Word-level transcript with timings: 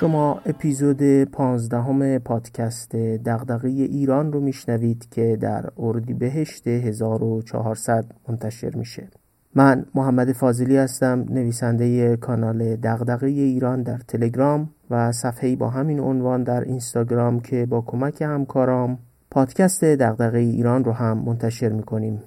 شما 0.00 0.40
اپیزود 0.46 1.24
پانزدهم 1.24 2.18
پادکست 2.18 2.96
دغدغه 2.96 3.68
ایران 3.68 4.32
رو 4.32 4.40
میشنوید 4.40 5.08
که 5.10 5.38
در 5.40 5.70
اردیبهشت 5.78 6.68
1400 6.68 8.04
منتشر 8.28 8.74
میشه. 8.74 9.08
من 9.54 9.86
محمد 9.94 10.32
فاضلی 10.32 10.76
هستم 10.76 11.26
نویسنده 11.30 12.16
کانال 12.16 12.76
دغدغه 12.76 13.26
ایران 13.26 13.82
در 13.82 13.98
تلگرام 13.98 14.70
و 14.90 15.12
صفحه‌ای 15.12 15.56
با 15.56 15.68
همین 15.70 16.00
عنوان 16.00 16.42
در 16.42 16.60
اینستاگرام 16.60 17.40
که 17.40 17.66
با 17.66 17.80
کمک 17.80 18.22
همکارام 18.22 18.98
پادکست 19.30 19.84
دغدغه 19.84 20.38
ایران 20.38 20.84
رو 20.84 20.92
هم 20.92 21.18
منتشر 21.18 21.68
می‌کنیم. 21.68 22.22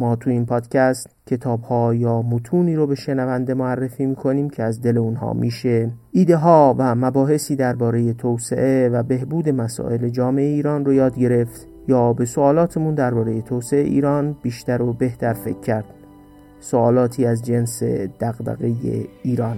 ما 0.00 0.16
تو 0.16 0.30
این 0.30 0.46
پادکست 0.46 1.08
کتاب 1.26 1.62
ها 1.62 1.94
یا 1.94 2.22
متونی 2.22 2.76
رو 2.76 2.86
به 2.86 2.94
شنونده 2.94 3.54
معرفی 3.54 4.06
می‌کنیم 4.06 4.50
که 4.50 4.62
از 4.62 4.80
دل 4.80 4.98
اونها 4.98 5.32
میشه. 5.32 5.90
ایده 6.12 6.36
ها 6.36 6.74
و 6.78 6.94
مباحثی 6.94 7.56
درباره 7.56 8.12
توسعه 8.12 8.88
و 8.88 9.02
بهبود 9.02 9.48
مسائل 9.48 10.08
جامعه 10.08 10.46
ایران 10.46 10.84
رو 10.84 10.92
یاد 10.92 11.18
گرفت 11.18 11.68
یا 11.88 12.12
به 12.12 12.24
سوالاتمون 12.24 12.94
درباره 12.94 13.42
توسعه 13.42 13.80
ایران 13.80 14.36
بیشتر 14.42 14.82
و 14.82 14.92
بهتر 14.92 15.32
فکر 15.32 15.60
کرد. 15.60 15.84
سوالاتی 16.60 17.26
از 17.26 17.42
جنس 17.42 17.82
دغدغه 18.20 18.74
ایران. 19.22 19.56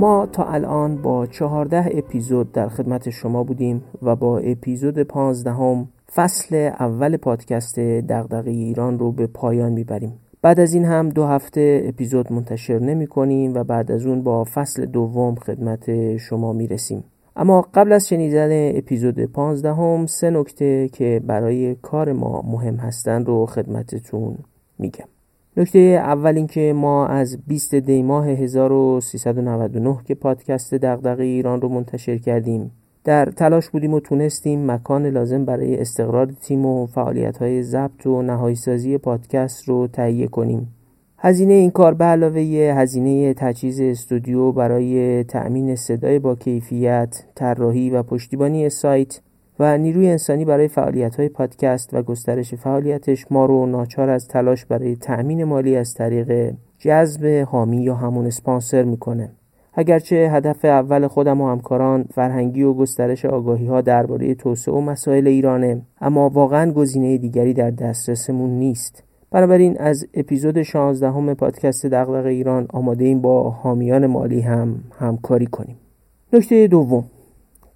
ما 0.00 0.26
تا 0.26 0.44
الان 0.44 1.02
با 1.02 1.26
چهارده 1.26 1.90
اپیزود 1.92 2.52
در 2.52 2.68
خدمت 2.68 3.10
شما 3.10 3.44
بودیم 3.44 3.82
و 4.02 4.16
با 4.16 4.38
اپیزود 4.38 5.02
پانزدهم 5.02 5.88
فصل 6.14 6.70
اول 6.80 7.16
پادکست 7.16 7.78
دغدغه 7.78 8.50
ایران 8.50 8.98
رو 8.98 9.12
به 9.12 9.26
پایان 9.26 9.72
می‌بریم 9.72 10.12
بعد 10.42 10.60
از 10.60 10.74
این 10.74 10.84
هم 10.84 11.08
دو 11.08 11.24
هفته 11.24 11.82
اپیزود 11.84 12.32
منتشر 12.32 12.78
نمی 12.78 13.06
کنیم 13.06 13.54
و 13.54 13.64
بعد 13.64 13.92
از 13.92 14.06
اون 14.06 14.22
با 14.22 14.44
فصل 14.44 14.86
دوم 14.86 15.34
خدمت 15.34 16.16
شما 16.16 16.52
می 16.52 16.66
رسیم. 16.66 17.04
اما 17.36 17.66
قبل 17.74 17.92
از 17.92 18.08
شنیدن 18.08 18.76
اپیزود 18.78 19.24
پانزدهم 19.24 20.06
سه 20.06 20.30
نکته 20.30 20.88
که 20.88 21.20
برای 21.26 21.74
کار 21.74 22.12
ما 22.12 22.42
مهم 22.42 22.76
هستند 22.76 23.26
رو 23.26 23.46
خدمتتون 23.46 24.38
میگم. 24.78 25.06
نکته 25.56 25.78
اول 25.78 26.36
اینکه 26.36 26.72
ما 26.76 27.06
از 27.06 27.38
20 27.46 27.74
دی 27.74 28.02
ماه 28.02 28.28
1399 28.28 29.98
که 30.04 30.14
پادکست 30.14 30.74
دغدغه 30.74 31.24
ایران 31.24 31.60
رو 31.60 31.68
منتشر 31.68 32.18
کردیم 32.18 32.70
در 33.04 33.26
تلاش 33.26 33.70
بودیم 33.70 33.94
و 33.94 34.00
تونستیم 34.00 34.70
مکان 34.70 35.06
لازم 35.06 35.44
برای 35.44 35.80
استقرار 35.80 36.26
تیم 36.26 36.66
و 36.66 36.86
فعالیت 36.86 37.38
های 37.38 37.62
ضبط 37.62 38.06
و 38.06 38.22
نهایی 38.22 38.56
سازی 38.56 38.98
پادکست 38.98 39.68
رو 39.68 39.86
تهیه 39.86 40.26
کنیم. 40.26 40.74
هزینه 41.18 41.52
این 41.52 41.70
کار 41.70 41.94
به 41.94 42.04
علاوه 42.04 42.40
هزینه 42.76 43.34
تجهیز 43.34 43.80
استودیو 43.80 44.52
برای 44.52 45.24
تأمین 45.24 45.76
صدای 45.76 46.18
با 46.18 46.34
کیفیت، 46.34 47.24
طراحی 47.34 47.90
و 47.90 48.02
پشتیبانی 48.02 48.68
سایت 48.68 49.20
و 49.60 49.78
نیروی 49.78 50.08
انسانی 50.08 50.44
برای 50.44 50.68
فعالیت 50.68 51.16
های 51.16 51.28
پادکست 51.28 51.94
و 51.94 52.02
گسترش 52.02 52.54
فعالیتش 52.54 53.26
ما 53.32 53.46
رو 53.46 53.66
ناچار 53.66 54.10
از 54.10 54.28
تلاش 54.28 54.64
برای 54.64 54.96
تأمین 54.96 55.44
مالی 55.44 55.76
از 55.76 55.94
طریق 55.94 56.54
جذب 56.78 57.46
حامی 57.48 57.82
یا 57.82 57.94
همون 57.94 58.26
اسپانسر 58.26 58.82
می‌کنه. 58.82 59.30
اگرچه 59.74 60.16
هدف 60.16 60.64
اول 60.64 61.06
خودم 61.06 61.40
و 61.40 61.50
همکاران 61.50 62.04
فرهنگی 62.14 62.62
و 62.62 62.74
گسترش 62.74 63.24
آگاهی 63.24 63.66
ها 63.66 63.80
درباره 63.80 64.34
توسعه 64.34 64.74
و 64.74 64.80
مسائل 64.80 65.26
ایرانه 65.26 65.82
اما 66.00 66.28
واقعا 66.28 66.72
گزینه 66.72 67.18
دیگری 67.18 67.54
در 67.54 67.70
دسترسمون 67.70 68.50
نیست. 68.50 69.02
بنابراین 69.30 69.78
از 69.78 70.06
اپیزود 70.14 70.62
16 70.62 71.10
همه 71.10 71.34
پادکست 71.34 71.86
دغدغه 71.86 72.28
ایران 72.28 72.66
آماده 72.70 73.04
این 73.04 73.20
با 73.20 73.50
حامیان 73.50 74.06
مالی 74.06 74.40
هم 74.40 74.74
همکاری 74.98 75.46
کنیم. 75.46 75.76
نکته 76.32 76.66
دوم. 76.66 77.04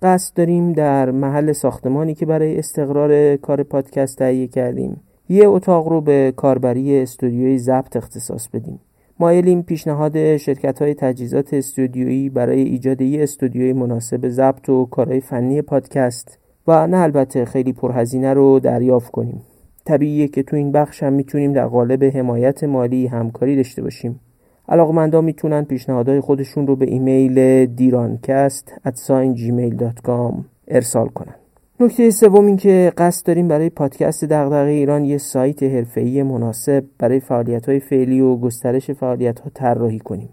قصد 0.05 0.37
داریم 0.37 0.73
در 0.73 1.11
محل 1.11 1.53
ساختمانی 1.53 2.15
که 2.15 2.27
برای 2.27 2.59
استقرار 2.59 3.37
کار 3.37 3.63
پادکست 3.63 4.19
تهیه 4.19 4.47
کردیم. 4.47 5.01
یه 5.29 5.49
اتاق 5.49 5.89
رو 5.89 6.01
به 6.01 6.33
کاربری 6.37 6.99
استودیوی 6.99 7.59
ضبط 7.59 7.97
اختصاص 7.97 8.49
بدیم. 8.49 8.81
مایلیم 9.21 9.63
پیشنهاد 9.63 10.37
شرکت 10.37 10.83
های 10.83 10.95
تجهیزات 10.95 11.55
استودیویی 11.55 12.31
برای 12.31 12.63
ایجاد 12.63 13.01
یه 13.01 13.23
استودیوی 13.23 13.73
مناسب 13.73 14.29
ضبط 14.29 14.69
و 14.69 14.87
کارهای 14.87 15.21
فنی 15.21 15.63
پادکست 15.63 16.39
و 16.67 16.87
نه 16.87 16.97
البته 16.97 17.45
خیلی 17.45 17.73
پرهزینه 17.73 18.33
رو 18.35 18.61
دریافت 18.61 19.11
کنیم. 19.11 19.43
طبیعیه 19.85 20.29
که 20.29 20.43
تو 20.43 20.57
این 20.57 20.73
بخش 20.73 21.03
هم 21.03 21.13
می‌تونیم 21.13 21.53
در 21.53 21.67
قالب 21.67 22.05
حمایت 22.05 22.65
مالی 22.65 23.07
همکاری 23.07 23.57
داشته 23.57 23.83
باشیم. 23.83 24.21
علاقمندا 24.69 25.21
می‌تونن 25.21 25.65
پیشنهادهای 25.65 26.21
خودشون 26.21 26.67
رو 26.67 26.77
به 26.77 26.87
ایمیل 26.87 27.67
دیرانکست 27.67 28.73
ارسال 30.69 31.09
کنن 31.09 31.35
نکته 31.81 32.11
سوم 32.11 32.47
این 32.47 32.57
که 32.57 32.93
قصد 32.99 33.27
داریم 33.27 33.49
برای 33.49 33.71
پادکست 33.71 34.25
دغدغه 34.25 34.71
ایران 34.71 35.05
یه 35.05 35.19
سایت 35.19 35.63
حرفه‌ای 35.63 36.23
مناسب 36.23 36.85
برای 36.99 37.21
فعالیت‌های 37.21 37.81
فعلی 37.81 38.21
و 38.21 38.37
گسترش 38.37 38.91
فعالیت‌ها 38.91 39.51
طراحی 39.55 39.99
کنیم. 39.99 40.29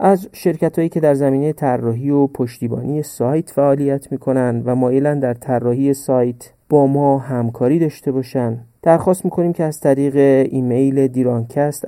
از 0.00 0.28
شرکت 0.32 0.78
هایی 0.78 0.88
که 0.88 1.00
در 1.00 1.14
زمینه 1.14 1.52
طراحی 1.52 2.10
و 2.10 2.26
پشتیبانی 2.26 3.02
سایت 3.02 3.50
فعالیت 3.50 4.12
می‌کنن 4.12 4.62
و 4.64 4.74
مایلن 4.74 5.20
در 5.20 5.34
طراحی 5.34 5.94
سایت 5.94 6.50
با 6.68 6.86
ما 6.86 7.18
همکاری 7.18 7.78
داشته 7.78 8.12
باشن 8.12 8.58
درخواست 8.82 9.24
می‌کنیم 9.24 9.52
که 9.52 9.64
از 9.64 9.80
طریق 9.80 10.16
ایمیل 10.50 11.06
دیرانکست 11.06 11.84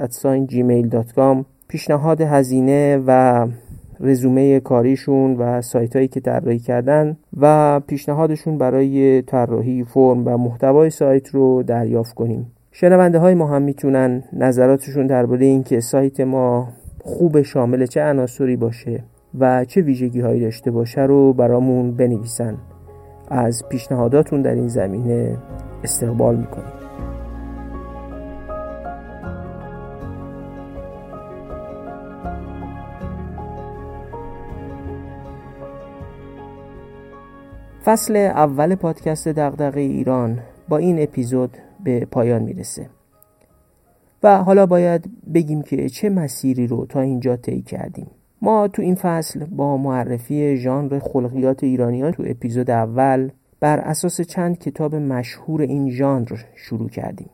پیشنهاد 1.68 2.20
هزینه 2.20 3.02
و 3.06 3.46
رزومه 4.00 4.60
کاریشون 4.60 5.36
و 5.36 5.62
سایت 5.62 5.96
هایی 5.96 6.08
که 6.08 6.20
طراحی 6.20 6.58
کردن 6.58 7.16
و 7.40 7.80
پیشنهادشون 7.80 8.58
برای 8.58 9.22
طراحی 9.22 9.84
فرم 9.84 10.26
و 10.26 10.38
محتوای 10.38 10.90
سایت 10.90 11.28
رو 11.28 11.62
دریافت 11.62 12.14
کنیم. 12.14 12.52
شنونده 12.72 13.18
های 13.18 13.34
ما 13.34 13.46
هم 13.46 13.62
می‌تونن 13.62 14.22
نظراتشون 14.32 15.06
درباره 15.06 15.46
اینکه 15.46 15.80
سایت 15.80 16.20
ما 16.20 16.68
خوب 17.04 17.42
شامل 17.42 17.86
چه 17.86 18.02
عناصری 18.02 18.56
باشه 18.56 19.04
و 19.38 19.64
چه 19.64 19.80
ویژگی 19.80 20.20
هایی 20.20 20.40
داشته 20.40 20.70
باشه 20.70 21.00
رو 21.00 21.32
برامون 21.32 21.96
بنویسن. 21.96 22.56
از 23.28 23.62
پیشنهاداتون 23.68 24.42
در 24.42 24.54
این 24.54 24.68
زمینه 24.68 25.36
استقبال 25.84 26.36
می‌کنیم. 26.36 26.77
فصل 37.88 38.16
اول 38.16 38.74
پادکست 38.74 39.28
دغدغه 39.28 39.80
ایران 39.80 40.38
با 40.68 40.76
این 40.76 41.02
اپیزود 41.02 41.56
به 41.84 42.06
پایان 42.10 42.42
می‌رسه. 42.42 42.90
و 44.22 44.42
حالا 44.42 44.66
باید 44.66 45.10
بگیم 45.34 45.62
که 45.62 45.88
چه 45.88 46.10
مسیری 46.10 46.66
رو 46.66 46.86
تا 46.86 47.00
اینجا 47.00 47.36
طی 47.36 47.62
کردیم. 47.62 48.06
ما 48.42 48.68
تو 48.68 48.82
این 48.82 48.94
فصل 48.94 49.44
با 49.44 49.76
معرفی 49.76 50.56
ژانر 50.56 50.98
خلقیات 50.98 51.64
ایرانیان 51.64 52.12
تو 52.12 52.22
اپیزود 52.26 52.70
اول 52.70 53.30
بر 53.60 53.78
اساس 53.78 54.20
چند 54.20 54.58
کتاب 54.58 54.94
مشهور 54.94 55.62
این 55.62 55.90
ژانر 55.90 56.38
شروع 56.56 56.88
کردیم. 56.88 57.30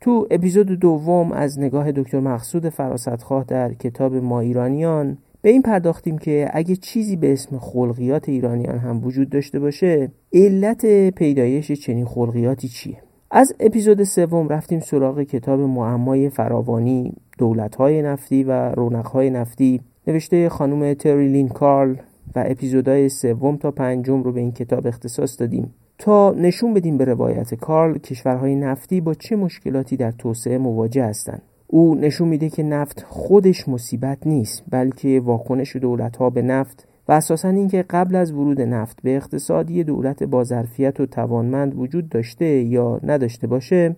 تو 0.00 0.26
اپیزود 0.30 0.66
دوم 0.66 1.32
از 1.32 1.58
نگاه 1.58 1.92
دکتر 1.92 2.20
مقصود 2.20 2.68
فراستخواه 2.68 3.44
در 3.44 3.74
کتاب 3.74 4.14
ما 4.14 4.40
ایرانیان 4.40 5.18
به 5.44 5.50
این 5.50 5.62
پرداختیم 5.62 6.18
که 6.18 6.48
اگه 6.52 6.76
چیزی 6.76 7.16
به 7.16 7.32
اسم 7.32 7.58
خلقیات 7.58 8.28
ایرانیان 8.28 8.78
هم 8.78 9.04
وجود 9.04 9.30
داشته 9.30 9.58
باشه 9.58 10.10
علت 10.32 11.10
پیدایش 11.10 11.72
چنین 11.72 12.04
خلقیاتی 12.04 12.68
چیه؟ 12.68 12.96
از 13.30 13.54
اپیزود 13.60 14.02
سوم 14.02 14.48
رفتیم 14.48 14.80
سراغ 14.80 15.22
کتاب 15.22 15.60
معمای 15.60 16.30
فراوانی 16.30 17.12
دولت‌های 17.38 18.02
نفتی 18.02 18.44
و 18.44 18.52
رونق‌های 18.72 19.30
نفتی. 19.30 19.80
نوشته 20.06 20.48
خانم 20.48 20.94
تریلین 20.94 21.48
کارل 21.48 21.94
و 22.36 22.44
اپیزودهای 22.46 23.08
سوم 23.08 23.56
تا 23.56 23.70
پنجم 23.70 24.22
رو 24.22 24.32
به 24.32 24.40
این 24.40 24.52
کتاب 24.52 24.86
اختصاص 24.86 25.40
دادیم. 25.40 25.74
تا 25.98 26.30
نشون 26.32 26.74
بدیم 26.74 26.98
به 26.98 27.04
روایت 27.04 27.54
کارل 27.54 27.98
کشورهای 27.98 28.56
نفتی 28.56 29.00
با 29.00 29.14
چه 29.14 29.36
مشکلاتی 29.36 29.96
در 29.96 30.10
توسعه 30.10 30.58
مواجه 30.58 31.04
هستند. 31.04 31.42
او 31.66 31.94
نشون 31.94 32.28
میده 32.28 32.50
که 32.50 32.62
نفت 32.62 33.04
خودش 33.08 33.68
مصیبت 33.68 34.26
نیست 34.26 34.62
بلکه 34.70 35.20
واکنش 35.20 35.76
دولت 35.76 36.16
ها 36.16 36.30
به 36.30 36.42
نفت 36.42 36.88
و 37.08 37.12
اساسا 37.12 37.48
اینکه 37.48 37.82
قبل 37.82 38.14
از 38.14 38.32
ورود 38.32 38.60
نفت 38.60 38.98
به 39.02 39.16
اقتصاد 39.16 39.70
یه 39.70 39.84
دولت 39.84 40.22
با 40.22 40.44
ظرفیت 40.44 41.00
و 41.00 41.06
توانمند 41.06 41.78
وجود 41.78 42.08
داشته 42.08 42.46
یا 42.46 43.00
نداشته 43.02 43.46
باشه 43.46 43.96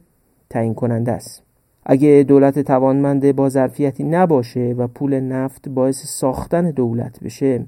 تعیین 0.51 0.75
کننده 0.75 1.13
است. 1.13 1.43
اگه 1.87 2.25
دولت 2.29 2.59
توانمند 2.59 3.37
با 3.37 3.49
ظرفیتی 3.49 4.05
نباشه 4.05 4.75
و 4.79 4.87
پول 4.87 5.21
نفت 5.21 5.69
باعث 5.69 6.07
ساختن 6.07 6.71
دولت 6.71 7.21
بشه 7.21 7.67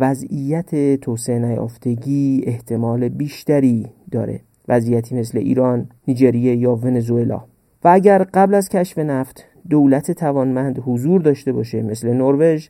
وضعیت 0.00 1.00
توسعه 1.00 1.38
نیافتگی 1.38 2.42
احتمال 2.46 3.08
بیشتری 3.08 3.86
داره. 4.10 4.40
وضعیتی 4.68 5.14
مثل 5.14 5.38
ایران، 5.38 5.88
نیجریه 6.08 6.56
یا 6.56 6.76
ونزوئلا. 6.76 7.44
و 7.84 7.88
اگر 7.88 8.22
قبل 8.34 8.54
از 8.54 8.68
کشف 8.68 8.98
نفت 8.98 9.44
دولت 9.70 10.10
توانمند 10.10 10.82
حضور 10.86 11.20
داشته 11.20 11.52
باشه 11.52 11.82
مثل 11.82 12.12
نروژ 12.12 12.68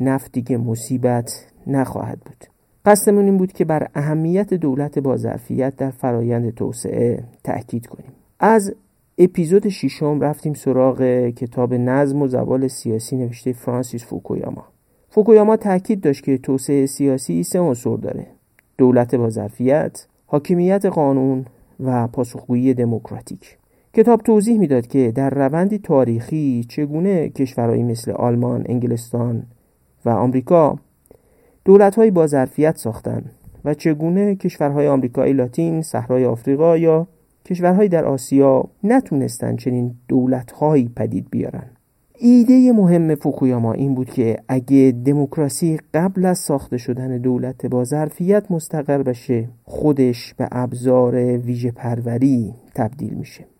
نفتی 0.00 0.42
که 0.42 0.58
مصیبت 0.58 1.46
نخواهد 1.66 2.20
بود. 2.20 2.44
قصدمون 2.84 3.24
این 3.24 3.36
بود 3.36 3.52
که 3.52 3.64
بر 3.64 3.88
اهمیت 3.94 4.54
دولت 4.54 4.98
با 4.98 5.16
ظرفیت 5.16 5.76
در 5.76 5.90
فرایند 5.90 6.54
توسعه 6.54 7.24
تأکید 7.44 7.86
کنیم. 7.86 8.12
از 8.40 8.74
اپیزود 9.18 9.68
ششم 9.68 10.20
رفتیم 10.20 10.54
سراغ 10.54 11.28
کتاب 11.28 11.74
نظم 11.74 12.22
و 12.22 12.28
زوال 12.28 12.68
سیاسی 12.68 13.16
نوشته 13.16 13.52
فرانسیس 13.52 14.04
فوکویاما. 14.04 14.64
فوکویاما 15.08 15.56
تاکید 15.56 16.00
داشت 16.00 16.24
که 16.24 16.38
توسعه 16.38 16.86
سیاسی 16.86 17.42
سه 17.42 17.60
عنصر 17.60 17.96
داره 17.96 18.26
دولت 18.78 19.14
با 19.14 19.30
ظرفیت 19.30 20.06
حاکمیت 20.26 20.86
قانون 20.86 21.46
و 21.80 22.06
پاسخگویی 22.06 22.74
دموکراتیک. 22.74 23.58
کتاب 23.94 24.22
توضیح 24.22 24.58
می‌داد 24.58 24.86
که 24.86 25.12
در 25.14 25.30
روندی 25.30 25.78
تاریخی 25.78 26.64
چگونه 26.68 27.28
کشورهایی 27.28 27.82
مثل 27.82 28.10
آلمان، 28.10 28.64
انگلستان 28.68 29.42
و 30.04 30.10
آمریکا 30.10 30.78
دولتهایی 31.64 32.10
با 32.10 32.26
ظرفیت 32.26 32.76
ساختند 32.76 33.30
و 33.64 33.74
چگونه 33.74 34.34
کشورهای 34.34 34.88
آمریکای 34.88 35.32
لاتین، 35.32 35.82
صحرای 35.82 36.24
آفریقا 36.24 36.76
یا 36.76 37.06
کشورهایی 37.44 37.88
در 37.88 38.04
آسیا 38.04 38.64
نتونستن 38.84 39.56
چنین 39.56 39.94
دولتهایی 40.08 40.90
پدید 40.96 41.26
بیارن 41.30 41.70
ایده 42.18 42.72
مهم 42.72 43.14
فوکویاما 43.14 43.72
این 43.72 43.94
بود 43.94 44.10
که 44.10 44.36
اگه 44.48 44.94
دموکراسی 45.04 45.78
قبل 45.94 46.24
از 46.24 46.38
ساخته 46.38 46.76
شدن 46.76 47.18
دولت 47.18 47.66
با 47.66 47.84
ظرفیت 47.84 48.50
مستقر 48.50 49.02
بشه 49.02 49.48
خودش 49.64 50.34
به 50.34 50.48
ابزار 50.52 51.14
ویژه 51.38 51.70
پروری 51.70 52.54
تبدیل 52.74 53.14
میشه. 53.14 53.51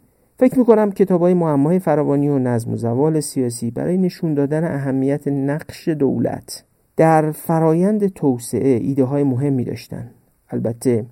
فکر 0.42 0.58
می‌کنم 0.58 0.92
کتاب 0.92 1.20
های 1.20 1.34
معمای 1.34 1.78
فراوانی 1.78 2.28
و 2.28 2.38
نظم 2.38 2.72
و 2.72 2.76
زوال 2.76 3.20
سیاسی 3.20 3.70
برای 3.70 3.98
نشون 3.98 4.34
دادن 4.34 4.64
اهمیت 4.64 5.28
نقش 5.28 5.88
دولت 5.88 6.64
در 6.96 7.30
فرایند 7.30 8.06
توسعه 8.06 8.68
ایده 8.68 9.04
های 9.04 9.22
مهمی 9.22 9.64
داشتن. 9.64 10.10
البته 10.50 11.06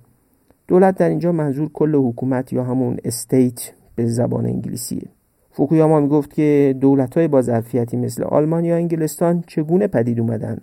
دولت 0.67 0.97
در 0.97 1.09
اینجا 1.09 1.31
منظور 1.31 1.69
کل 1.73 1.95
حکومت 1.95 2.53
یا 2.53 2.63
همون 2.63 2.97
استیت 3.05 3.71
به 3.95 4.05
زبان 4.05 4.45
انگلیسیه 4.45 5.07
فوکویاما 5.51 5.99
می‌گفت 5.99 6.33
که 6.33 6.75
دولت 6.81 7.17
های 7.17 7.27
با 7.27 7.41
ظرفیتی 7.41 7.97
مثل 7.97 8.23
آلمان 8.23 8.65
یا 8.65 8.75
انگلستان 8.75 9.43
چگونه 9.47 9.87
پدید 9.87 10.19
اومدن؟ 10.19 10.61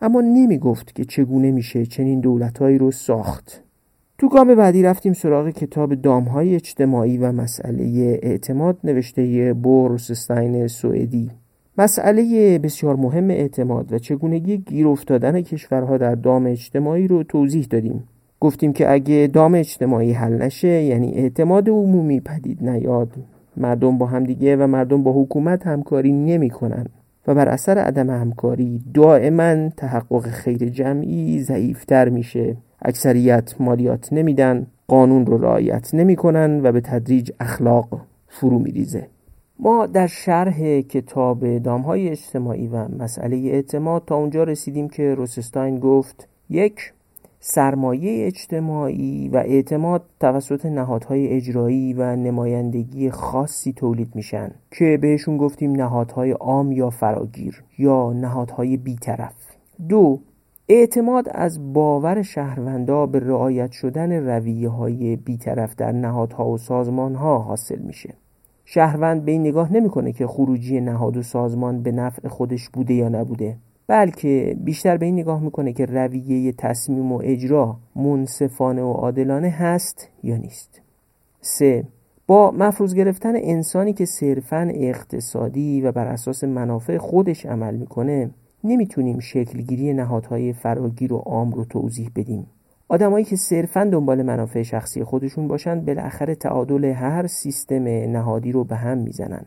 اما 0.00 0.20
نمی‌گفت 0.20 0.94
که 0.94 1.04
چگونه 1.04 1.50
میشه 1.50 1.86
چنین 1.86 2.20
دولتهایی 2.20 2.78
رو 2.78 2.90
ساخت. 2.90 3.63
تو 4.24 4.30
گام 4.30 4.54
بعدی 4.54 4.82
رفتیم 4.82 5.12
سراغ 5.12 5.48
کتاب 5.48 5.94
دامهای 5.94 6.54
اجتماعی 6.54 7.18
و 7.18 7.32
مسئله 7.32 8.18
اعتماد 8.22 8.78
نوشته 8.84 9.52
بورسستاین 9.52 10.66
سوئدی. 10.66 11.30
مسئله 11.78 12.58
بسیار 12.58 12.96
مهم 12.96 13.30
اعتماد 13.30 13.92
و 13.92 13.98
چگونگی 13.98 14.58
گیر 14.58 14.88
افتادن 14.88 15.40
کشورها 15.40 15.96
در 15.96 16.14
دام 16.14 16.46
اجتماعی 16.46 17.08
رو 17.08 17.22
توضیح 17.22 17.66
دادیم. 17.70 18.04
گفتیم 18.40 18.72
که 18.72 18.92
اگه 18.92 19.30
دام 19.32 19.54
اجتماعی 19.54 20.12
حل 20.12 20.42
نشه 20.42 20.82
یعنی 20.82 21.12
اعتماد 21.12 21.68
عمومی 21.68 22.20
پدید 22.20 22.68
نیاد. 22.68 23.10
مردم 23.56 23.98
با 23.98 24.06
همدیگه 24.06 24.56
و 24.56 24.66
مردم 24.66 25.02
با 25.02 25.22
حکومت 25.22 25.66
همکاری 25.66 26.12
نمی‌کنن 26.12 26.86
و 27.26 27.34
بر 27.34 27.48
اثر 27.48 27.78
عدم 27.78 28.10
همکاری 28.10 28.80
دائما 28.94 29.68
تحقق 29.68 30.26
خیر 30.26 30.68
جمعی 30.68 31.40
ضعیفتر 31.40 32.08
میشه. 32.08 32.56
اکثریت 32.84 33.54
مالیات 33.60 34.12
نمیدن 34.12 34.66
قانون 34.88 35.26
رو 35.26 35.38
رعایت 35.38 35.94
نمی‌کنن 35.94 36.60
و 36.62 36.72
به 36.72 36.80
تدریج 36.80 37.30
اخلاق 37.40 38.00
فرو 38.28 38.58
میریزه. 38.58 39.06
ما 39.58 39.86
در 39.86 40.06
شرح 40.06 40.80
کتاب 40.80 41.58
دامهای 41.58 42.08
اجتماعی 42.08 42.68
و 42.68 42.88
مسئله 42.88 43.36
اعتماد 43.36 44.04
تا 44.06 44.16
اونجا 44.16 44.44
رسیدیم 44.44 44.88
که 44.88 45.14
روسستاین 45.14 45.78
گفت 45.78 46.28
یک 46.50 46.92
سرمایه 47.40 48.26
اجتماعی 48.26 49.28
و 49.28 49.36
اعتماد 49.36 50.02
توسط 50.20 50.66
نهادهای 50.66 51.28
اجرایی 51.28 51.92
و 51.92 52.16
نمایندگی 52.16 53.10
خاصی 53.10 53.72
تولید 53.72 54.16
میشن 54.16 54.50
که 54.70 54.98
بهشون 55.02 55.36
گفتیم 55.36 55.72
نهادهای 55.72 56.30
عام 56.30 56.72
یا 56.72 56.90
فراگیر 56.90 57.64
یا 57.78 58.12
نهادهای 58.12 58.76
بیطرف. 58.76 59.34
دو 59.88 60.20
اعتماد 60.68 61.28
از 61.30 61.72
باور 61.72 62.22
شهروندا 62.22 63.06
به 63.06 63.18
رعایت 63.18 63.72
شدن 63.72 64.12
رویه 64.12 64.68
های 64.68 65.16
بیطرف 65.16 65.76
در 65.76 65.92
نهادها 65.92 66.48
و 66.48 66.58
سازمانها 66.58 67.38
حاصل 67.38 67.78
میشه. 67.78 68.14
شهروند 68.64 69.24
به 69.24 69.32
این 69.32 69.40
نگاه 69.40 69.72
نمی‌کنه 69.72 70.12
که 70.12 70.26
خروجی 70.26 70.80
نهاد 70.80 71.16
و 71.16 71.22
سازمان 71.22 71.82
به 71.82 71.92
نفع 71.92 72.28
خودش 72.28 72.68
بوده 72.68 72.94
یا 72.94 73.08
نبوده 73.08 73.56
بلکه 73.86 74.56
بیشتر 74.60 74.96
به 74.96 75.06
این 75.06 75.14
نگاه 75.14 75.42
می‌کنه 75.42 75.72
که 75.72 75.86
رویه 75.86 76.52
تصمیم 76.52 77.12
و 77.12 77.20
اجرا 77.24 77.76
منصفانه 77.96 78.82
و 78.82 78.92
عادلانه 78.92 79.48
هست 79.48 80.08
یا 80.22 80.36
نیست. 80.36 80.82
سه 81.40 81.84
با 82.26 82.50
مفروض 82.50 82.94
گرفتن 82.94 83.32
انسانی 83.36 83.92
که 83.92 84.04
صرفا 84.04 84.70
اقتصادی 84.74 85.80
و 85.80 85.92
بر 85.92 86.06
اساس 86.06 86.44
منافع 86.44 86.98
خودش 86.98 87.46
عمل 87.46 87.76
می‌کنه 87.76 88.30
نمی‌تونیم 88.64 89.18
شکلگیری 89.18 89.92
نهادهای 89.92 90.52
فراگیر 90.52 91.12
و 91.12 91.16
عام 91.16 91.50
رو 91.50 91.64
توضیح 91.64 92.10
بدیم. 92.16 92.46
آدمایی 92.88 93.24
که 93.24 93.36
صرفا 93.36 93.84
دنبال 93.84 94.22
منافع 94.22 94.62
شخصی 94.62 95.04
خودشون 95.04 95.48
باشن 95.48 95.80
بالاخره 95.80 96.34
تعادل 96.34 96.84
هر 96.84 97.26
سیستم 97.26 97.82
نهادی 97.88 98.52
رو 98.52 98.64
به 98.64 98.76
هم 98.76 98.98
می‌زنن. 98.98 99.46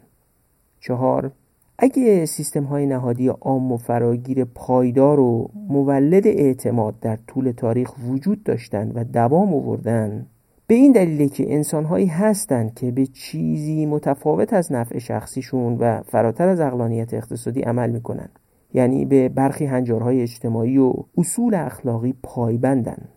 چهار 0.79 1.31
اگه 1.79 2.25
سیستم 2.25 2.63
های 2.63 2.85
نهادی 2.85 3.27
عام 3.27 3.71
و 3.71 3.77
فراگیر 3.77 4.45
پایدار 4.45 5.19
و 5.19 5.49
مولد 5.69 6.27
اعتماد 6.27 6.99
در 6.99 7.17
طول 7.27 7.51
تاریخ 7.51 7.93
وجود 8.09 8.43
داشتن 8.43 8.91
و 8.95 9.03
دوام 9.03 9.53
آوردن 9.53 10.25
به 10.67 10.75
این 10.75 10.91
دلیله 10.91 11.27
که 11.29 11.53
انسانهایی 11.53 12.05
هستند 12.05 12.73
که 12.73 12.91
به 12.91 13.05
چیزی 13.05 13.85
متفاوت 13.85 14.53
از 14.53 14.71
نفع 14.71 14.99
شخصیشون 14.99 15.73
و 15.73 16.01
فراتر 16.01 16.47
از 16.47 16.59
اقلانیت 16.59 17.13
اقتصادی 17.13 17.61
عمل 17.61 17.89
می‌کنن. 17.89 18.29
یعنی 18.73 19.05
به 19.05 19.29
برخی 19.29 19.65
هنجارهای 19.65 20.21
اجتماعی 20.21 20.77
و 20.77 20.93
اصول 21.17 21.55
اخلاقی 21.55 22.13
پایبندن. 22.23 23.09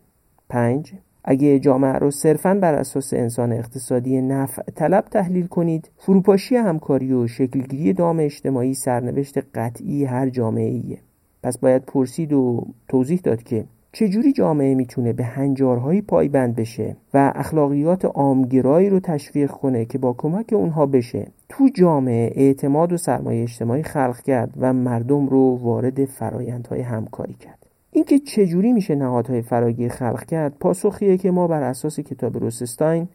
پنج 0.48 0.92
اگه 1.24 1.58
جامعه 1.58 1.92
رو 1.92 2.10
صرفا 2.10 2.54
بر 2.54 2.74
اساس 2.74 3.12
انسان 3.12 3.52
اقتصادی 3.52 4.22
نفع 4.22 4.62
طلب 4.62 5.04
تحلیل 5.04 5.46
کنید 5.46 5.90
فروپاشی 5.96 6.56
همکاری 6.56 7.12
و 7.12 7.26
شکلگیری 7.26 7.92
دام 7.92 8.18
اجتماعی 8.20 8.74
سرنوشت 8.74 9.38
قطعی 9.54 10.04
هر 10.04 10.28
جامعه 10.28 10.68
ایه 10.68 10.98
پس 11.42 11.58
باید 11.58 11.82
پرسید 11.84 12.32
و 12.32 12.66
توضیح 12.88 13.20
داد 13.24 13.42
که 13.42 13.64
چجوری 13.92 14.32
جامعه 14.32 14.74
می‌تونه 14.74 15.12
به 15.12 15.24
هنجارهایی 15.24 16.02
پایبند 16.02 16.56
بشه 16.56 16.96
و 17.14 17.32
اخلاقیات 17.34 18.04
عامگرایی 18.04 18.90
رو 18.90 19.00
تشویق 19.00 19.50
کنه 19.50 19.84
که 19.84 19.98
با 19.98 20.12
کمک 20.12 20.52
اونها 20.52 20.86
بشه. 20.86 21.26
تو 21.52 21.68
جامعه 21.74 22.32
اعتماد 22.36 22.92
و 22.92 22.96
سرمایه 22.96 23.42
اجتماعی 23.42 23.82
خلق 23.82 24.20
کرد 24.20 24.54
و 24.60 24.72
مردم 24.72 25.26
رو 25.26 25.58
وارد 25.62 26.04
فرایندهای 26.04 26.80
همکاری 26.80 27.34
کرد. 27.34 27.66
اینکه 27.90 28.18
چجوری 28.18 28.72
میشه 28.72 28.94
نهادهای 28.94 29.42
فراگیر 29.42 29.88
خلق 29.88 30.24
کرد 30.24 30.58
پاسخیه 30.60 31.18
که 31.18 31.30
ما 31.30 31.46
بر 31.46 31.62
اساس 31.62 32.00
کتاب 32.00 32.38
روسستاین 32.38 33.08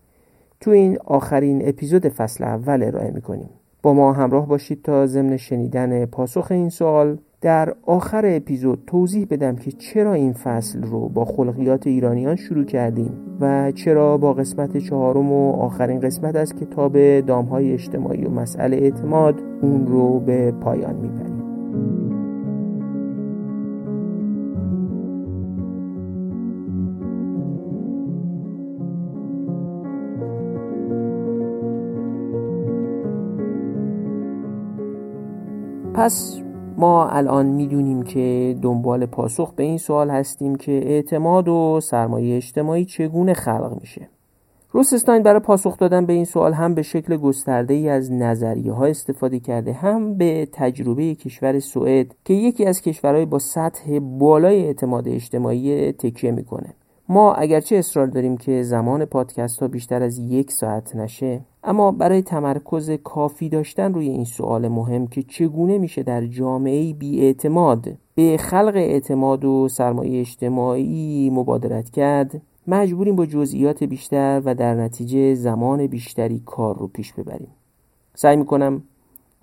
تو 0.60 0.72
این 0.72 0.98
آخرین 1.06 1.68
اپیزود 1.68 2.10
فصل 2.10 2.44
اول 2.44 2.84
ارائه 2.84 3.12
می‌کنیم. 3.12 3.50
با 3.82 3.94
ما 3.94 4.14
همراه 4.14 4.48
باشید 4.48 4.82
تا 4.82 5.06
ضمن 5.08 5.38
شنیدن 5.38 6.06
پاسخ 6.06 6.48
این 6.52 6.70
سوال. 6.70 7.18
در 7.46 7.76
آخر 7.86 8.22
اپیزود 8.26 8.84
توضیح 8.88 9.28
بدم 9.30 9.56
که 9.56 9.72
چرا 9.72 10.14
این 10.14 10.34
فصل 10.34 10.84
رو 10.84 11.10
با 11.10 11.26
خلقیات 11.26 11.88
ایرانیان 11.88 12.36
شروع 12.36 12.64
کردیم 12.64 13.12
و 13.42 13.72
چرا 13.72 14.18
با 14.18 14.34
قسمت 14.34 14.78
چهارم 14.78 15.32
و 15.32 15.52
آخرین 15.52 16.00
قسمت 16.00 16.36
از 16.36 16.56
کتاب 16.56 17.20
دامهای 17.20 17.74
اجتماعی 17.74 18.26
و 18.26 18.30
مسئله 18.30 18.78
اعتماد 18.78 19.42
اون 19.62 19.88
رو 19.88 20.20
به 20.20 20.52
پایان 20.52 20.96
می‌بریم. 20.96 21.36
پس 35.94 36.45
ما 36.78 37.08
الان 37.10 37.46
می‌دونیم 37.46 38.04
که 38.04 38.58
دنبال 38.62 39.06
پاسخ 39.06 39.54
به 39.54 39.64
این 39.64 39.78
سوال 39.78 40.10
هستیم 40.10 40.56
که 40.56 40.72
اعتماد 40.72 41.48
و 41.48 41.80
سرمایه 41.84 42.38
اجتماعی 42.38 42.86
چگونه 42.86 43.34
خلق 43.34 43.78
میشه. 43.82 44.10
روسستاین 44.72 45.24
برای 45.24 45.40
پاسخ 45.40 45.78
دادن 45.78 46.06
به 46.06 46.14
این 46.14 46.26
سوال 46.26 46.54
هم 46.54 46.76
به 46.76 46.82
شکل 46.82 47.18
گسترده 47.18 47.74
ای 47.74 47.90
از 47.90 48.12
نظریه 48.12 48.72
ها 48.72 48.86
استفاده 48.86 49.40
کرده 49.40 49.74
هم 49.74 50.18
به 50.18 50.48
تجربه 50.52 51.16
کشور 51.16 51.60
سوئد 51.60 52.16
که 52.26 52.34
یکی 52.34 52.66
از 52.66 52.82
کشورهای 52.82 53.26
با 53.26 53.40
سطح 53.40 54.00
بالای 54.00 54.66
اعتماد 54.66 55.08
اجتماعی 55.08 55.92
تکیه 55.92 56.32
می‌کنه. 56.32 56.74
ما 57.10 57.34
اگرچه 57.34 57.76
اصرار 57.76 58.08
داریم 58.08 58.38
که 58.38 58.64
زمان 58.64 59.06
پادکست 59.06 59.60
ها 59.60 59.68
بیشتر 59.68 60.04
از 60.04 60.20
یک 60.20 60.52
ساعت 60.52 60.96
نشه 60.96 61.42
اما 61.68 61.92
برای 61.92 62.22
تمرکز 62.22 62.92
کافی 62.92 63.50
داشتن 63.50 63.94
روی 63.94 64.08
این 64.10 64.24
سوال 64.24 64.68
مهم 64.68 65.08
که 65.08 65.24
چگونه 65.24 65.78
میشه 65.78 66.04
در 66.04 66.26
جامعه 66.26 66.94
بی 66.94 67.22
اعتماد 67.22 67.98
به 68.16 68.38
خلق 68.38 68.74
اعتماد 68.76 69.46
و 69.46 69.68
سرمایه 69.68 70.20
اجتماعی 70.20 71.30
مبادرت 71.30 71.90
کرد 71.90 72.42
مجبوریم 72.68 73.16
با 73.16 73.26
جزئیات 73.26 73.84
بیشتر 73.84 74.42
و 74.46 74.56
در 74.56 74.76
نتیجه 74.76 75.34
زمان 75.34 75.88
بیشتری 75.88 76.42
کار 76.46 76.78
رو 76.78 76.88
پیش 76.88 77.14
ببریم. 77.14 77.52
سعی 78.16 78.36
می‌کنم 78.36 78.84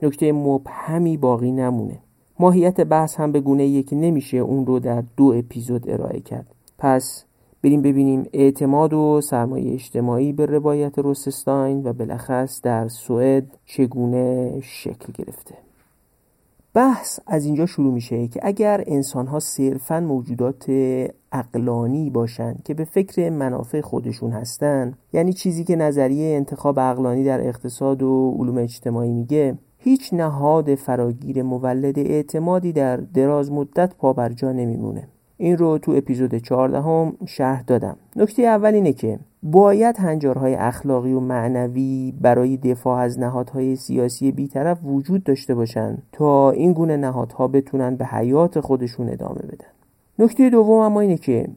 نکته 0.03 0.33
مبهمی 0.33 1.17
باقی 1.17 1.53
نمونه. 1.53 1.99
ماهیت 2.39 2.81
بحث 2.81 3.17
هم 3.21 3.33
به 3.33 3.41
گونه 3.41 3.83
که 3.83 3.97
نمیشه 3.97 4.37
اون 4.37 4.67
رو 4.67 4.79
در 4.79 5.05
دو 5.17 5.35
اپیزود 5.37 5.91
ارائه 5.91 6.21
کرد. 6.21 6.47
پس 6.79 7.25
بریم 7.63 7.83
ببینیم 7.83 8.27
اعتماد 8.33 8.93
و 8.93 9.21
سرمایه 9.21 9.73
اجتماعی 9.73 10.33
به 10.33 10.47
روایت 10.47 10.99
روسستاین 10.99 11.83
و 11.85 11.93
بلخص 11.93 12.61
در 12.63 12.89
سوئد 12.89 13.59
چگونه 13.67 14.61
شکل 14.61 15.13
گرفته. 15.15 15.55
بحث 16.75 17.21
از 17.27 17.45
اینجا 17.45 17.67
شروع 17.67 17.95
میشه 17.95 18.29
که 18.29 18.41
اگر 18.43 18.85
انسان 18.87 19.27
ها 19.27 19.41
صرفا 19.41 20.01
موجودات 20.01 20.65
اقلانی 21.33 22.11
باشند 22.11 22.63
که 22.65 22.75
به 22.75 22.85
فکر 22.85 23.31
منافع 23.31 23.81
خودشون 23.81 24.33
هستن 24.33 24.95
یعنی 25.13 25.33
چیزی 25.33 25.65
که 25.65 25.77
نظریه 25.77 26.37
انتخاب 26.37 26.79
اقلانی 26.79 27.25
در 27.25 27.49
اقتصاد 27.49 28.03
و 28.03 28.37
علوم 28.39 28.59
اجتماعی 28.59 29.13
میگه 29.13 29.59
هیچ 29.79 30.15
نهاد 30.15 30.75
فراگیر 30.75 31.43
مولد 31.43 31.99
اعتمادی 31.99 32.73
در 32.73 32.97
دراز 32.97 33.53
مدت 33.53 33.95
پابرجا 33.95 34.53
نمیمونه. 34.53 35.09
این 35.43 35.59
رو 35.59 35.79
تو 35.79 35.93
اپیزود 35.93 36.35
14 36.35 36.81
هم 36.81 37.17
شرح 37.27 37.63
دادم. 37.63 37.97
نکته 38.17 38.43
اول 38.43 38.75
اینه 38.75 38.93
که 38.93 39.19
باید 39.43 39.97
هنجارهای 39.97 40.55
اخلاقی 40.55 41.13
و 41.13 41.21
معنوی 41.21 42.15
برای 42.21 42.57
دفاع 42.57 42.99
از 42.99 43.19
نهادهای 43.19 43.77
سیاسی 43.77 44.33
بیطرف 44.33 44.79
وجود 44.85 45.25
داشته 45.25 45.55
باشند 45.55 46.03
تا 46.13 46.51
این 46.51 46.73
گونه 46.73 46.97
نهادها 46.97 47.49
بتونن 47.49 47.97
به 47.97 48.07
حیات 48.07 48.61
خودشون 48.61 49.09
ادامه 49.09 49.41
بدن. 49.41 49.67
نکته 50.19 50.51
دوم 50.51 50.79
اما 50.79 51.01
اینه 51.01 51.17
که 51.17 51.49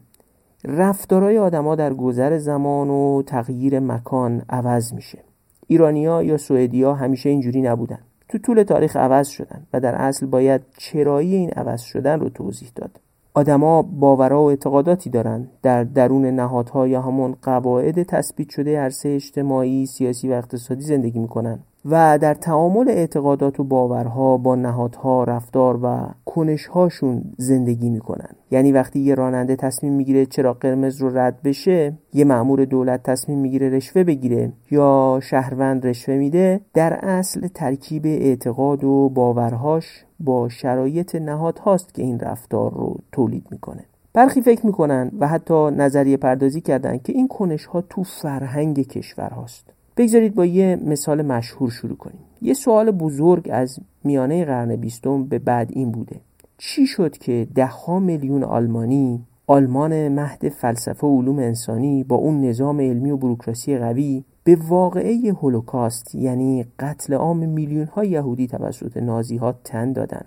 رفتارهای 0.64 1.38
آدما 1.38 1.74
در 1.74 1.94
گذر 1.94 2.38
زمان 2.38 2.90
و 2.90 3.22
تغییر 3.22 3.80
مکان 3.80 4.42
عوض 4.48 4.92
میشه. 4.92 5.18
ایرانیا 5.66 6.22
یا 6.22 6.36
سوئدیا 6.36 6.94
همیشه 6.94 7.28
اینجوری 7.28 7.62
نبودن. 7.62 7.98
تو 8.28 8.38
طول 8.38 8.62
تاریخ 8.62 8.96
عوض 8.96 9.28
شدن 9.28 9.66
و 9.72 9.80
در 9.80 9.94
اصل 9.94 10.26
باید 10.26 10.60
چرایی 10.78 11.34
این 11.34 11.50
عوض 11.50 11.80
شدن 11.80 12.20
رو 12.20 12.28
توضیح 12.28 12.68
داد. 12.74 13.05
آدما 13.36 13.82
باورها 13.82 14.42
و 14.42 14.48
اعتقاداتی 14.48 15.10
دارند. 15.10 15.48
در 15.62 15.84
درون 15.84 16.26
نهادها 16.26 16.88
یا 16.88 17.02
همون 17.02 17.36
قواعد 17.42 18.02
تثبیت 18.02 18.48
شده 18.48 18.78
عرصه 18.78 19.08
اجتماعی، 19.08 19.86
سیاسی 19.86 20.28
و 20.28 20.32
اقتصادی 20.32 20.82
زندگی 20.84 21.18
می‌کنن 21.18 21.58
و 21.90 22.18
در 22.18 22.34
تعامل 22.34 22.88
اعتقادات 22.88 23.60
و 23.60 23.64
باورها 23.64 24.36
با 24.36 24.54
نهادها 24.54 25.24
رفتار 25.24 25.78
و 25.82 26.08
کنشهاشون 26.24 27.24
زندگی 27.38 27.90
می‌کنن. 27.90 28.30
یعنی 28.50 28.72
وقتی 28.72 29.00
یه 29.00 29.14
راننده 29.14 29.56
تصمیم 29.56 29.92
می‌گیره 29.92 30.26
چرا 30.26 30.52
قرمز 30.52 30.96
رو 31.02 31.18
رد 31.18 31.42
بشه 31.42 31.98
یه 32.12 32.24
مأمور 32.24 32.64
دولت 32.64 33.02
تصمیم 33.02 33.38
می‌گیره 33.38 33.68
رشوه 33.68 34.04
بگیره 34.04 34.52
یا 34.70 35.20
شهروند 35.22 35.86
رشوه 35.86 36.14
میده 36.14 36.60
در 36.74 36.92
اصل 36.92 37.48
ترکیب 37.48 38.06
اعتقاد 38.06 38.84
و 38.84 39.08
باورهاش 39.08 40.04
با 40.20 40.48
شرایط 40.48 41.14
نهادهاست 41.14 41.94
که 41.94 42.02
این 42.02 42.20
رفتار 42.20 42.74
رو 42.74 42.96
تولید 43.12 43.46
می‌کنه. 43.50 43.84
برخی 44.12 44.42
فکر 44.42 44.66
می‌کنن 44.66 45.10
و 45.18 45.28
حتی 45.28 45.70
نظریه 45.70 46.16
پردازی 46.16 46.60
کردن 46.60 46.98
که 46.98 47.12
این 47.12 47.28
کنش 47.28 47.66
ها 47.66 47.80
تو 47.80 48.02
فرهنگ 48.02 48.80
کشور 48.80 49.30
هاست 49.30 49.75
بگذارید 49.96 50.34
با 50.34 50.46
یه 50.46 50.78
مثال 50.84 51.22
مشهور 51.22 51.70
شروع 51.70 51.96
کنیم. 51.96 52.20
یه 52.42 52.54
سوال 52.54 52.90
بزرگ 52.90 53.48
از 53.52 53.78
میانه 54.04 54.44
قرن 54.44 54.76
بیستم 54.76 55.24
به 55.24 55.38
بعد 55.38 55.70
این 55.72 55.92
بوده. 55.92 56.20
چی 56.58 56.86
شد 56.86 57.18
که 57.18 57.48
دهها 57.54 57.98
میلیون 57.98 58.44
آلمانی 58.44 59.26
آلمان 59.46 60.08
مهد 60.08 60.48
فلسفه 60.48 61.06
و 61.06 61.20
علوم 61.20 61.38
انسانی 61.38 62.04
با 62.04 62.16
اون 62.16 62.40
نظام 62.40 62.80
علمی 62.80 63.10
و 63.10 63.16
بروکراسی 63.16 63.78
قوی 63.78 64.24
به 64.44 64.58
واقعه 64.68 65.32
هولوکاست 65.32 66.14
یعنی 66.14 66.66
قتل 66.78 67.14
عام 67.14 67.48
میلیون 67.48 67.86
های 67.86 68.08
یهودی 68.08 68.46
توسط 68.46 68.96
نازی 68.96 69.36
ها 69.36 69.52
تن 69.64 69.92
دادن؟ 69.92 70.24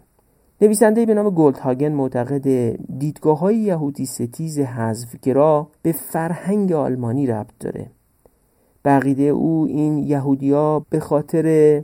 نویسنده 0.62 1.06
به 1.06 1.14
نام 1.14 1.30
گولدهاگن 1.30 1.92
معتقد 1.92 2.76
دیدگاه 3.00 3.40
های 3.40 3.58
یهودی 3.58 4.06
ستیز 4.06 4.60
حذفگرا 4.60 5.68
به 5.82 5.92
فرهنگ 5.92 6.72
آلمانی 6.72 7.28
ربط 7.28 7.54
داره. 7.60 7.92
بقیده 8.86 9.24
او 9.24 9.66
این 9.70 9.98
یهودیا 9.98 10.86
به 10.90 11.00
خاطر 11.00 11.82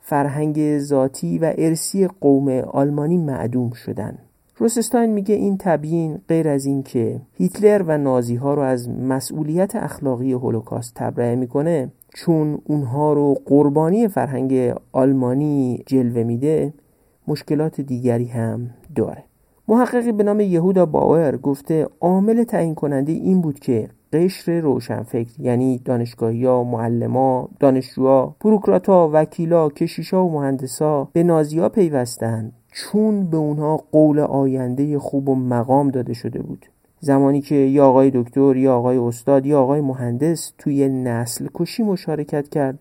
فرهنگ 0.00 0.78
ذاتی 0.78 1.38
و 1.38 1.54
ارسی 1.58 2.08
قوم 2.20 2.48
آلمانی 2.48 3.18
معدوم 3.18 3.70
شدن. 3.70 4.18
روسستاین 4.56 5.10
میگه 5.10 5.34
این 5.34 5.56
تبیین 5.60 6.20
غیر 6.28 6.48
از 6.48 6.66
این 6.66 6.82
که 6.82 7.20
هیتلر 7.32 7.82
و 7.86 7.98
نازی 7.98 8.36
ها 8.36 8.54
رو 8.54 8.62
از 8.62 8.88
مسئولیت 8.88 9.76
اخلاقی 9.76 10.32
هولوکاست 10.32 10.94
تبرئه 10.94 11.34
می‌کنه 11.34 11.92
چون 12.14 12.58
اونها 12.64 13.12
رو 13.12 13.34
قربانی 13.46 14.08
فرهنگ 14.08 14.74
آلمانی 14.92 15.82
جلوه 15.86 16.22
میده 16.22 16.74
مشکلات 17.28 17.80
دیگری 17.80 18.26
هم 18.26 18.70
داره. 18.94 19.24
محققی 19.68 20.12
به 20.12 20.24
نام 20.24 20.40
یهودا 20.40 20.86
باور 20.86 21.36
گفته 21.36 21.86
عامل 22.00 22.44
تعیین 22.44 22.74
کننده 22.74 23.12
این 23.12 23.40
بود 23.40 23.58
که 23.58 23.88
قشر 24.12 24.60
روشنفکر 24.60 25.40
یعنی 25.40 25.78
دانشگاهیا، 25.78 26.62
معلما، 26.62 27.48
دانشجوها، 27.60 28.36
بروکراتا، 28.40 29.10
وکیلا، 29.12 29.68
کشیشا 29.68 30.24
و 30.24 30.32
مهندسا 30.32 31.08
به 31.12 31.22
نازیا 31.22 31.68
پیوستند. 31.68 32.52
چون 32.72 33.30
به 33.30 33.36
اونها 33.36 33.76
قول 33.92 34.18
آینده 34.18 34.98
خوب 34.98 35.28
و 35.28 35.34
مقام 35.34 35.88
داده 35.88 36.12
شده 36.12 36.42
بود. 36.42 36.66
زمانی 37.00 37.40
که 37.40 37.54
یا 37.54 37.86
آقای 37.86 38.10
دکتر 38.14 38.56
یا 38.56 38.76
آقای 38.76 38.96
استاد 38.96 39.46
یا 39.46 39.60
آقای 39.60 39.80
مهندس 39.80 40.52
توی 40.58 40.88
نسل 40.88 41.46
کشی 41.54 41.82
مشارکت 41.82 42.48
کرد. 42.48 42.78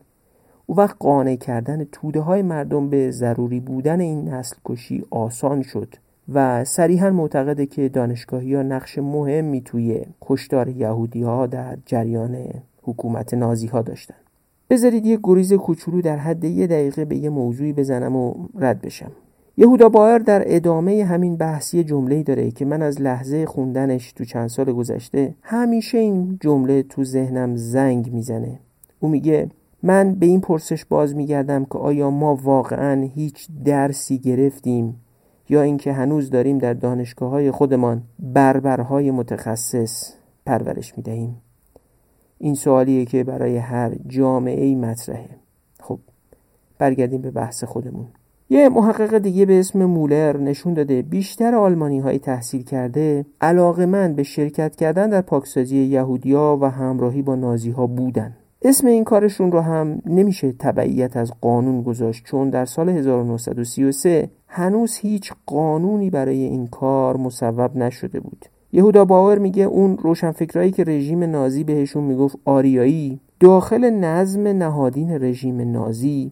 او 0.65 0.77
وقت 0.77 0.95
قانع 0.99 1.35
کردن 1.35 1.83
توده 1.83 2.19
های 2.19 2.41
مردم 2.41 2.89
به 2.89 3.11
ضروری 3.11 3.59
بودن 3.59 3.99
این 3.99 4.29
نسل 4.29 4.55
کشی 4.65 5.03
آسان 5.09 5.61
شد. 5.61 5.95
و 6.33 6.63
صریحا 6.63 7.09
معتقده 7.09 7.65
که 7.65 7.89
دانشگاهی 7.89 8.55
ها 8.55 8.61
نقش 8.61 8.97
مهمی 8.97 9.61
توی 9.61 10.05
کشتار 10.21 10.67
یهودی 10.69 11.23
ها 11.23 11.47
در 11.47 11.77
جریان 11.85 12.37
حکومت 12.83 13.33
نازی 13.33 13.67
ها 13.67 13.81
داشتن. 13.81 14.15
بذارید 14.69 15.05
یه 15.05 15.19
گریز 15.23 15.53
کوچولو 15.53 16.01
در 16.01 16.17
حد 16.17 16.43
یه 16.43 16.67
دقیقه 16.67 17.05
به 17.05 17.15
یه 17.15 17.29
موضوعی 17.29 17.73
بزنم 17.73 18.15
و 18.15 18.33
رد 18.59 18.81
بشم. 18.81 19.11
یهودا 19.57 19.89
بایر 19.89 20.17
در 20.17 20.43
ادامه 20.45 21.03
همین 21.03 21.37
بحثی 21.37 21.83
جمله 21.83 22.23
داره 22.23 22.51
که 22.51 22.65
من 22.65 22.81
از 22.81 23.01
لحظه 23.01 23.45
خوندنش 23.45 24.11
تو 24.11 24.25
چند 24.25 24.47
سال 24.47 24.73
گذشته 24.73 25.35
همیشه 25.41 25.97
این 25.97 26.37
جمله 26.41 26.83
تو 26.83 27.03
ذهنم 27.03 27.55
زنگ 27.55 28.13
می‌زنه. 28.13 28.59
او 28.99 29.09
میگه 29.09 29.49
من 29.83 30.15
به 30.15 30.25
این 30.25 30.41
پرسش 30.41 30.85
باز 30.85 31.15
میگردم 31.15 31.65
که 31.65 31.77
آیا 31.77 32.09
ما 32.09 32.35
واقعا 32.35 33.01
هیچ 33.15 33.47
درسی 33.65 34.19
گرفتیم 34.19 34.95
یا 35.51 35.61
اینکه 35.61 35.93
هنوز 35.93 36.29
داریم 36.29 36.57
در 36.57 36.73
دانشگاه 36.73 37.29
های 37.29 37.51
خودمان 37.51 38.03
بربرهای 38.19 39.11
متخصص 39.11 40.13
پرورش 40.45 40.97
می 40.97 41.03
دهیم 41.03 41.41
این 42.37 42.55
سوالیه 42.55 43.05
که 43.05 43.23
برای 43.23 43.57
هر 43.57 43.95
جامعه 44.07 44.65
ای 44.65 44.75
مطرحه. 44.75 45.29
خب 45.79 45.99
برگردیم 46.77 47.21
به 47.21 47.31
بحث 47.31 47.63
خودمون. 47.63 48.07
یه 48.49 48.69
محقق 48.69 49.17
دیگه 49.17 49.45
به 49.45 49.59
اسم 49.59 49.85
مولر 49.85 50.37
نشون 50.37 50.73
داده 50.73 51.01
بیشتر 51.01 51.55
آلمانی 51.55 51.99
های 51.99 52.19
تحصیل 52.19 52.63
کرده 52.63 53.25
علاقه 53.41 53.85
من 53.85 54.13
به 54.13 54.23
شرکت 54.23 54.75
کردن 54.75 55.09
در 55.09 55.21
پاکسازی 55.21 55.77
یهودیا 55.77 56.57
و 56.61 56.65
همراهی 56.65 57.21
با 57.21 57.35
نازی 57.35 57.71
ها 57.71 57.87
بودن. 57.87 58.37
اسم 58.63 58.87
این 58.87 59.03
کارشون 59.03 59.51
رو 59.51 59.59
هم 59.59 60.01
نمیشه 60.05 60.51
تبعیت 60.51 61.17
از 61.17 61.33
قانون 61.41 61.81
گذاشت 61.81 62.25
چون 62.25 62.49
در 62.49 62.65
سال 62.65 62.89
1933 62.89 64.29
هنوز 64.47 64.95
هیچ 64.95 65.31
قانونی 65.45 66.09
برای 66.09 66.43
این 66.43 66.67
کار 66.67 67.17
مصوب 67.17 67.77
نشده 67.77 68.19
بود. 68.19 68.45
یهودا 68.73 69.05
باور 69.05 69.37
میگه 69.37 69.63
اون 69.63 69.97
روشنفکرایی 69.97 70.71
که 70.71 70.83
رژیم 70.83 71.23
نازی 71.23 71.63
بهشون 71.63 72.03
می‌گفت 72.03 72.37
آریایی 72.45 73.19
داخل 73.39 73.89
نظم 73.89 74.47
نهادین 74.47 75.23
رژیم 75.23 75.71
نازی 75.71 76.31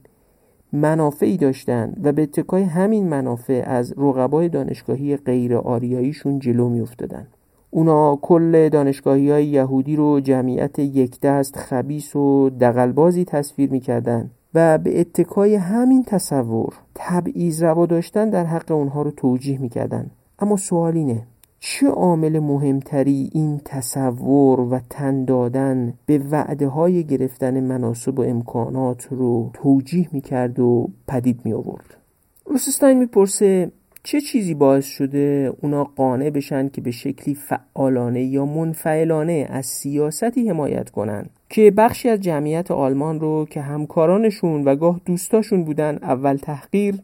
منافعی 0.74 1.38
داشتن 1.38 1.93
و 2.03 2.12
به 2.12 2.21
اتکای 2.21 2.63
همین 2.63 3.09
منافع 3.09 3.63
از 3.67 3.93
رقبای 3.98 4.50
دانشگاهی 4.50 5.17
غیر 5.17 5.55
آریاییشون 5.55 6.39
جلو 6.39 6.69
میافتادن. 6.69 7.27
اونا 7.71 8.15
کل 8.21 8.69
دانشگاهی 8.69 9.31
های 9.31 9.45
یهودی 9.45 9.95
رو 9.95 10.19
جمعیت 10.19 10.79
یک 10.79 11.19
دست 11.19 11.57
خبیس 11.57 12.15
و 12.15 12.49
دقلبازی 12.49 13.25
تصویر 13.25 13.71
می‌کردن 13.71 14.31
و 14.53 14.77
به 14.77 14.99
اتکای 14.99 15.55
همین 15.55 16.03
تصور 16.03 16.73
تبعیض 16.95 17.63
روا 17.63 17.85
داشتن 17.85 18.29
در 18.29 18.45
حق 18.45 18.71
اونها 18.71 19.01
رو 19.01 19.11
توجیه 19.11 19.61
می‌کردن. 19.61 20.11
اما 20.39 20.55
سوال 20.55 20.97
اینه 20.97 21.27
چه 21.59 21.88
عامل 21.88 22.39
مهمتری 22.39 23.29
این 23.33 23.61
تصور 23.65 24.59
و 24.59 24.79
تن 24.89 25.25
دادن 25.25 25.93
به 26.05 26.21
وعده 26.31 26.67
های 26.67 27.03
گرفتن 27.03 27.59
مناسب 27.59 28.19
و 28.19 28.21
امکانات 28.21 29.07
رو 29.11 29.49
توجیه 29.53 30.09
می‌کرد 30.11 30.59
و 30.59 30.89
پدید 31.07 31.41
می 31.45 31.53
آورد 31.53 31.97
روسستاین 32.45 32.97
می‌پرسه 32.97 33.71
چه 34.03 34.21
چیزی 34.21 34.53
باعث 34.53 34.85
شده 34.85 35.53
اونا 35.61 35.83
قانع 35.83 36.29
بشن 36.29 36.69
که 36.69 36.81
به 36.81 36.91
شکلی 36.91 37.35
فعالانه 37.35 38.23
یا 38.23 38.45
منفعلانه 38.45 39.47
از 39.49 39.65
سیاستی 39.65 40.49
حمایت 40.49 40.89
کنن؟ 40.89 41.25
که 41.49 41.71
بخشی 41.71 42.09
از 42.09 42.19
جمعیت 42.19 42.71
آلمان 42.71 43.19
رو 43.19 43.47
که 43.49 43.61
همکارانشون 43.61 44.63
و 44.63 44.75
گاه 44.75 45.01
دوستاشون 45.05 45.63
بودن 45.63 45.99
اول 46.01 46.37
تحقیر 46.37 46.95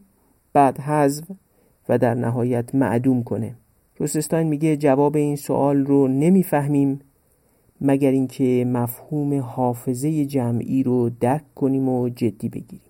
بعد 0.53 0.79
حذف 0.79 1.23
و 1.89 1.97
در 1.97 2.13
نهایت 2.13 2.75
معدوم 2.75 3.23
کنه. 3.23 3.55
روسستاین 3.97 4.47
میگه 4.47 4.77
جواب 4.77 5.15
این 5.15 5.35
سوال 5.35 5.85
رو 5.85 6.07
نمی‌فهمیم 6.07 6.99
مگر 7.81 8.11
اینکه 8.11 8.65
مفهوم 8.67 9.39
حافظه 9.39 10.25
جمعی 10.25 10.83
رو 10.83 11.09
درک 11.09 11.53
کنیم 11.55 11.89
و 11.89 12.09
جدی 12.09 12.49
بگیریم. 12.49 12.84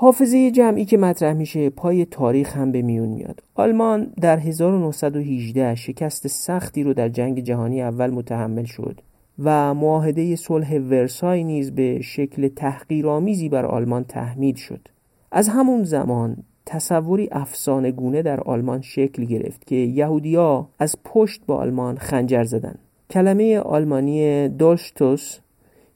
حافظه 0.00 0.50
جمعی 0.50 0.84
که 0.84 0.96
مطرح 0.98 1.32
میشه 1.32 1.70
پای 1.70 2.04
تاریخ 2.04 2.56
هم 2.56 2.72
به 2.72 2.82
میون 2.82 3.08
میاد. 3.08 3.42
آلمان 3.54 4.12
در 4.20 4.38
1918 4.38 5.74
شکست 5.74 6.26
سختی 6.26 6.82
رو 6.82 6.94
در 6.94 7.08
جنگ 7.08 7.40
جهانی 7.40 7.82
اول 7.82 8.10
متحمل 8.10 8.64
شد 8.64 9.00
و 9.38 9.74
معاهده 9.74 10.36
صلح 10.36 10.78
ورسای 10.78 11.44
نیز 11.44 11.74
به 11.74 12.00
شکل 12.02 12.48
تحقیرآمیزی 12.48 13.48
بر 13.48 13.66
آلمان 13.66 14.04
تحمیل 14.04 14.54
شد. 14.54 14.88
از 15.32 15.48
همون 15.48 15.84
زمان 15.84 16.36
تصوری 16.66 17.28
افسانه 17.32 17.90
گونه 17.90 18.22
در 18.22 18.40
آلمان 18.40 18.80
شکل 18.80 19.24
گرفت 19.24 19.66
که 19.66 19.76
یهودیا 19.76 20.68
از 20.78 20.96
پشت 21.04 21.42
با 21.46 21.56
آلمان 21.56 21.96
خنجر 21.96 22.44
زدن. 22.44 22.74
کلمه 23.10 23.58
آلمانی 23.58 24.48
دولشتوس 24.48 25.38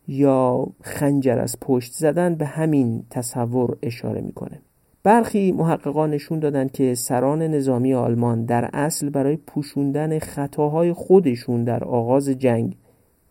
یا 0.08 0.66
خنجر 0.82 1.38
از 1.38 1.56
پشت 1.60 1.92
زدن 1.92 2.34
به 2.34 2.46
همین 2.46 3.02
تصور 3.10 3.76
اشاره 3.82 4.20
می‌کنه 4.20 4.62
برخی 5.02 5.52
محققان 5.52 6.10
نشون 6.10 6.38
دادن 6.38 6.68
که 6.68 6.94
سران 6.94 7.42
نظامی 7.42 7.94
آلمان 7.94 8.44
در 8.44 8.70
اصل 8.72 9.10
برای 9.10 9.36
پوشوندن 9.36 10.18
خطاهای 10.18 10.92
خودشون 10.92 11.64
در 11.64 11.84
آغاز 11.84 12.28
جنگ 12.28 12.76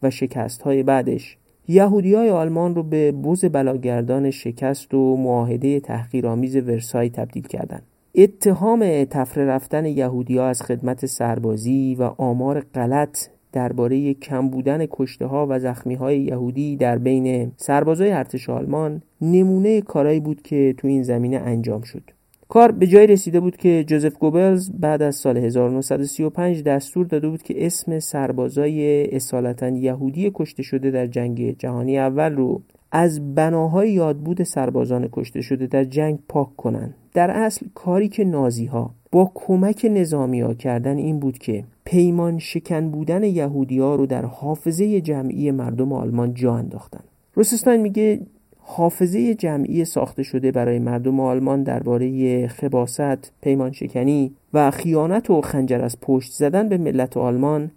و 0.03 0.09
شکستهای 0.09 0.83
بعدش 0.83 1.37
یهودی 1.67 2.13
های 2.13 2.29
آلمان 2.29 2.75
رو 2.75 2.83
به 2.83 3.11
بوز 3.11 3.45
بلاگردان 3.45 4.31
شکست 4.31 4.93
و 4.93 5.17
معاهده 5.17 5.79
تحقیرآمیز 5.79 6.55
ورسای 6.55 7.09
تبدیل 7.09 7.47
کردند. 7.47 7.83
اتهام 8.15 9.03
تفره 9.03 9.45
رفتن 9.45 9.85
یهودی 9.85 10.39
از 10.39 10.61
خدمت 10.61 11.05
سربازی 11.05 11.95
و 11.99 12.03
آمار 12.03 12.59
غلط 12.59 13.27
درباره 13.53 14.13
کم 14.13 14.49
بودن 14.49 14.85
کشته 14.91 15.25
ها 15.25 15.47
و 15.49 15.59
زخمی 15.59 15.95
های 15.95 16.21
یهودی 16.21 16.77
در 16.77 16.97
بین 16.97 17.51
سربازای 17.57 18.11
ارتش 18.11 18.49
آلمان 18.49 19.01
نمونه 19.21 19.81
کارایی 19.81 20.19
بود 20.19 20.41
که 20.41 20.75
تو 20.77 20.87
این 20.87 21.03
زمینه 21.03 21.37
انجام 21.37 21.81
شد. 21.81 22.03
کار 22.49 22.71
به 22.71 22.87
جای 22.87 23.07
رسیده 23.07 23.39
بود 23.39 23.57
که 23.57 23.83
جوزف 23.87 24.17
گوبلز 24.17 24.71
بعد 24.79 25.01
از 25.01 25.15
سال 25.15 25.37
1935 25.37 26.63
دستور 26.63 27.05
داده 27.05 27.29
بود 27.29 27.43
که 27.43 27.65
اسم 27.65 27.99
سربازای 27.99 29.05
اصالتا 29.15 29.69
یهودی 29.69 30.31
کشته 30.33 30.63
شده 30.63 30.91
در 30.91 31.07
جنگ 31.07 31.57
جهانی 31.57 31.99
اول 31.99 32.33
رو 32.33 32.61
از 32.91 33.35
بناهای 33.35 33.91
یادبود 33.91 34.43
سربازان 34.43 35.09
کشته 35.11 35.41
شده 35.41 35.67
در 35.67 35.83
جنگ 35.83 36.19
پاک 36.29 36.55
کنند. 36.55 36.95
در 37.13 37.31
اصل 37.31 37.65
کاری 37.75 38.09
که 38.09 38.23
نازی 38.23 38.65
ها 38.65 38.95
با 39.11 39.31
کمک 39.35 39.87
نظامی 39.91 40.41
ها 40.41 40.53
کردن 40.53 40.97
این 40.97 41.19
بود 41.19 41.37
که 41.37 41.63
پیمان 41.85 42.39
شکن 42.39 42.91
بودن 42.91 43.23
یهودی 43.23 43.79
ها 43.79 43.95
رو 43.95 44.05
در 44.05 44.25
حافظه 44.25 45.01
جمعی 45.01 45.51
مردم 45.51 45.93
آلمان 45.93 46.33
جا 46.33 46.55
انداختن. 46.55 47.03
روسستاین 47.33 47.81
میگه 47.81 48.19
حافظه 48.57 49.35
جمعی 49.35 49.85
ساخته 49.85 50.23
شده 50.23 50.51
برای 50.51 50.79
مردم 50.79 51.19
آلمان 51.19 51.63
درباره 51.63 52.47
خباست، 52.47 53.31
پیمان 53.41 53.71
شکنی 53.71 54.35
و 54.53 54.71
خیانت 54.71 55.29
و 55.29 55.41
خنجر 55.41 55.81
از 55.81 55.99
پشت 56.01 56.31
زدن 56.31 56.69
به 56.69 56.77
ملت 56.77 57.17
آلمان 57.17 57.71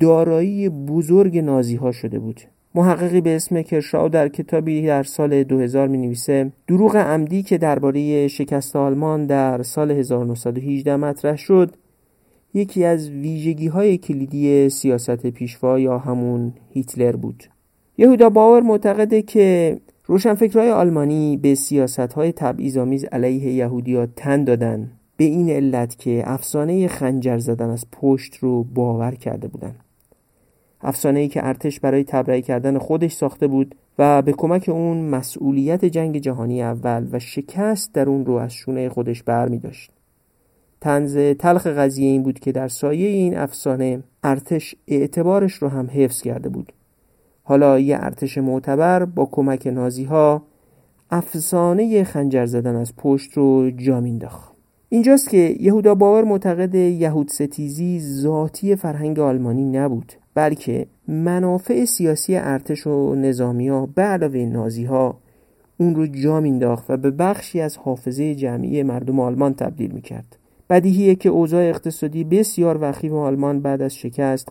دارایی 0.00 0.68
بزرگ 0.68 1.38
نازی 1.38 1.76
ها 1.76 1.92
شده 1.92 2.18
بود. 2.18 2.40
محققی 2.74 3.20
به 3.20 3.36
اسم 3.36 3.62
کرشاو 3.62 4.08
در 4.08 4.28
کتابی 4.28 4.86
در 4.86 5.02
سال 5.02 5.42
2000 5.42 5.88
می 5.88 5.98
نویسه 5.98 6.52
دروغ 6.68 6.96
عمدی 6.96 7.42
که 7.42 7.58
درباره 7.58 8.28
شکست 8.28 8.76
آلمان 8.76 9.26
در 9.26 9.62
سال 9.62 9.90
1918 9.90 10.96
مطرح 10.96 11.36
شد 11.36 11.76
یکی 12.54 12.84
از 12.84 13.10
ویژگی 13.10 13.66
های 13.66 13.98
کلیدی 13.98 14.68
سیاست 14.68 15.26
پیشوا 15.26 15.78
یا 15.78 15.98
همون 15.98 16.52
هیتلر 16.70 17.16
بود 17.16 17.44
یهودا 17.98 18.30
باور 18.30 18.60
معتقده 18.60 19.22
که 19.22 19.78
روشنفکرهای 20.06 20.70
آلمانی 20.70 21.36
به 21.36 21.54
سیاست 21.54 21.98
های 22.12 22.32
تبعیض‌آمیز 22.32 23.04
علیه 23.04 23.52
یهودیا 23.52 24.06
تن 24.06 24.44
دادن 24.44 24.90
به 25.16 25.24
این 25.24 25.50
علت 25.50 25.98
که 25.98 26.22
افسانه 26.26 26.88
خنجر 26.88 27.38
زدن 27.38 27.70
از 27.70 27.86
پشت 27.92 28.36
رو 28.36 28.64
باور 28.64 29.14
کرده 29.14 29.48
بودند. 29.48 29.80
افسانه 30.80 31.20
ای 31.20 31.28
که 31.28 31.46
ارتش 31.46 31.80
برای 31.80 32.04
تبرئه 32.04 32.42
کردن 32.42 32.78
خودش 32.78 33.12
ساخته 33.12 33.46
بود 33.46 33.74
و 33.98 34.22
به 34.22 34.32
کمک 34.32 34.68
اون 34.68 34.96
مسئولیت 34.96 35.84
جنگ 35.84 36.18
جهانی 36.18 36.62
اول 36.62 37.08
و 37.12 37.18
شکست 37.18 37.92
در 37.92 38.08
اون 38.08 38.26
رو 38.26 38.34
از 38.34 38.52
شونه 38.52 38.88
خودش 38.88 39.22
بر 39.22 39.48
می 39.48 39.58
داشت. 39.58 39.90
تنز 40.80 41.16
تلخ 41.16 41.66
قضیه 41.66 42.08
این 42.08 42.22
بود 42.22 42.38
که 42.38 42.52
در 42.52 42.68
سایه 42.68 43.08
این 43.08 43.36
افسانه 43.36 44.02
ارتش 44.22 44.74
اعتبارش 44.88 45.54
رو 45.54 45.68
هم 45.68 45.88
حفظ 45.92 46.22
کرده 46.22 46.48
بود. 46.48 46.72
حالا 47.42 47.78
یه 47.78 47.96
ارتش 48.00 48.38
معتبر 48.38 49.04
با 49.04 49.28
کمک 49.32 49.66
نازی 49.66 50.04
ها 50.04 50.42
افسانه 51.10 52.04
خنجر 52.04 52.46
زدن 52.46 52.76
از 52.76 52.96
پشت 52.96 53.32
رو 53.32 53.70
جا 53.70 54.00
مینداخت 54.00 54.52
اینجاست 54.88 55.30
که 55.30 55.56
یهودا 55.60 55.94
باور 55.94 56.24
معتقد 56.24 56.74
یهود 56.74 57.28
ستیزی 57.28 58.00
ذاتی 58.00 58.76
فرهنگ 58.76 59.18
آلمانی 59.18 59.64
نبود 59.64 60.12
بلکه 60.34 60.86
منافع 61.08 61.84
سیاسی 61.84 62.36
ارتش 62.36 62.86
و 62.86 63.14
نظامی 63.14 63.68
ها 63.68 63.86
به 63.86 64.02
علاوه 64.02 64.38
نازی 64.38 64.84
ها 64.84 65.18
اون 65.78 65.94
رو 65.94 66.06
جا 66.06 66.40
مینداخت 66.40 66.90
و 66.90 66.96
به 66.96 67.10
بخشی 67.10 67.60
از 67.60 67.76
حافظه 67.76 68.34
جمعی 68.34 68.82
مردم 68.82 69.20
آلمان 69.20 69.54
تبدیل 69.54 69.90
می‌کرد. 69.90 70.36
بدیهیه 70.70 71.14
که 71.14 71.28
اوضاع 71.28 71.68
اقتصادی 71.68 72.24
بسیار 72.24 72.78
وخیم 72.80 73.14
آلمان 73.14 73.60
بعد 73.60 73.82
از 73.82 73.94
شکست 73.94 74.48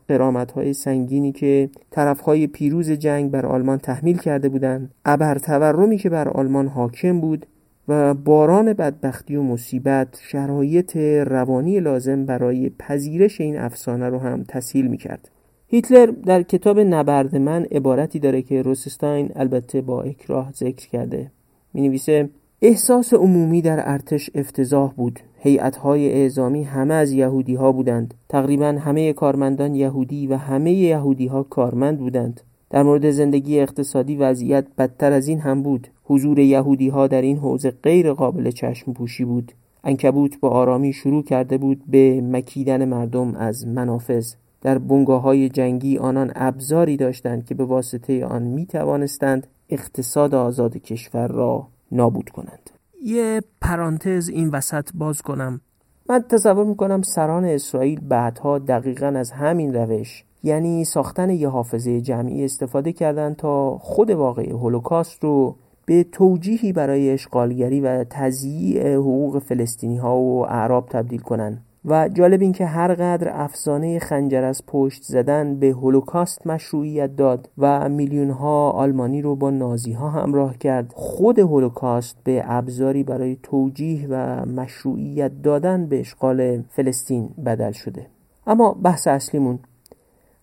های 0.56 0.74
سنگینی 0.74 1.32
که 1.32 1.70
طرفهای 1.92 2.48
پیروز 2.48 2.92
جنگ 2.92 3.32
بر 3.32 3.46
آلمان 3.46 3.78
تحمیل 3.78 4.18
کرده 4.18 4.50
بودند 4.50 4.92
ابر 5.06 5.38
تورمی 5.38 5.98
که 5.98 6.10
بر 6.10 6.28
آلمان 6.28 6.68
حاکم 6.68 7.20
بود 7.20 7.46
و 7.88 8.14
باران 8.14 8.74
بدبختی 8.74 9.36
و 9.36 9.44
مصیبت 9.44 10.20
شرایط 10.22 10.98
روانی 11.28 11.80
لازم 11.80 12.26
برای 12.26 12.72
پذیرش 12.80 13.42
این 13.42 13.58
افسانه 13.58 14.10
رو 14.10 14.20
هم 14.20 14.44
تسهیل 14.48 14.88
می‌کرد. 14.88 15.30
هیتلر 15.68 16.06
در 16.06 16.44
کتاب 16.44 16.80
نبرد 16.80 17.36
من 17.36 17.66
عبارتی 17.72 18.20
داره 18.20 18.42
که 18.42 18.62
روسستاین 18.62 19.32
البته 19.36 19.82
با 19.82 20.04
اکراه 20.04 20.52
ذکر 20.52 20.90
کرده. 20.90 21.32
می 21.74 21.88
نویسه 21.88 22.30
احساس 22.62 23.14
عمومی 23.14 23.62
در 23.62 23.84
ارتش 23.86 24.30
افتضاح 24.36 24.94
بود. 24.94 25.20
هیئت‌های 25.48 26.12
اعزامی 26.12 26.64
همه 26.64 26.94
از 26.94 27.12
یهودی 27.12 27.56
ها 27.56 27.72
بودند. 27.72 28.14
تقریبا 28.30 28.66
همه 28.66 29.14
کارمندان 29.14 29.76
یهودی 29.76 30.28
و 30.28 30.36
همه 30.36 30.72
یهودی 30.72 31.28
ها 31.28 31.44
کارمند 31.44 32.00
بودند. 32.00 32.42
در 32.70 32.84
مورد 32.84 33.12
زندگی 33.12 33.60
اقتصادی 33.60 34.16
وضعیت 34.16 34.66
بدتر 34.78 35.12
از 35.12 35.28
این 35.28 35.40
هم 35.40 35.64
بود. 35.64 35.88
حضور 36.04 36.40
یهودی 36.40 36.90
ها 36.90 37.08
در 37.08 37.22
این 37.22 37.38
حوزه 37.38 37.72
غیر 37.84 38.14
قابل 38.14 38.52
چشم 38.52 38.94
پوشی 38.94 39.26
بود. 39.26 39.52
انکبوت 39.84 40.40
با 40.40 40.50
آرامی 40.50 40.94
شروع 40.94 41.24
کرده 41.24 41.58
بود 41.58 41.84
به 41.88 42.22
مکیدن 42.22 42.86
مردم 42.86 43.36
از 43.36 43.68
منافذ. 43.68 44.34
در 44.62 44.78
بنگاه 44.78 45.50
جنگی 45.50 45.98
آنان 45.98 46.32
ابزاری 46.36 46.98
داشتند 46.98 47.46
که 47.46 47.56
به 47.56 47.66
واسطه 47.66 48.26
آن 48.26 48.44
می 48.44 48.66
توانستند 48.66 49.48
اقتصاد 49.70 50.36
آزاد 50.36 50.78
کشور 50.78 51.28
را 51.28 51.68
نابود 51.92 52.30
کنند. 52.30 52.77
یه 53.04 53.42
پرانتز 53.62 54.30
این 54.30 54.50
وسط 54.50 54.90
باز 54.94 55.22
کنم. 55.22 55.62
من 56.10 56.24
تصور 56.30 56.66
می‌کنم 56.66 57.02
سران 57.02 57.46
اسرائیل 57.46 58.00
بعدها 58.00 58.60
دقیقا 58.60 59.08
از 59.08 59.32
همین 59.32 59.74
روش 59.74 60.24
یعنی 60.44 60.86
ساختن 60.86 61.30
یه 61.30 61.50
حافظه 61.50 62.02
جمعی 62.02 62.46
استفاده 62.46 62.94
کردن 62.94 63.34
تا 63.34 63.78
خود 63.78 64.10
واقعی 64.10 64.50
هولوکاست 64.50 65.24
رو 65.24 65.56
به 65.86 66.04
توجیهی 66.04 66.74
برای 66.74 67.10
اشغالگری 67.10 67.82
و 67.82 68.04
تضییع 68.04 68.96
حقوق 68.96 69.40
فلسطینی 69.40 69.98
ها 69.98 70.18
و 70.18 70.46
اعراب 70.46 70.90
تبدیل 70.90 71.22
کنند 71.22 71.66
و 71.88 72.10
جالب 72.10 72.42
این 72.42 72.52
که 72.52 72.66
هر 72.66 72.96
قدر 72.96 73.32
افسانه 73.34 74.00
خنجر 74.00 74.44
از 74.44 74.66
پشت 74.68 75.04
زدن 75.04 75.60
به 75.60 75.70
هولوکاست 75.70 76.48
مشروعیت 76.48 77.16
داد 77.16 77.50
و 77.58 77.90
میلیون 77.90 78.30
ها 78.30 78.72
آلمانی 78.72 79.22
رو 79.22 79.36
با 79.36 79.50
نازی 79.50 79.92
ها 79.92 80.10
همراه 80.10 80.58
کرد 80.58 80.94
خود 80.96 81.40
هولوکاست 81.40 82.18
به 82.24 82.44
ابزاری 82.46 83.04
برای 83.04 83.38
توجیه 83.44 84.08
و 84.10 84.46
مشروعیت 84.46 85.42
دادن 85.42 85.86
به 85.86 86.00
اشغال 86.00 86.62
فلسطین 86.62 87.30
بدل 87.46 87.72
شده. 87.72 88.08
اما 88.48 88.74
بحث 88.74 89.08
اصلیمون. 89.08 89.60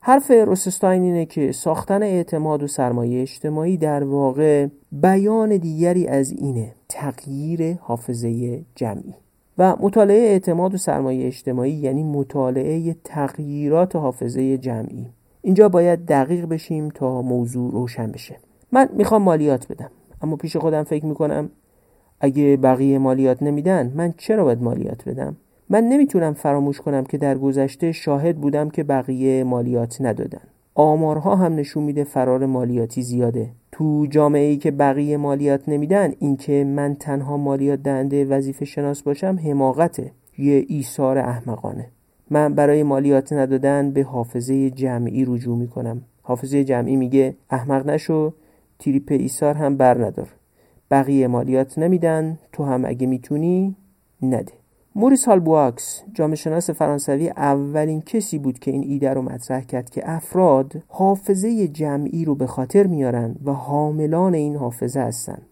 حرف 0.00 0.30
روسستاین 0.30 1.02
اینه 1.02 1.26
که 1.26 1.52
ساختن 1.52 2.02
اعتماد 2.02 2.62
و 2.62 2.66
سرمایه 2.66 3.22
اجتماعی 3.22 3.76
در 3.76 4.04
واقع 4.04 4.66
بیان 4.92 5.56
دیگری 5.56 6.06
از 6.06 6.30
اینه 6.30 6.74
تغییر 6.88 7.78
حافظه 7.80 8.60
جمعی. 8.74 9.14
و 9.58 9.76
مطالعه 9.80 10.20
اعتماد 10.20 10.74
و 10.74 10.76
سرمایه 10.76 11.26
اجتماعی 11.26 11.72
یعنی 11.72 12.02
مطالعه 12.02 12.96
تغییرات 13.04 13.96
حافظه 13.96 14.58
جمعی. 14.58 15.06
اینجا 15.42 15.68
باید 15.68 16.06
دقیق 16.06 16.44
بشیم 16.44 16.88
تا 16.88 17.22
موضوع 17.22 17.72
روشن 17.72 18.12
بشه. 18.12 18.36
من 18.72 18.88
می‌خوام 18.92 19.22
مالیات 19.22 19.68
بدم 19.68 19.90
اما 20.22 20.36
پیش 20.36 20.56
خودم 20.56 20.82
فکر 20.82 21.06
می‌کنم 21.06 21.50
اگه 22.20 22.56
بقیه 22.56 22.98
مالیات 22.98 23.42
نمیدن 23.42 23.92
من 23.94 24.14
چرا 24.18 24.44
باید 24.44 24.62
مالیات 24.62 25.08
بدم؟ 25.08 25.36
من 25.68 25.84
نمی‌تونم 25.84 26.32
فراموش 26.32 26.80
کنم 26.80 27.04
که 27.04 27.18
در 27.18 27.38
گذشته 27.38 27.92
شاهد 27.92 28.36
بودم 28.36 28.70
که 28.70 28.84
بقیه 28.84 29.44
مالیات 29.44 29.96
ندادن. 30.00 30.42
آمارها 30.74 31.36
هم 31.36 31.54
نشون 31.54 31.82
میده 31.82 32.04
فرار 32.04 32.46
مالیاتی 32.46 33.02
زیاده. 33.02 33.50
تو 33.76 34.06
جامعه 34.10 34.46
ای 34.50 34.56
که 34.56 34.70
بقیه 34.70 35.16
مالیات 35.16 35.68
نمیدن 35.68 36.12
اینکه 36.18 36.64
من 36.64 36.94
تنها 36.94 37.36
مالیات 37.36 37.82
دهنده 37.82 38.24
وظیفه 38.24 38.64
شناس 38.64 39.02
باشم 39.02 39.38
حماقته. 39.44 40.12
یه 40.38 40.64
ایثار 40.68 41.18
احمقانه. 41.18 41.86
من 42.30 42.54
برای 42.54 42.82
مالیات 42.82 43.32
ندادن 43.32 43.90
به 43.90 44.02
حافظه 44.02 44.70
جمعی 44.70 45.24
رجوع 45.24 45.58
می‌کنم. 45.58 46.02
حافظه 46.22 46.64
جمعی 46.64 46.96
میگه 46.96 47.36
احمق 47.50 47.86
نشو 47.86 48.32
تریپ 48.78 49.12
ایثار 49.12 49.54
هم 49.54 49.76
بر 49.76 50.04
ندار 50.04 50.28
بقیه 50.90 51.26
مالیات 51.26 51.78
نمیدن 51.78 52.38
تو 52.52 52.64
هم 52.64 52.84
اگه 52.84 53.06
می‌تونی 53.06 53.76
نده. 54.22 54.52
موریس 54.96 55.24
هالبواکس 55.24 56.02
جامعه 56.12 56.36
شناس 56.36 56.70
فرانسوی 56.70 57.28
اولین 57.28 58.00
کسی 58.00 58.38
بود 58.38 58.58
که 58.58 58.70
این 58.70 58.84
ایده 58.84 59.14
رو 59.14 59.22
مطرح 59.22 59.60
کرد 59.60 59.90
که 59.90 60.10
افراد 60.10 60.82
حافظه 60.88 61.68
جمعی 61.68 62.24
رو 62.24 62.34
به 62.34 62.46
خاطر 62.46 62.86
میارن 62.86 63.36
و 63.44 63.52
حاملان 63.52 64.34
این 64.34 64.56
حافظه 64.56 65.00
هستن. 65.00 65.42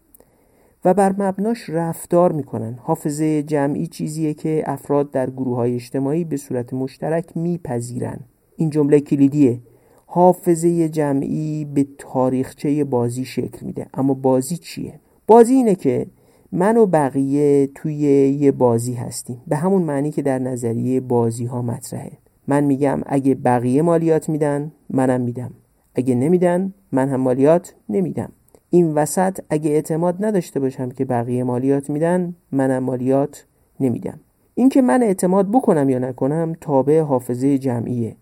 و 0.85 0.93
بر 0.93 1.15
مبناش 1.17 1.69
رفتار 1.69 2.31
می‌کنن. 2.31 2.79
حافظه 2.81 3.43
جمعی 3.43 3.87
چیزیه 3.87 4.33
که 4.33 4.63
افراد 4.65 5.11
در 5.11 5.29
گروه 5.29 5.55
های 5.55 5.75
اجتماعی 5.75 6.23
به 6.23 6.37
صورت 6.37 6.73
مشترک 6.73 7.37
میپذیرن. 7.37 8.19
این 8.55 8.69
جمله 8.69 8.99
کلیدیه. 8.99 9.59
حافظه 10.05 10.89
جمعی 10.89 11.65
به 11.65 11.87
تاریخچه 11.97 12.83
بازی 12.83 13.25
شکل 13.25 13.65
میده. 13.65 13.87
اما 13.93 14.13
بازی 14.13 14.57
چیه؟ 14.57 14.99
بازی 15.27 15.53
اینه 15.53 15.75
که 15.75 16.07
من 16.55 16.77
و 16.77 16.85
بقیه 16.85 17.67
توی 17.75 17.95
یه 18.39 18.51
بازی 18.51 18.93
هستیم. 18.93 19.41
به 19.47 19.55
همون 19.55 19.81
معنی 19.81 20.11
که 20.11 20.21
در 20.21 20.39
نظریه 20.39 20.99
بازی 20.99 21.45
ها 21.45 21.61
مطرحه. 21.61 22.11
من 22.47 22.63
میگم 22.63 23.01
اگه 23.05 23.35
بقیه 23.35 23.81
مالیات 23.81 24.29
میدن 24.29 24.71
منم 24.89 25.21
میدم. 25.21 25.51
اگه 25.95 26.15
نمیدن 26.15 26.73
من 26.91 27.09
هم 27.09 27.21
مالیات 27.21 27.75
نمیدم. 27.89 28.31
این 28.69 28.93
وسط 28.93 29.39
اگه 29.49 29.71
اعتماد 29.71 30.25
نداشته 30.25 30.59
باشم 30.59 30.89
که 30.89 31.05
بقیه 31.05 31.43
مالیات 31.43 31.89
میدن 31.89 32.35
منم 32.51 32.83
مالیات 32.83 33.45
نمیدم. 33.79 34.19
اینکه 34.55 34.81
من 34.81 35.03
اعتماد 35.03 35.51
بکنم 35.51 35.89
یا 35.89 35.99
نکنم 35.99 36.55
تابع 36.61 36.99
حافظه 36.99 37.57
جمعیه. 37.57 38.15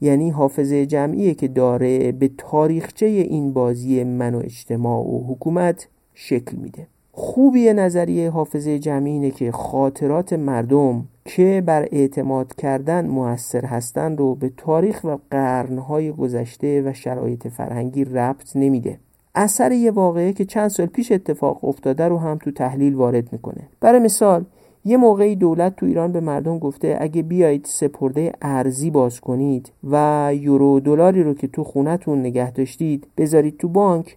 یعنی 0.00 0.30
حافظه 0.30 0.86
جمعیه 0.86 1.34
که 1.34 1.48
داره 1.48 2.12
به 2.12 2.30
تاریخچه 2.38 3.06
این 3.06 3.52
بازی 3.52 4.04
من 4.04 4.34
و 4.34 4.38
اجتماع 4.38 5.02
و 5.02 5.32
حکومت 5.32 5.88
شکل 6.14 6.56
میده. 6.56 6.86
خوبی 7.16 7.72
نظریه 7.72 8.30
حافظه 8.30 8.78
جمعی 8.78 9.12
اینه 9.12 9.30
که 9.30 9.52
خاطرات 9.52 10.32
مردم 10.32 11.04
که 11.24 11.62
بر 11.66 11.88
اعتماد 11.92 12.54
کردن 12.54 13.06
موثر 13.06 13.64
هستند 13.64 14.18
رو 14.18 14.34
به 14.34 14.52
تاریخ 14.56 15.04
و 15.04 15.16
قرنهای 15.30 16.12
گذشته 16.12 16.82
و 16.82 16.92
شرایط 16.92 17.48
فرهنگی 17.48 18.04
ربط 18.04 18.56
نمیده. 18.56 18.98
اثر 19.34 19.72
یه 19.72 19.90
واقعه 19.90 20.32
که 20.32 20.44
چند 20.44 20.68
سال 20.68 20.86
پیش 20.86 21.12
اتفاق 21.12 21.64
افتاده 21.64 22.08
رو 22.08 22.18
هم 22.18 22.38
تو 22.38 22.50
تحلیل 22.50 22.94
وارد 22.94 23.32
می‌کنه. 23.32 23.68
برای 23.80 24.00
مثال 24.00 24.44
یه 24.84 24.96
موقعی 24.96 25.36
دولت 25.36 25.76
تو 25.76 25.86
ایران 25.86 26.12
به 26.12 26.20
مردم 26.20 26.58
گفته 26.58 26.96
اگه 27.00 27.22
بیایید 27.22 27.64
سپرده 27.64 28.32
ارزی 28.42 28.90
باز 28.90 29.20
کنید 29.20 29.72
و 29.90 30.30
یورو 30.34 30.80
دلاری 30.80 31.22
رو 31.22 31.34
که 31.34 31.46
تو 31.46 31.64
خونتون 31.64 32.18
نگه 32.18 32.50
داشتید 32.50 33.06
بذارید 33.16 33.58
تو 33.58 33.68
بانک 33.68 34.16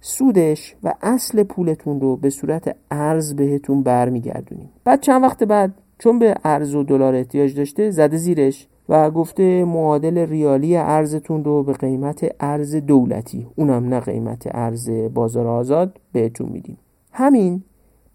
سودش 0.00 0.76
و 0.82 0.94
اصل 1.02 1.42
پولتون 1.42 2.00
رو 2.00 2.16
به 2.16 2.30
صورت 2.30 2.76
ارز 2.90 3.34
بهتون 3.34 3.82
برمیگردونیم. 3.82 4.70
بعد 4.84 5.00
چند 5.00 5.22
وقت 5.22 5.44
بعد 5.44 5.74
چون 5.98 6.18
به 6.18 6.34
ارز 6.44 6.74
و 6.74 6.82
دلار 6.82 7.14
احتیاج 7.14 7.54
داشته 7.56 7.90
زده 7.90 8.16
زیرش 8.16 8.68
و 8.88 9.10
گفته 9.10 9.64
معادل 9.64 10.18
ریالی 10.18 10.76
ارزتون 10.76 11.44
رو 11.44 11.62
به 11.62 11.72
قیمت 11.72 12.34
ارز 12.40 12.74
دولتی 12.76 13.46
اونم 13.56 13.88
نه 13.88 14.00
قیمت 14.00 14.48
ارز 14.50 14.90
بازار 15.14 15.46
آزاد 15.46 16.00
بهتون 16.12 16.48
میدیم. 16.48 16.78
همین 17.12 17.62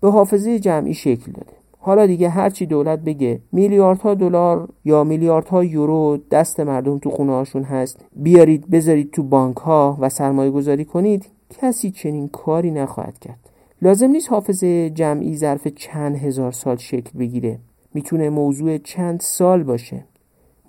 به 0.02 0.12
حافظه 0.12 0.60
جمعی 0.60 0.94
شکل 0.94 1.32
داده. 1.32 1.54
حالا 1.86 2.06
دیگه 2.06 2.30
هرچی 2.30 2.66
دولت 2.66 3.00
بگه 3.00 3.40
میلیاردها 3.52 4.14
دلار 4.14 4.70
یا 4.86 5.04
میلیاردها 5.04 5.64
یورو 5.64 6.18
دست 6.32 6.60
مردم 6.60 7.00
تو 7.00 7.10
خونه 7.10 7.32
هاشون 7.32 7.64
هست 7.64 8.06
بیارید 8.16 8.70
بذارید 8.70 9.12
تو 9.12 9.24
بانک 9.24 9.58
ها 9.58 9.98
و 10.00 10.10
سرمایه 10.10 10.52
گذاری 10.52 10.86
کنید 10.86 11.26
کسی 11.62 11.92
چنین 11.92 12.28
کاری 12.28 12.72
نخواهد 12.72 13.20
کرد. 13.20 13.50
لازم 13.82 14.10
نیست 14.10 14.30
حافظه 14.30 14.90
جمعی 14.90 15.38
ظرف 15.38 15.68
چند 15.68 16.16
هزار 16.16 16.52
سال 16.52 16.78
شکل 16.78 17.20
بگیره. 17.20 17.60
می‌تونه 17.94 18.30
موضوع 18.30 18.78
چند 18.78 19.20
سال 19.20 19.64
باشه. 19.64 20.06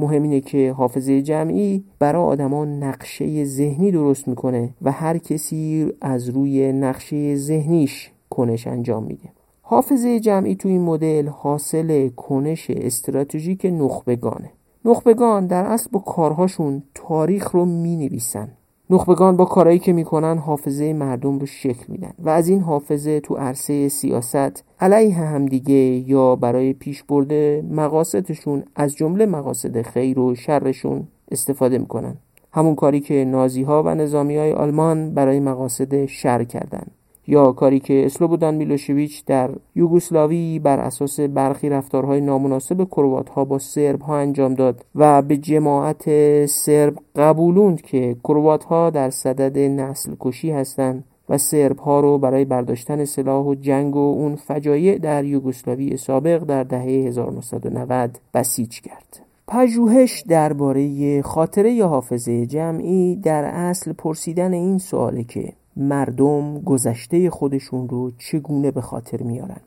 مهم 0.01 0.23
اینه 0.23 0.41
که 0.41 0.73
حافظه 0.73 1.23
جمعی 1.23 1.85
برای 1.99 2.23
آدما 2.23 2.65
نقشه 2.65 3.45
ذهنی 3.45 3.91
درست 3.91 4.29
می‌کنه 4.29 4.75
و 4.83 4.93
هر 4.93 5.19
کسی 5.19 5.93
از 6.01 6.29
روی 6.29 6.73
نقشه 6.73 7.37
ذهنیش 7.37 8.11
کنش 8.31 8.67
انجام 8.67 9.05
میده. 9.05 9.29
حافظه 9.63 10.21
جمعی 10.21 10.55
تو 10.55 10.69
این 10.69 10.81
مدل 10.81 11.29
حاصل 11.29 12.09
کنش 12.09 12.71
استراتژیک 12.71 13.67
نخبگانه. 13.71 14.51
نخبگان 14.85 15.47
در 15.47 15.65
اصل 15.65 15.91
با 15.93 16.01
کارهاشون 16.01 16.83
تاریخ 16.95 17.51
رو 17.51 17.65
می 17.65 17.97
نویسن 17.97 18.49
نخبگان 18.95 19.37
با 19.37 19.45
کارهایی 19.45 19.79
که 19.79 19.93
می‌کنن 19.93 20.39
حافظه 20.39 20.93
مردم 20.93 21.39
رو 21.39 21.47
شکل 21.47 21.85
میدن. 21.89 22.13
و 22.19 22.29
از 22.29 22.49
این 22.49 22.61
حافظه 22.61 23.21
تو 23.21 23.35
عرصه 23.35 23.89
سیاست 23.89 24.65
علیه 24.81 25.15
همدیگه 25.15 25.75
یا 26.09 26.37
برای 26.37 26.73
پیش 26.73 27.03
برده 27.03 27.65
مقاصدشون 27.71 28.63
از 28.77 28.97
جمله 28.97 29.27
مقاصد 29.27 29.83
خیر 29.83 30.19
و 30.19 30.35
شرشون 30.35 31.09
استفاده 31.31 31.79
می‌کنن. 31.79 32.17
همون 32.53 32.75
کاری 32.75 33.01
که 33.01 33.25
نازی 33.25 33.63
ها 33.63 33.83
و 33.83 33.95
نظامی 33.95 34.37
های 34.37 34.53
آلمان 34.53 35.15
برای 35.15 35.41
مقاصد 35.41 36.07
شر 36.07 36.45
کردن. 36.45 36.87
یا 37.27 37.53
کاری 37.53 37.81
که 37.81 38.07
اسلوبودان 38.07 38.55
میلوشویچ 38.55 39.25
در 39.25 39.51
یوگسلاوی 39.75 40.59
بر 40.59 40.79
اساس 40.79 41.21
برخی 41.21 41.69
رفتارهای 41.69 42.21
نامناسب 42.21 42.85
کروات 42.85 43.29
ها 43.29 43.45
با 43.45 43.59
سرب 43.59 44.01
ها 44.01 44.17
انجام 44.17 44.55
داد 44.55 44.85
و 44.95 45.23
به 45.23 45.37
جماعت 45.37 46.47
سرب 46.47 46.95
قبولوند 47.17 47.83
که 47.83 48.17
کروات 48.25 48.65
ها 48.65 48.91
در 48.91 49.11
صدد 49.11 49.59
نسل 49.59 50.15
کشی 50.21 50.51
هستند 50.51 51.05
و 51.29 51.39
سرب 51.39 51.79
ها 51.79 52.01
رو 52.01 52.19
برای 52.19 52.45
برداشتن 52.45 53.05
سلاح 53.05 53.47
و 53.47 53.55
جنگ 53.55 53.97
و 53.97 53.99
اون 53.99 54.37
فجایع 54.37 54.99
در 54.99 55.25
یوگسلاوی 55.25 55.97
سابق 55.97 56.39
در 56.39 56.65
دهه 56.65 56.83
1990 56.83 58.19
بسیج 58.35 58.81
کرد. 58.81 59.21
پژوهش 59.49 60.25
درباره 60.29 61.23
خاطره 61.23 61.73
یا 61.73 61.89
حافظه 61.89 62.47
جمعی 62.47 63.17
در 63.17 63.45
اصل 63.45 63.93
پرسیدن 63.93 64.53
این 64.53 64.79
سواله 64.79 65.25
که 65.25 65.53
مردم 65.77 66.61
گذشته 66.61 67.31
خودشون 67.31 67.89
رو 67.89 68.11
چگونه 68.19 68.71
به 68.71 68.81
خاطر 68.81 69.23
میارن؟ 69.23 69.61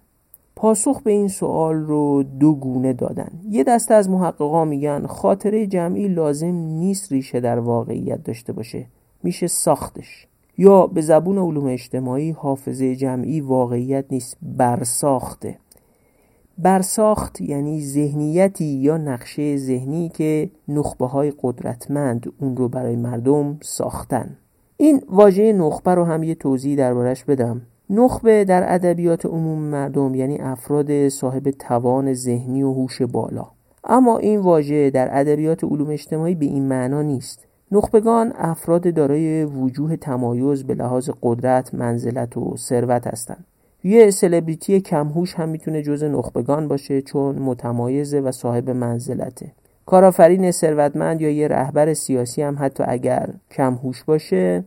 پاسخ 0.56 1.02
به 1.02 1.12
این 1.12 1.28
سوال 1.28 1.76
رو 1.76 2.24
دو 2.24 2.54
گونه 2.54 2.94
دادن. 2.94 3.30
یه 3.50 3.64
دسته 3.64 3.94
از 3.94 4.10
محققا 4.10 4.66
میگن 4.66 5.06
خاطره 5.06 5.68
جمعی 5.68 6.08
لازم 6.08 6.56
نیست 6.56 7.12
ریشه 7.12 7.40
در 7.40 7.60
واقعیت 7.60 8.24
داشته 8.24 8.54
باشه. 8.54 8.86
میشه 9.24 9.48
ساختش. 9.48 10.28
یا 10.58 10.88
به 10.88 11.02
زبون 11.02 11.38
علوم 11.38 11.66
اجتماعی 11.66 12.32
حافظه 12.32 12.96
جمعی 12.96 13.42
واقعیت 13.42 14.06
نیست 14.12 14.38
برساخته. 14.42 15.58
برساخت 16.58 17.42
یعنی 17.42 17.82
ذهنیتی 17.82 18.66
یا 18.66 18.98
نقشه 18.98 19.58
ذهنی 19.58 20.10
که 20.10 20.50
نخبه 20.68 21.06
های 21.06 21.34
قدرتمند 21.42 22.34
اون 22.40 22.58
رو 22.58 22.70
برای 22.70 22.96
مردم 22.96 23.60
ساختن. 23.62 24.38
این 24.78 25.02
واژه 25.10 25.54
نخبه 25.54 25.96
رو 25.96 26.04
هم 26.04 26.24
یه 26.24 26.36
توضیح 26.36 26.78
دربارش 26.78 27.24
بدم 27.24 27.62
نخبه 27.90 28.46
در 28.46 28.74
ادبیات 28.74 29.26
عموم 29.26 29.60
مردم 29.60 30.16
یعنی 30.16 30.38
افراد 30.40 31.10
صاحب 31.10 31.52
توان 31.52 32.14
ذهنی 32.14 32.64
و 32.64 32.74
هوش 32.74 33.02
بالا 33.02 33.46
اما 33.84 34.18
این 34.18 34.40
واژه 34.40 34.90
در 34.90 35.20
ادبیات 35.20 35.64
علوم 35.64 35.90
اجتماعی 35.90 36.36
به 36.36 36.46
این 36.46 36.68
معنا 36.68 37.02
نیست 37.02 37.48
نخبگان 37.72 38.34
افراد 38.36 38.94
دارای 38.94 39.46
وجوه 39.46 39.96
تمایز 39.96 40.64
به 40.64 40.74
لحاظ 40.74 41.10
قدرت، 41.22 41.74
منزلت 41.74 42.38
و 42.38 42.58
ثروت 42.58 43.08
هستند. 43.08 43.46
یه 43.84 44.12
سلبریتی 44.12 44.82
کمهوش 44.82 45.36
هم 45.36 45.50
می‌تونه 45.50 45.84
جز 45.84 46.04
نخبگان 46.04 46.68
باشه 46.68 47.02
چون 47.02 47.36
متمایزه 47.36 48.20
و 48.20 48.32
صاحب 48.32 48.70
منزلته. 48.70 49.52
کارآفرین 49.88 50.52
ثروتمند 50.52 51.22
یا 51.22 51.30
یه 51.30 51.48
رهبر 51.48 51.94
سیاسی 51.94 52.42
هم 52.42 52.58
حتی 52.60 52.84
اگر 52.88 53.30
کم 53.52 53.74
هوش 53.74 54.04
باشه 54.04 54.64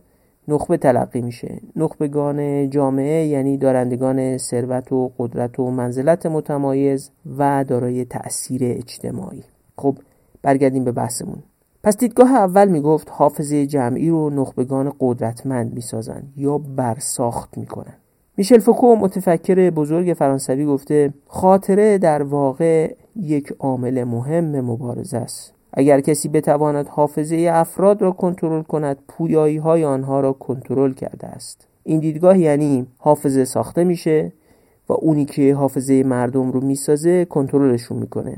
نخبه 0.47 0.77
تلقی 0.77 1.21
میشه. 1.21 1.59
نخبگان 1.75 2.69
جامعه 2.69 3.25
یعنی 3.25 3.57
دارندگان 3.57 4.37
ثروت 4.37 4.91
و 4.91 5.11
قدرت 5.17 5.59
و 5.59 5.71
منزلت 5.71 6.25
متمایز 6.25 7.11
و 7.37 7.65
دارای 7.67 8.05
تأثیر 8.05 8.61
اجتماعی. 8.63 9.43
خب 9.77 9.97
برگردیم 10.41 10.83
به 10.83 10.91
بحثمون. 10.91 11.43
پس 11.83 11.97
دیدگاه 11.97 12.31
اول 12.35 12.67
می‌گفت 12.67 13.07
حافظه 13.11 13.65
جمعی 13.65 14.09
رو 14.09 14.29
نخبگان 14.29 14.93
قدرتمند 14.99 15.73
می‌سازن 15.73 16.23
یا 16.37 16.57
برساخت 16.57 17.57
می‌کنن. 17.57 17.93
میشل 18.37 18.59
فوکو 18.59 18.95
متفکر 18.95 19.69
بزرگ 19.69 20.13
فرانسوی 20.13 20.65
گفته 20.65 21.13
خاطره 21.27 21.97
در 21.97 22.23
واقع 22.23 22.93
یک 23.15 23.53
عامل 23.59 24.03
مهم 24.03 24.61
مبارزه 24.61 25.17
است. 25.17 25.53
اگر 25.73 26.01
کسی 26.01 26.29
بتواند 26.29 26.87
حافظه 26.87 27.49
افراد 27.53 28.01
را 28.01 28.11
کنترل 28.11 28.61
کند 28.61 28.97
پویایی 29.07 29.57
های 29.57 29.85
آنها 29.85 30.19
را 30.19 30.33
کنترل 30.33 30.93
کرده 30.93 31.27
است. 31.27 31.67
این 31.83 31.99
دیدگاه 31.99 32.39
یعنی 32.39 32.87
حافظه 32.97 33.45
ساخته 33.45 33.83
میشه 33.83 34.31
و 34.89 34.93
اونی 34.93 35.25
که 35.25 35.55
حافظه 35.55 36.03
مردم 36.03 36.51
رو 36.51 36.61
می‌سازه 36.61 37.25
کنترلشون 37.25 37.97
می‌کنه. 37.97 38.37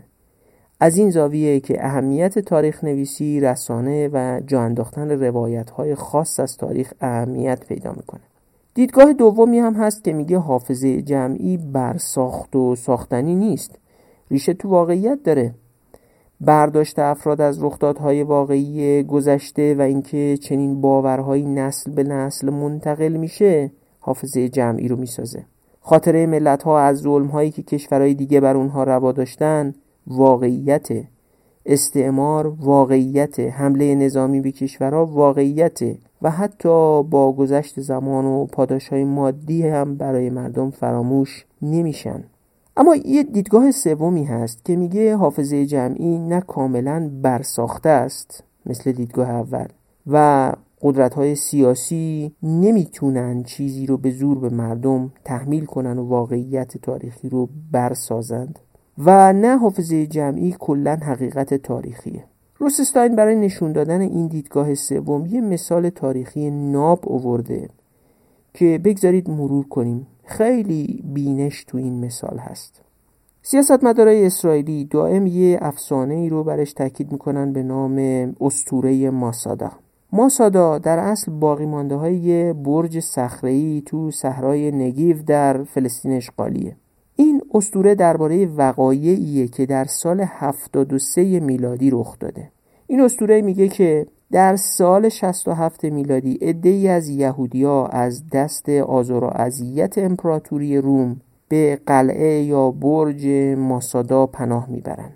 از 0.80 0.98
این 0.98 1.12
زاویه 1.12 1.60
که 1.60 1.86
اهمیت 1.86 2.40
تاریخ 2.40 2.84
نویسی 2.84 3.40
رسانه 3.40 4.10
و 4.14 4.42
جا 4.48 4.62
انداختن 4.62 5.12
روایت 5.12 5.70
های 5.70 5.96
خاص 5.96 6.40
از 6.40 6.58
تاریخ 6.58 6.94
اهمیت 7.02 7.68
پیدا 7.68 7.92
می‌کنه. 7.92 8.22
دیدگاه 8.74 9.14
دومی 9.14 9.60
هم 9.60 9.74
هست 9.74 10.04
که 10.04 10.14
میگه 10.14 10.38
حافظه 10.38 11.02
جمعی 11.02 11.58
برساخت 11.58 12.56
و 12.56 12.76
ساختنی 12.76 13.36
نیست. 13.36 13.80
ریشه 14.34 14.54
تو 14.54 14.70
واقعیت 14.70 15.20
داره. 15.24 15.54
برداشت 16.42 17.00
افراد 17.00 17.42
از 17.42 17.64
رخدادهای 17.64 18.24
واقعی 18.24 19.04
گذشته 19.04 19.76
و 19.76 19.82
اینکه 19.82 20.38
چنین 20.42 20.82
باورهایی 20.82 21.46
نسل 21.46 21.92
به 21.92 22.04
نسل 22.04 22.50
منتقل 22.50 23.18
میشه 23.18 23.72
حافظه 24.00 24.50
جمعی 24.50 24.88
رو 24.88 24.96
می‌سازه. 24.96 25.46
خاطره 25.82 26.26
ملت 26.26 26.64
ها 26.64 26.80
از 26.80 26.98
ظلم 26.98 27.28
هایی 27.28 27.52
که 27.52 27.64
کشورهای 27.64 28.14
دیگه 28.14 28.40
بر 28.40 28.58
اونها 28.58 28.84
روا 28.84 29.12
داشتن 29.12 29.74
واقعیت 30.08 30.88
استعمار 31.66 32.48
واقعیت 32.48 33.40
حمله 33.40 33.96
نظامی 33.96 34.42
به 34.42 34.52
کشورها 34.52 35.06
واقعیت 35.06 35.80
و 36.22 36.30
حتی 36.30 37.04
با 37.04 37.34
گذشت 37.38 37.82
زمان 37.82 38.26
و 38.26 38.46
پاداش 38.46 38.88
های 38.90 39.04
مادی 39.04 39.68
هم 39.68 39.96
برای 39.96 40.30
مردم 40.30 40.72
فراموش 40.72 41.46
نمیشن. 41.62 42.24
اما 42.78 42.96
یه 42.96 43.24
دیدگاه 43.24 43.72
سومی 43.72 44.24
هست 44.24 44.66
که 44.66 44.76
میگه 44.76 45.16
حافظه 45.16 45.66
جمعی 45.66 46.18
نه 46.18 46.42
کاملا 46.42 47.12
برساخته 47.22 47.90
است 47.90 48.44
مثل 48.66 48.92
دیدگاه 48.92 49.30
اول 49.30 49.68
و 50.08 50.52
قدرت 50.82 51.14
های 51.14 51.36
سیاسی 51.36 52.32
نمی‌تونن 52.44 53.44
چیزی 53.44 53.86
رو 53.86 53.98
به 53.98 54.12
زور 54.12 54.40
به 54.40 54.50
مردم 54.50 55.12
تحمیل 55.26 55.66
کنن 55.66 55.98
و 56.00 56.08
واقعیت 56.08 56.78
تاریخی 56.78 57.30
رو 57.30 57.50
برسازند. 57.72 58.60
و 58.98 59.34
نه 59.34 59.58
حافظه 59.58 60.08
جمعی 60.08 60.56
کلا 60.60 60.96
حقیقت 60.96 61.54
تاریخیه. 61.54 62.24
روسستاین 62.58 63.16
برای 63.16 63.36
نشون 63.36 63.72
دادن 63.72 64.02
این 64.02 64.28
دیدگاه 64.28 64.76
سوم 64.76 65.26
یه 65.26 65.42
مثال 65.42 65.90
تاریخی 65.90 66.52
ناب 66.52 67.00
اوورده 67.04 67.70
که 68.54 68.80
بگذارید 68.84 69.30
مرور 69.30 69.68
کنیم. 69.68 70.08
خیلی 70.26 71.04
بینش 71.14 71.64
تو 71.64 71.78
این 71.78 72.06
مثال 72.06 72.38
هست. 72.38 72.82
سیاستمدارای 73.42 74.26
اسرائیلی 74.26 74.86
دائم 74.86 75.28
یه 75.28 75.60
افسانه 75.62 76.14
ای 76.14 76.30
رو 76.30 76.44
برش 76.44 76.74
تاکید 76.74 77.12
می‌کنن 77.12 77.54
به 77.54 77.64
نام 77.64 77.98
استوره 78.42 79.10
ماسادا. 79.10 79.72
ماسادا 80.12 80.78
در 80.78 81.00
اصل 81.00 81.32
باقی 81.32 81.66
مانده 81.66 81.96
های 81.96 82.54
برج 82.54 83.00
صخره‌ای 83.00 83.84
تو 83.86 84.12
صحرای 84.12 84.72
نگیو 84.72 85.24
در 85.24 85.64
فلسطین 85.64 86.12
اشغالیه. 86.12 86.76
این 87.16 87.42
استوره 87.54 87.96
درباره 87.96 88.46
وقایعیه 88.46 89.48
که 89.48 89.66
در 89.66 89.86
سال 89.86 90.22
73 90.28 91.40
میلادی 91.40 91.90
رخ 91.90 92.20
داده. 92.20 92.52
این 92.88 93.02
استوره 93.02 93.42
میگه 93.42 93.68
که 93.68 94.06
در 94.34 94.56
سال 94.56 95.10
67 95.10 95.84
میلادی 95.84 96.34
عده‌ای 96.34 96.88
از 96.88 97.10
یهودیا 97.10 97.86
از 97.86 98.30
دست 98.30 98.70
آزار 98.70 99.24
و 99.24 99.28
اذیت 99.36 99.98
امپراتوری 99.98 100.78
روم 100.78 101.22
به 101.48 101.80
قلعه 101.86 102.44
یا 102.44 102.72
برج 102.72 103.28
ماسادا 103.58 104.26
پناه 104.26 104.70
می‌برند. 104.70 105.14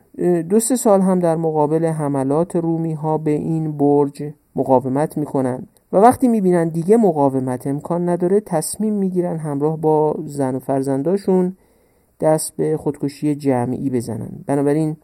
دو 0.49 0.59
سه 0.59 0.75
سال 0.75 1.01
هم 1.01 1.19
در 1.19 1.35
مقابل 1.35 1.85
حملات 1.85 2.55
رومی 2.55 2.93
ها 2.93 3.17
به 3.17 3.31
این 3.31 3.77
برج 3.77 4.23
مقاومت 4.55 5.17
می‌کنن 5.17 5.67
و 5.91 5.97
وقتی 5.97 6.27
می‌بینن 6.27 6.69
دیگه 6.69 6.97
مقاومت 6.97 7.67
امکان 7.67 8.09
نداره 8.09 8.39
تصمیم 8.39 8.93
می‌گیرن 8.93 9.37
همراه 9.37 9.77
با 9.77 10.15
زن 10.25 10.55
و 10.55 10.59
فرزنداشون 10.59 11.57
دست 12.19 12.55
به 12.55 12.77
خودکشی 12.77 13.35
جمعی 13.35 13.89
بزنن 13.89 14.29
بنابراین 14.45 14.97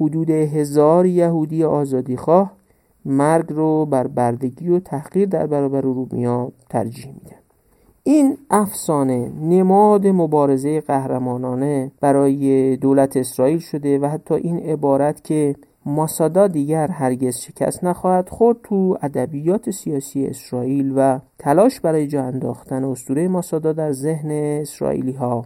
حدود 0.00 0.30
هزار 0.30 1.06
یهودی 1.06 1.64
آزادیخواه 1.64 2.52
مرگ 3.04 3.52
رو 3.52 3.86
بر 3.86 4.06
بردگی 4.06 4.68
و 4.68 4.80
تحقیر 4.80 5.28
در 5.28 5.46
برابر 5.46 5.80
رومیا 5.80 6.52
ترجیح 6.68 7.06
میدن 7.06 7.36
این 8.02 8.38
افسانه 8.50 9.28
نماد 9.28 10.06
مبارزه 10.06 10.80
قهرمانانه 10.80 11.90
برای 12.00 12.76
دولت 12.76 13.16
اسرائیل 13.16 13.58
شده 13.58 13.98
و 13.98 14.06
حتی 14.06 14.34
این 14.34 14.58
عبارت 14.58 15.24
که 15.24 15.56
ماسادا 15.86 16.46
دیگر 16.46 16.88
هرگز 16.88 17.36
شکست 17.36 17.84
نخواهد 17.84 18.28
خورد 18.28 18.56
تو 18.64 18.98
ادبیات 19.02 19.70
سیاسی 19.70 20.26
اسرائیل 20.26 20.92
و 20.96 21.18
تلاش 21.38 21.80
برای 21.80 22.06
جا 22.06 22.22
انداختن 22.22 22.84
اسطوره 22.84 23.28
ماسادا 23.28 23.72
در 23.72 23.92
ذهن 23.92 24.30
اسرائیلی 24.30 25.12
ها 25.12 25.44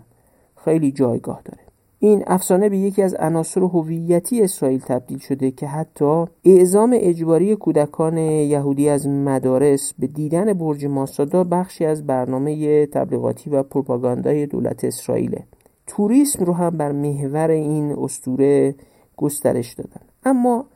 خیلی 0.57 0.93
جایگاه 0.93 1.43
داره. 1.45 1.66
این 1.99 2.25
افسانه 2.27 2.69
به 2.69 2.79
یکی 2.79 3.03
از 3.03 3.15
عناصر 3.15 3.61
هویتی 3.61 4.43
اسرائیل 4.43 4.81
تبدیل 4.81 5.19
شده 5.19 5.51
که 5.51 5.67
حتی 5.67 6.25
اعزام 6.45 6.91
اجباری 6.95 7.57
کودکان 7.57 8.19
یهودی 8.19 8.89
از 8.89 9.07
مدارس 9.07 9.93
به 9.99 10.07
دیدن 10.07 10.53
برج 10.53 10.87
ماسادا 10.87 11.45
بخشی 11.45 11.85
از 11.85 12.07
برنامه 12.07 12.87
تبلیغاتی 12.87 13.51
و 13.51 13.63
پروپاگاندای 13.63 14.47
دولت 14.47 14.85
اسرائیله. 14.85 15.45
توریسم 15.87 16.45
رو 16.45 16.53
هم 16.53 16.71
بر 16.71 16.93
محور 16.93 17.51
این 17.51 17.93
استوره 17.93 18.75
گسترش 19.17 19.73
دادن. 19.73 20.07
اما 20.25 20.67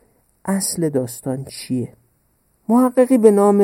اصل 0.45 0.89
داستان 0.89 1.45
چیه؟ 1.45 1.93
محققی 2.69 3.19
به 3.19 3.31
نام 3.31 3.59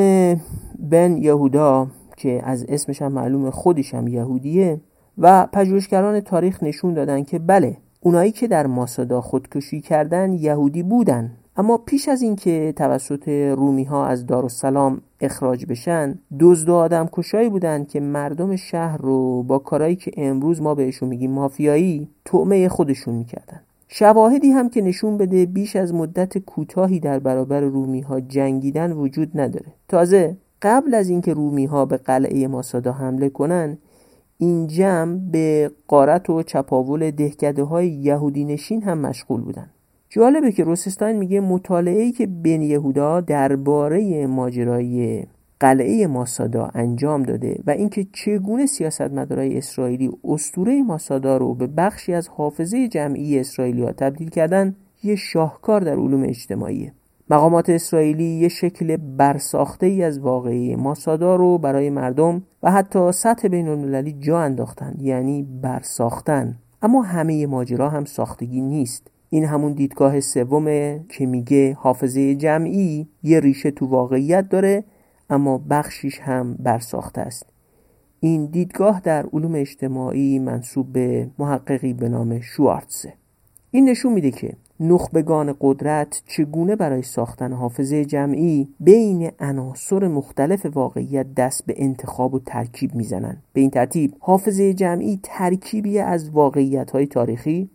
بن 0.79 1.17
یهودا 1.17 1.87
که 2.17 2.41
از 2.43 2.65
اسمش 2.69 3.01
هم 3.01 3.11
معلوم 3.11 3.49
خودش 3.49 3.93
هم 3.93 4.07
یهودیه 4.07 4.79
و 5.17 5.47
پژوهشگران 5.53 6.19
تاریخ 6.19 6.63
نشون 6.63 6.93
دادن 6.93 7.23
که 7.23 7.39
بله 7.39 7.77
اونایی 8.01 8.31
که 8.31 8.47
در 8.47 8.67
ماسادا 8.67 9.21
خودکشی 9.21 9.81
کردن 9.81 10.33
یهودی 10.33 10.83
بودن. 10.83 11.31
اما 11.57 11.77
پیش 11.77 12.09
از 12.09 12.21
اینکه 12.21 12.73
توسط 12.75 13.29
رومی 13.29 13.83
ها 13.83 14.05
از 14.05 14.25
دارالسلام 14.25 15.01
اخراج 15.21 15.65
بشن 15.65 16.19
دزد 16.39 16.69
و 16.69 16.73
آدم 16.73 17.09
کشایی 17.11 17.49
بودن 17.49 17.83
که 17.85 17.99
مردم 17.99 18.55
شهر 18.55 18.97
رو 18.97 19.43
با 19.43 19.59
کارهایی 19.59 19.95
که 19.95 20.11
امروز 20.17 20.61
ما 20.61 20.75
بهشون 20.75 21.09
میگیم 21.09 21.31
مافیایی 21.31 22.07
طعمه 22.25 22.69
خودشون 22.69 23.15
می‌کردن. 23.15 23.59
شواهدی 23.87 24.49
هم 24.51 24.69
که 24.69 24.81
نشون 24.81 25.17
بده 25.17 25.45
بیش 25.45 25.75
از 25.75 25.93
مدت 25.93 26.37
کوتاهی 26.37 26.99
در 26.99 27.19
برابر 27.19 27.61
رومی 27.61 28.01
ها 28.01 28.19
جنگیدن 28.19 28.91
وجود 28.91 29.39
نداره. 29.39 29.73
تازه 29.87 30.37
قبل 30.61 30.93
از 30.93 31.09
اینکه 31.09 31.33
رومی 31.33 31.65
ها 31.65 31.85
به 31.85 31.97
قلعه 31.97 32.47
ماسادا 32.47 32.91
حمله 32.91 33.29
کنن 33.29 33.77
این 34.37 34.67
جمع 34.67 35.19
به 35.31 35.71
قارت 35.87 36.29
و 36.29 36.43
چپاول 36.43 37.11
دهکده 37.11 37.63
های 37.63 37.87
یهودی 37.87 38.45
نشین 38.45 38.83
هم 38.83 38.97
مشغول 38.97 39.41
بودن. 39.41 39.69
جالبه 40.09 40.51
که 40.51 40.63
روسستان 40.63 41.13
میگه 41.13 41.39
مطالعه 41.39 42.11
که 42.11 42.27
بین 42.27 42.61
یهودا 42.61 43.21
درباره 43.21 44.27
ماجرای 44.27 45.23
قلعه 45.59 46.07
ماسادا 46.07 46.69
انجام 46.73 47.23
داده 47.23 47.59
و 47.67 47.71
اینکه 47.71 48.07
چگونه 48.13 48.65
سیاستمدارای 48.65 49.57
اسرائیلی 49.57 50.11
اسطوره 50.23 50.83
ماسادا 50.83 51.37
رو 51.37 51.53
به 51.53 51.67
بخشی 51.67 52.13
از 52.13 52.27
حافظه 52.27 52.87
جمعی 52.87 53.39
اسرائیلی 53.39 53.83
ها 53.83 53.91
تبدیل 53.91 54.29
کردن 54.29 54.75
یه 55.03 55.15
شاهکار 55.15 55.81
در 55.81 55.95
علوم 55.95 56.23
اجتماعیه. 56.23 56.93
مقامات 57.29 57.69
اسرائیلی 57.69 58.23
یه 58.23 58.47
شکل 58.47 58.97
برساخته 58.97 59.85
ای 59.85 60.03
از 60.03 60.19
واقعی 60.19 60.75
ماسادا 60.75 61.35
رو 61.35 61.57
برای 61.57 61.89
مردم 61.89 62.43
و 62.63 62.71
حتی 62.71 63.11
سطح 63.11 63.47
بین 63.47 63.67
المللی 63.67 64.13
جا 64.13 64.39
انداختن 64.39 64.95
یعنی 64.99 65.43
برساختن. 65.61 66.57
اما 66.81 67.01
همه 67.01 67.45
ماجرا 67.45 67.89
هم 67.89 68.05
ساختگی 68.05 68.61
نیست. 68.61 69.07
این 69.29 69.45
همون 69.45 69.73
دیدگاه 69.73 70.19
سومه 70.19 71.05
که 71.09 71.25
میگه 71.25 71.73
حافظه 71.79 72.35
جمعی 72.35 73.07
یه 73.23 73.39
ریشه 73.39 73.71
تو 73.71 73.85
واقعیت 73.85 74.49
داره 74.49 74.83
اما 75.29 75.57
بخشیش 75.69 76.19
هم 76.19 76.55
برساخته 76.59 77.21
است. 77.21 77.45
این 78.19 78.45
دیدگاه 78.45 78.99
در 78.99 79.25
علوم 79.33 79.55
اجتماعی 79.55 80.39
منصوب 80.39 80.93
به 80.93 81.29
محققی 81.39 81.93
به 81.93 82.09
نام 82.09 82.39
شوارتزه. 82.39 83.13
این 83.71 83.89
نشون 83.89 84.13
میده 84.13 84.31
که 84.31 84.53
نخبگان 84.79 85.55
قدرت 85.61 86.21
چگونه 86.27 86.75
برای 86.75 87.01
ساختن 87.01 87.53
حافظه 87.53 88.05
جمعی 88.05 88.67
بین 88.79 89.31
عناصر 89.39 90.07
مختلف 90.07 90.65
واقعیت 90.65 91.35
دست 91.35 91.65
به 91.65 91.73
انتخاب 91.77 92.33
و 92.33 92.39
ترکیب 92.39 92.95
می‌زنند؟ 92.95 93.43
به 93.53 93.61
این 93.61 93.69
ترتیب 93.69 94.13
حافظه 94.19 94.73
جمعی 94.73 95.19
ترکیبی 95.23 95.99
از 95.99 96.29
واقعیت 96.29 96.91
های 96.91 97.07
تاریخی 97.07 97.69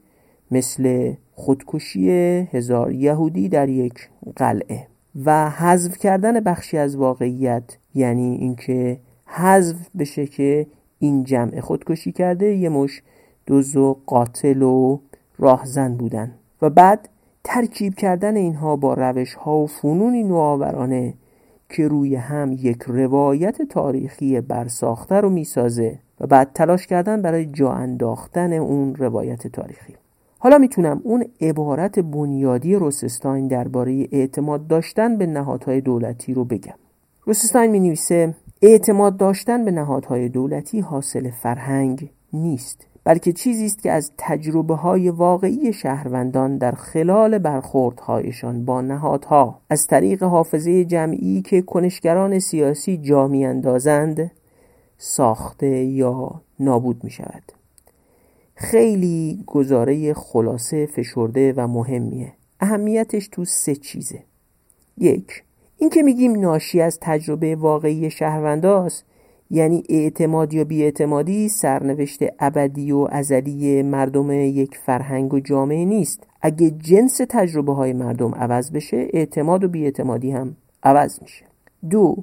مثل 0.50 1.12
خودکشی 1.34 2.10
هزار 2.52 2.92
یهودی 2.92 3.48
در 3.48 3.68
یک 3.68 4.08
قلعه 4.36 4.86
و 5.24 5.50
حذف 5.50 5.98
کردن 5.98 6.40
بخشی 6.40 6.78
از 6.78 6.96
واقعیت 6.96 7.78
یعنی 7.94 8.34
اینکه 8.34 9.00
حذف 9.26 9.76
بشه 9.98 10.26
که 10.26 10.66
این 10.98 11.24
جمع 11.24 11.60
خودکشی 11.60 12.12
کرده 12.12 12.46
یه 12.54 12.68
مش 12.68 13.02
دوز 13.46 13.76
و 13.76 13.96
قاتل 14.06 14.62
و 14.62 14.98
راهزن 15.38 15.96
بودن. 15.96 16.34
و 16.62 16.70
بعد 16.70 17.08
ترکیب 17.44 17.94
کردن 17.94 18.36
اینها 18.36 18.76
با 18.76 18.94
روش 18.94 19.34
ها 19.34 19.58
و 19.58 19.66
فنونی 19.66 20.22
نوآورانه 20.22 21.14
که 21.68 21.88
روی 21.88 22.14
هم 22.14 22.52
یک 22.52 22.82
روایت 22.82 23.62
تاریخی 23.62 24.40
برساخته 24.40 25.14
رو 25.14 25.30
می‌سازه 25.30 25.98
و 26.20 26.26
بعد 26.26 26.50
تلاش 26.54 26.86
کردن 26.86 27.22
برای 27.22 27.46
جا 27.46 27.72
انداختن 27.72 28.52
اون 28.52 28.94
روایت 28.94 29.46
تاریخی. 29.46 29.94
حالا 30.38 30.58
می‌تونم 30.58 31.00
اون 31.04 31.24
عبارت 31.40 31.98
بنیادی 31.98 32.74
روسستاین 32.74 33.48
درباره 33.48 34.08
اعتماد 34.12 34.66
داشتن 34.66 35.18
به 35.18 35.26
نهادهای 35.26 35.80
دولتی 35.80 36.34
رو 36.34 36.44
بگم. 36.44 36.74
روسستاین 37.24 37.70
می 37.70 37.80
نویسه 37.80 38.34
اعتماد 38.62 39.16
داشتن 39.16 39.64
به 39.64 39.70
نهادهای 39.70 40.28
دولتی 40.28 40.80
حاصل 40.80 41.30
فرهنگ 41.30 42.10
نیست. 42.32 42.91
بلکه 43.04 43.32
چیزی 43.32 43.66
است 43.66 43.82
که 43.82 43.92
از 43.92 44.12
تجربه 44.18 44.74
های 44.74 45.10
واقعی 45.10 45.72
شهروندان 45.72 46.58
در 46.58 46.72
خلال 46.72 47.38
برخوردهایشان 47.38 48.64
با 48.64 48.80
نهادها. 48.80 49.60
از 49.70 49.86
طریق 49.86 50.22
حافظه 50.22 50.84
جمعی 50.84 51.42
که 51.42 51.62
کنشگران 51.62 52.38
سیاسی 52.38 52.98
جا 52.98 53.24
اندازند 53.24 54.30
ساخته 54.98 55.84
یا 55.84 56.40
نابود 56.60 57.04
می 57.04 57.10
شود 57.10 57.52
خیلی 58.54 59.44
گزاره 59.46 60.14
خلاصه 60.14 60.86
فشرده 60.86 61.52
و 61.52 61.66
مهمیه. 61.66 62.32
اهمیتش 62.60 63.28
تو 63.28 63.44
سه 63.44 63.74
چیزه. 63.74 64.24
یک 64.98 65.42
این 65.76 65.90
که 65.90 66.02
میگیم 66.02 66.40
ناشی 66.40 66.80
از 66.80 66.98
تجربه 67.00 67.56
واقعی 67.56 68.10
شهرونداست 68.10 69.04
یعنی 69.54 69.82
اعتماد 69.88 70.54
یا 70.54 70.64
بیاعتمادی 70.64 71.48
سرنوشت 71.48 72.20
ابدی 72.38 72.92
و 72.92 73.08
ازلی 73.10 73.82
مردم 73.82 74.30
یک 74.30 74.76
فرهنگ 74.76 75.34
و 75.34 75.40
جامعه 75.40 75.84
نیست. 75.84 76.26
اگه 76.42 76.70
جنس 76.70 77.20
تجربه 77.28 77.74
های 77.74 77.92
مردم 77.92 78.34
عوض 78.34 78.70
بشه 78.70 79.08
اعتماد 79.12 79.64
و 79.64 79.68
بیاعتمادی 79.68 80.30
هم 80.30 80.56
عوض 80.82 81.22
میشه. 81.22 81.44
دو 81.90 82.16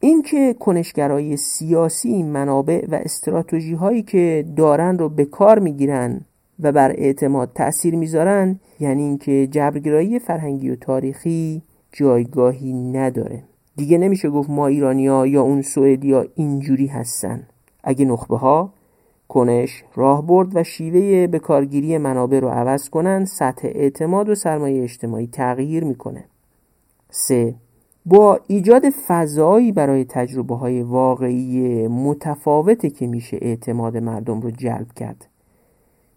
اینکه 0.00 0.54
کنشگرای 0.60 1.36
سیاسی 1.36 2.22
منابع 2.22 2.86
و 2.88 2.94
استراتژی 2.94 3.74
هایی 3.74 4.02
که 4.02 4.44
دارن 4.56 4.98
رو 4.98 5.08
به 5.08 5.24
کار 5.24 5.58
می‌گیرن 5.58 6.20
و 6.60 6.72
بر 6.72 6.90
اعتماد 6.90 7.50
تأثیر 7.54 7.96
می‌ذارن 7.96 8.60
یعنی 8.80 9.02
اینکه 9.02 9.48
جبرگرایی 9.50 10.18
فرهنگی 10.18 10.70
و 10.70 10.76
تاریخی 10.76 11.62
جایگاهی 11.92 12.72
نداره. 12.72 13.42
دیگه 13.76 13.98
نمیشه 13.98 14.30
گفت 14.30 14.50
ما 14.50 14.66
ایرانیا 14.66 15.26
یا 15.26 15.42
اون 15.42 15.62
سوئدیا 15.62 16.26
اینجوری 16.34 16.86
هستن. 16.86 17.46
اگه 17.84 18.04
نخبه 18.04 18.36
ها 18.36 18.72
کنش 19.28 19.84
راهبرد 19.94 20.56
و 20.56 20.64
شیوه 20.64 21.26
به 21.26 21.38
کارگیری 21.38 21.98
منابع 21.98 22.40
رو 22.40 22.48
عوض 22.48 22.88
کنن 22.88 23.24
سطح 23.24 23.68
اعتماد 23.74 24.28
و 24.28 24.34
سرمایه 24.34 24.82
اجتماعی 24.82 25.26
تغییر 25.26 25.84
می‌کنه. 25.84 26.24
سه 27.10 27.54
با 28.06 28.40
ایجاد 28.46 28.90
فضایی 28.90 29.72
برای 29.72 30.04
تجربه 30.04 30.56
های 30.56 30.82
واقعی 30.82 31.86
متفاوته 31.88 32.90
که 32.90 33.06
میشه 33.06 33.38
اعتماد 33.42 33.96
مردم 33.96 34.40
رو 34.40 34.50
جلب 34.50 34.92
کرد. 34.92 35.28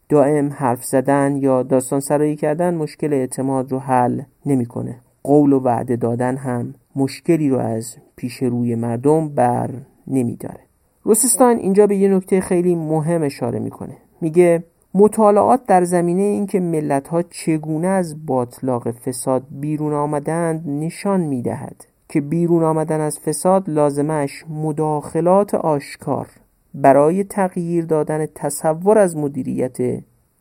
دائم 0.10 0.50
حرف 0.54 0.86
زدن 0.86 1.36
یا 1.36 1.64
داستان 1.64 2.00
سرایی 2.00 2.36
کردن 2.36 2.76
مشکل 2.76 3.14
اعتماد 3.14 3.72
رو 3.72 3.80
حل 3.80 4.22
نمی‌کنه. 4.46 4.96
قول 5.24 5.54
و 5.54 5.60
وعده 5.60 5.96
دادن 5.96 6.38
هم 6.38 6.74
مشکلی 6.96 7.50
رو 7.50 7.58
از 7.58 7.98
پیش 8.16 8.44
روی 8.44 8.76
مردم 8.76 9.30
بر 9.30 9.70
نمیداره. 10.08 10.60
روسستان 11.04 11.58
اینجا 11.58 11.88
به 11.88 11.96
یه 11.96 12.10
نکته 12.10 12.42
خیلی 12.42 12.76
مهم 12.76 13.24
اشاره 13.24 13.60
می‌کنه. 13.60 13.98
میگه 14.22 14.64
مطالعات 14.94 15.66
در 15.66 15.84
زمینه 15.84 16.22
اینکه 16.22 16.60
ملت 16.60 17.08
ها 17.08 17.22
چگونه 17.22 17.88
از 17.88 18.26
باطلاق 18.26 18.92
فساد 18.92 19.44
بیرون 19.52 19.94
آمدند 19.94 20.70
نشان 20.70 21.22
می‌دهد 21.22 21.86
که 22.10 22.22
بیرون 22.22 22.64
آمدن 22.64 23.02
از 23.02 23.20
فساد 23.20 23.70
لازمش 23.70 24.46
مداخلات 24.50 25.56
آشکار 25.56 26.28
برای 26.74 27.24
تغییر 27.24 27.86
دادن 27.86 28.26
تصور 28.36 28.98
از 28.98 29.18
مدیریت 29.18 29.78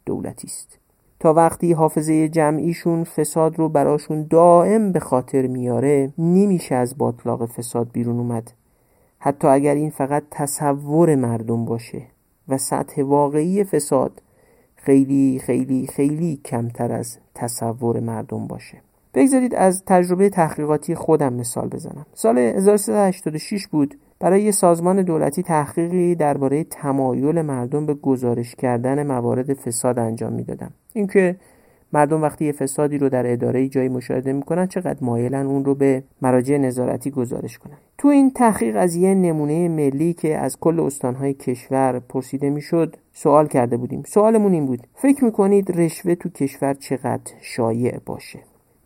دولتی 0.06 0.46
است. 0.46 0.77
تا 1.20 1.34
وقتی 1.34 1.72
حافظه 1.72 2.28
جمعیشون 2.28 3.04
فساد 3.04 3.58
رو 3.58 3.68
براشون 3.68 4.26
دائم 4.30 4.92
به 4.92 5.00
خاطر 5.00 5.46
میاره 5.46 6.12
نمیشه 6.18 6.74
از 6.74 6.98
باطلاق 6.98 7.46
فساد 7.46 7.88
بیرون 7.92 8.18
اومد. 8.18 8.52
حتی 9.18 9.48
اگر 9.48 9.74
این 9.74 9.90
فقط 9.90 10.22
تصور 10.30 11.14
مردم 11.14 11.64
باشه 11.64 12.02
و 12.48 12.58
سطح 12.58 13.02
واقعی 13.02 13.64
فساد 13.64 14.22
خیلی 14.76 15.40
خیلی 15.44 15.86
خیلی 15.86 16.40
کمتر 16.44 16.92
از 16.92 17.18
تصور 17.34 18.00
مردم 18.00 18.46
باشه. 18.46 18.78
بگذارید 19.14 19.54
از 19.54 19.82
تجربه 19.86 20.30
تحقیقاتی 20.30 20.94
خودم 20.94 21.32
مثال 21.32 21.68
بزنم. 21.68 22.06
سال 22.14 22.38
1386 22.38 23.66
بود. 23.66 23.94
برای 24.20 24.42
یه 24.42 24.50
سازمان 24.50 25.02
دولتی 25.02 25.42
تحقیقی 25.42 26.14
درباره 26.14 26.64
تمایل 26.64 27.42
مردم 27.42 27.86
به 27.86 27.94
گزارش 27.94 28.54
کردن 28.54 29.06
موارد 29.06 29.54
فساد 29.54 29.98
انجام 29.98 30.32
می‌دادم. 30.32 30.70
اینکه 30.92 31.36
مردم 31.92 32.22
وقتی 32.22 32.44
یه 32.44 32.52
فسادی 32.52 32.98
رو 32.98 33.08
در 33.08 33.32
اداره 33.32 33.68
جایی 33.68 33.88
مشاهده 33.88 34.32
می‌کنن 34.32 34.66
چقدر 34.66 34.98
مایلن 35.00 35.46
اون 35.46 35.64
رو 35.64 35.74
به 35.74 36.02
مراجع 36.22 36.56
نظارتی 36.56 37.10
گزارش 37.10 37.58
کنن. 37.58 37.76
تو 37.98 38.08
این 38.08 38.30
تحقیق 38.30 38.76
از 38.76 38.96
یه 38.96 39.14
نمونه 39.14 39.68
ملی 39.68 40.12
که 40.12 40.38
از 40.38 40.60
کل 40.60 40.80
استانهای 40.80 41.34
کشور 41.34 41.98
پرسیده 41.98 42.50
می‌شد 42.50 42.96
سوال 43.12 43.46
کرده 43.46 43.76
بودیم. 43.76 44.02
سوالمون 44.06 44.52
این 44.52 44.66
بود 44.66 44.86
فکر 44.94 45.24
می‌کنید 45.24 45.80
رشوه 45.80 46.14
تو 46.14 46.28
کشور 46.28 46.74
چقدر 46.74 47.32
شایع 47.40 47.98
باشه؟ 48.06 48.38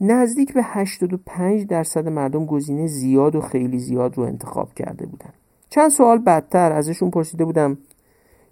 نزدیک 0.05 0.55
به 0.55 0.61
85 0.65 1.67
درصد 1.67 2.09
مردم 2.09 2.47
گزینه 2.47 2.87
زیاد 2.87 3.37
و 3.37 3.41
خیلی 3.41 3.79
زیاد 3.79 4.19
رو 4.19 4.25
انتخاب 4.25 4.75
کرده 4.75 5.07
بودن. 5.07 5.31
چند 5.71 5.91
سوال 5.91 6.19
بعدتر 6.19 6.73
ازشون 6.73 7.11
پرسیده 7.11 7.45
بودم 7.45 7.79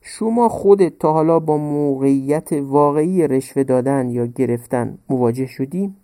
شما 0.00 0.48
خودت 0.48 0.98
تا 0.98 1.12
حالا 1.12 1.40
با 1.40 1.56
موقعیت 1.56 2.52
واقعی 2.52 3.28
رشوه 3.28 3.62
دادن 3.62 4.10
یا 4.10 4.26
گرفتن 4.26 4.98
مواجه 5.08 5.46
شدی؟ 5.46 5.94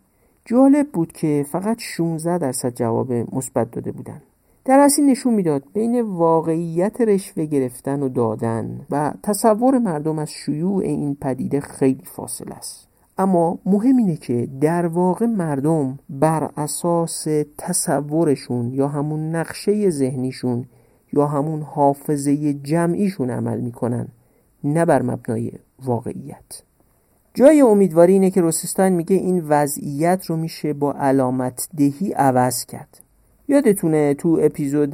جالب 0.44 0.88
بود 0.92 1.12
که 1.12 1.46
فقط 1.52 1.76
16 1.80 2.38
درصد 2.38 2.74
جواب 2.74 3.12
مثبت 3.12 3.70
داده 3.70 3.92
بودن. 3.92 4.22
در 4.64 4.78
اصل 4.78 5.02
نشون 5.02 5.34
می‌داد 5.34 5.62
بین 5.72 6.00
واقعیت 6.00 7.00
رشوه 7.00 7.44
گرفتن 7.44 8.02
و 8.02 8.08
دادن 8.08 8.80
و 8.90 9.12
تصور 9.22 9.78
مردم 9.78 10.18
از 10.18 10.30
شیوع 10.30 10.82
این 10.82 11.16
پدیده 11.20 11.60
خیلی 11.60 12.04
فاصله 12.04 12.54
است. 12.54 12.85
اما 13.18 13.58
مهم 13.66 13.96
اینه 13.96 14.16
که 14.16 14.48
در 14.60 14.86
واقع 14.86 15.26
مردم 15.26 15.98
بر 16.10 16.50
اساس 16.56 17.26
تصورشون 17.58 18.72
یا 18.72 18.88
همون 18.88 19.34
نقشه 19.34 19.90
ذهنیشون 19.90 20.64
یا 21.12 21.26
همون 21.26 21.62
حافظه 21.62 22.54
جمعیشون 22.54 23.30
عمل 23.30 23.60
می‌کنن 23.60 24.08
نه 24.64 24.84
بر 24.84 25.02
مبنای 25.02 25.52
واقعیت. 25.84 26.62
جای 27.34 27.60
امیدواری 27.60 28.12
اینه 28.12 28.30
که 28.30 28.40
روسستان 28.40 28.92
میگه 28.92 29.16
این 29.16 29.44
وضعیت 29.48 30.24
رو 30.26 30.36
میشه 30.36 30.72
با 30.72 30.92
علامت 30.92 31.68
دهی 31.76 32.12
عوض 32.12 32.64
کرد. 32.64 33.05
یادتونه 33.48 34.14
تو 34.14 34.38
اپیزود 34.42 34.90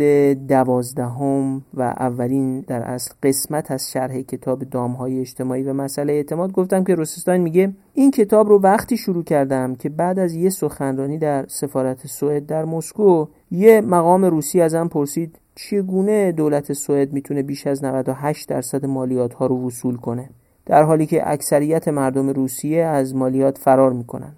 دوازدهم 0.46 1.62
و 1.74 1.82
اولین 1.82 2.60
در 2.60 2.82
اصل 2.82 3.14
قسمت 3.22 3.70
از 3.70 3.90
شرح 3.90 4.20
کتاب 4.20 4.64
دامهای 4.64 5.20
اجتماعی 5.20 5.62
و 5.62 5.72
مسئله 5.72 6.12
اعتماد 6.12 6.52
گفتم 6.52 6.84
که 6.84 6.94
روسستان 6.94 7.36
میگه 7.36 7.72
این 7.94 8.10
کتاب 8.10 8.48
رو 8.48 8.60
وقتی 8.60 8.96
شروع 8.96 9.24
کردم 9.24 9.74
که 9.74 9.88
بعد 9.88 10.18
از 10.18 10.34
یه 10.34 10.50
سخنرانی 10.50 11.18
در 11.18 11.46
سفارت 11.48 12.06
سوئد 12.06 12.46
در 12.46 12.64
مسکو 12.64 13.26
یه 13.50 13.80
مقام 13.80 14.24
روسی 14.24 14.60
ازم 14.60 14.88
پرسید 14.88 15.38
چگونه 15.54 16.32
دولت 16.32 16.72
سوئد 16.72 17.12
می‌تونه 17.12 17.42
بیش 17.42 17.66
از 17.66 17.84
98 17.84 18.48
درصد 18.48 18.86
مالیات 18.86 19.34
ها 19.34 19.46
رو 19.46 19.66
وصول 19.66 19.96
کنه؟ 19.96 20.30
در 20.66 20.82
حالی 20.82 21.06
که 21.06 21.30
اکثریت 21.30 21.88
مردم 21.88 22.28
روسیه 22.28 22.84
از 22.84 23.14
مالیات 23.14 23.58
فرار 23.58 23.92
می‌کنن. 23.92 24.32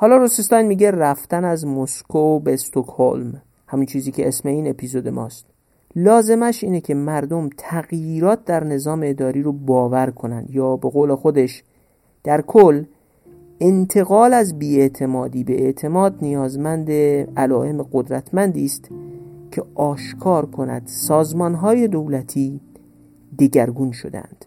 حالا 0.00 0.16
روسستان 0.16 0.62
میگه 0.62 0.90
رفتن 0.90 1.44
از 1.44 1.66
مسکو 1.66 2.40
به 2.40 2.52
استکهلم. 2.52 3.42
همین 3.66 3.86
چیزی 3.86 4.12
که 4.12 4.28
اسم 4.28 4.48
این 4.48 4.68
اپیزود 4.68 5.08
ماست. 5.08 5.46
لازمش 5.96 6.64
اینه 6.64 6.80
که 6.80 6.94
مردم 6.94 7.48
تغییرات 7.56 8.44
در 8.44 8.64
نظام 8.64 9.00
اداری 9.04 9.42
رو 9.42 9.52
باور 9.52 10.10
کنن 10.10 10.46
یا 10.48 10.76
به 10.76 10.88
قول 10.88 11.14
خودش 11.14 11.62
در 12.24 12.40
کل 12.40 12.84
انتقال 13.60 14.34
از 14.34 14.58
بیاعتمادی 14.58 15.44
به 15.44 15.62
اعتماد 15.64 16.14
نیازمند 16.22 16.90
علائم 17.36 17.82
قدرتمندی 17.92 18.64
است 18.64 18.88
که 19.50 19.62
آشکار 19.74 20.46
کند 20.46 20.82
سازمانهای 20.86 21.88
دولتی 21.88 22.60
دیگرگون 23.36 23.92
شدند 23.92 24.44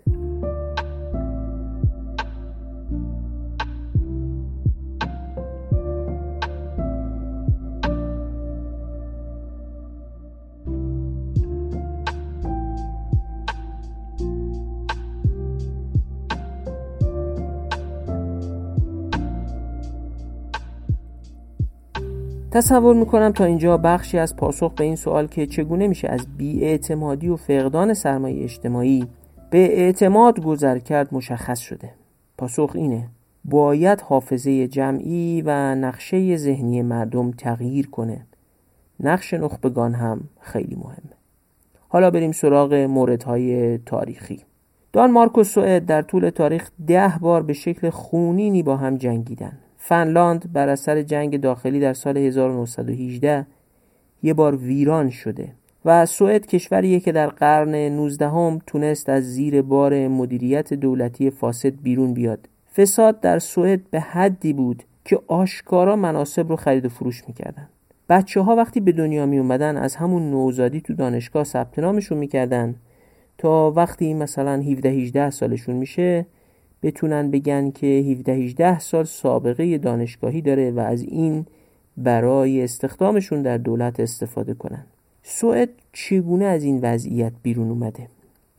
تصور 22.53 22.95
می‌کنم 22.95 23.31
تا 23.31 23.43
اینجا 23.43 23.77
بخشی 23.77 24.17
از 24.17 24.35
پاسخ 24.35 24.73
به 24.73 24.83
این 24.83 24.95
سوال 24.95 25.27
که 25.27 25.45
چگونه 25.45 25.87
میشه 25.87 26.07
از 26.07 26.37
بیاعتمادی 26.37 27.29
و 27.29 27.35
فقدان 27.35 27.93
سرمایه 27.93 28.43
اجتماعی 28.43 29.07
به 29.49 29.79
اعتماد 29.79 30.39
گذر 30.39 30.79
کرد 30.79 31.13
مشخص 31.13 31.59
شده. 31.59 31.89
پاسخ 32.37 32.71
اینه 32.75 33.07
باید 33.45 34.01
حافظه 34.01 34.67
جمعی 34.67 35.41
و 35.45 35.75
نقشه 35.75 36.37
ذهنی 36.37 36.81
مردم 36.81 37.31
تغییر 37.31 37.89
کنه. 37.89 38.25
نقش 38.99 39.33
نخبگان 39.33 39.93
هم 39.93 40.21
خیلی 40.41 40.75
مهمه 40.75 41.13
حالا 41.87 42.11
بریم 42.11 42.31
سراغ 42.31 42.73
موردهای 42.73 43.77
تاریخی. 43.77 44.39
دانمارک 44.93 45.37
و 45.37 45.43
سوئد 45.43 45.85
در 45.85 46.01
طول 46.01 46.29
تاریخ 46.29 46.69
ده 46.87 47.13
بار 47.21 47.43
به 47.43 47.53
شکل 47.53 47.89
خونینی 47.89 48.63
با 48.63 48.77
هم 48.77 48.97
جنگیدن 48.97 49.57
فنلاند 49.85 50.53
بر 50.53 50.69
اثر 50.69 51.01
جنگ 51.01 51.41
داخلی 51.41 51.79
در 51.79 51.93
سال 51.93 52.17
1918 52.17 53.45
یه 54.23 54.33
بار 54.33 54.55
ویران 54.55 55.09
شده 55.09 55.53
و 55.85 56.05
سوئد 56.05 56.45
کشوریه 56.45 56.99
که 56.99 57.11
در 57.11 57.27
قرن 57.27 57.75
19 57.75 58.29
هم 58.29 58.61
تونست 58.67 59.09
از 59.09 59.23
زیر 59.23 59.61
بار 59.61 60.07
مدیریت 60.07 60.73
دولتی 60.73 61.29
فاسد 61.29 61.73
بیرون 61.81 62.13
بیاد. 62.13 62.49
فساد 62.75 63.19
در 63.19 63.39
سوئد 63.39 63.79
به 63.91 63.99
حدی 63.99 64.53
بود 64.53 64.83
که 65.05 65.19
آشکارا 65.27 65.95
مناسب 65.95 66.49
رو 66.49 66.55
خرید 66.55 66.85
و 66.85 66.89
فروش 66.89 67.23
می‌کردن. 67.27 67.69
بچه 68.09 68.41
ها 68.41 68.55
وقتی 68.55 68.79
به 68.79 68.91
دنیا 68.91 69.25
می 69.25 69.39
اومدن 69.39 69.77
از 69.77 69.95
همون 69.95 70.31
نوزادی 70.31 70.81
تو 70.81 70.93
دانشگاه 70.93 71.43
ثبت 71.43 71.79
نامشون 71.79 72.17
می‌کردن 72.17 72.75
تا 73.37 73.71
وقتی 73.71 74.13
مثلا 74.13 74.61
17 74.61 74.89
18 74.89 75.29
سالشون 75.29 75.75
میشه 75.75 76.25
بتونن 76.83 77.31
بگن 77.31 77.71
که 77.71 77.87
17 77.87 78.33
18 78.33 78.79
سال 78.79 79.03
سابقه 79.03 79.77
دانشگاهی 79.77 80.41
داره 80.41 80.71
و 80.71 80.79
از 80.79 81.01
این 81.01 81.45
برای 81.97 82.63
استخدامشون 82.63 83.41
در 83.41 83.57
دولت 83.57 83.99
استفاده 83.99 84.53
کنن. 84.53 84.85
سوئد 85.23 85.69
چگونه 85.93 86.45
از 86.45 86.63
این 86.63 86.79
وضعیت 86.81 87.33
بیرون 87.43 87.69
اومده؟ 87.69 88.07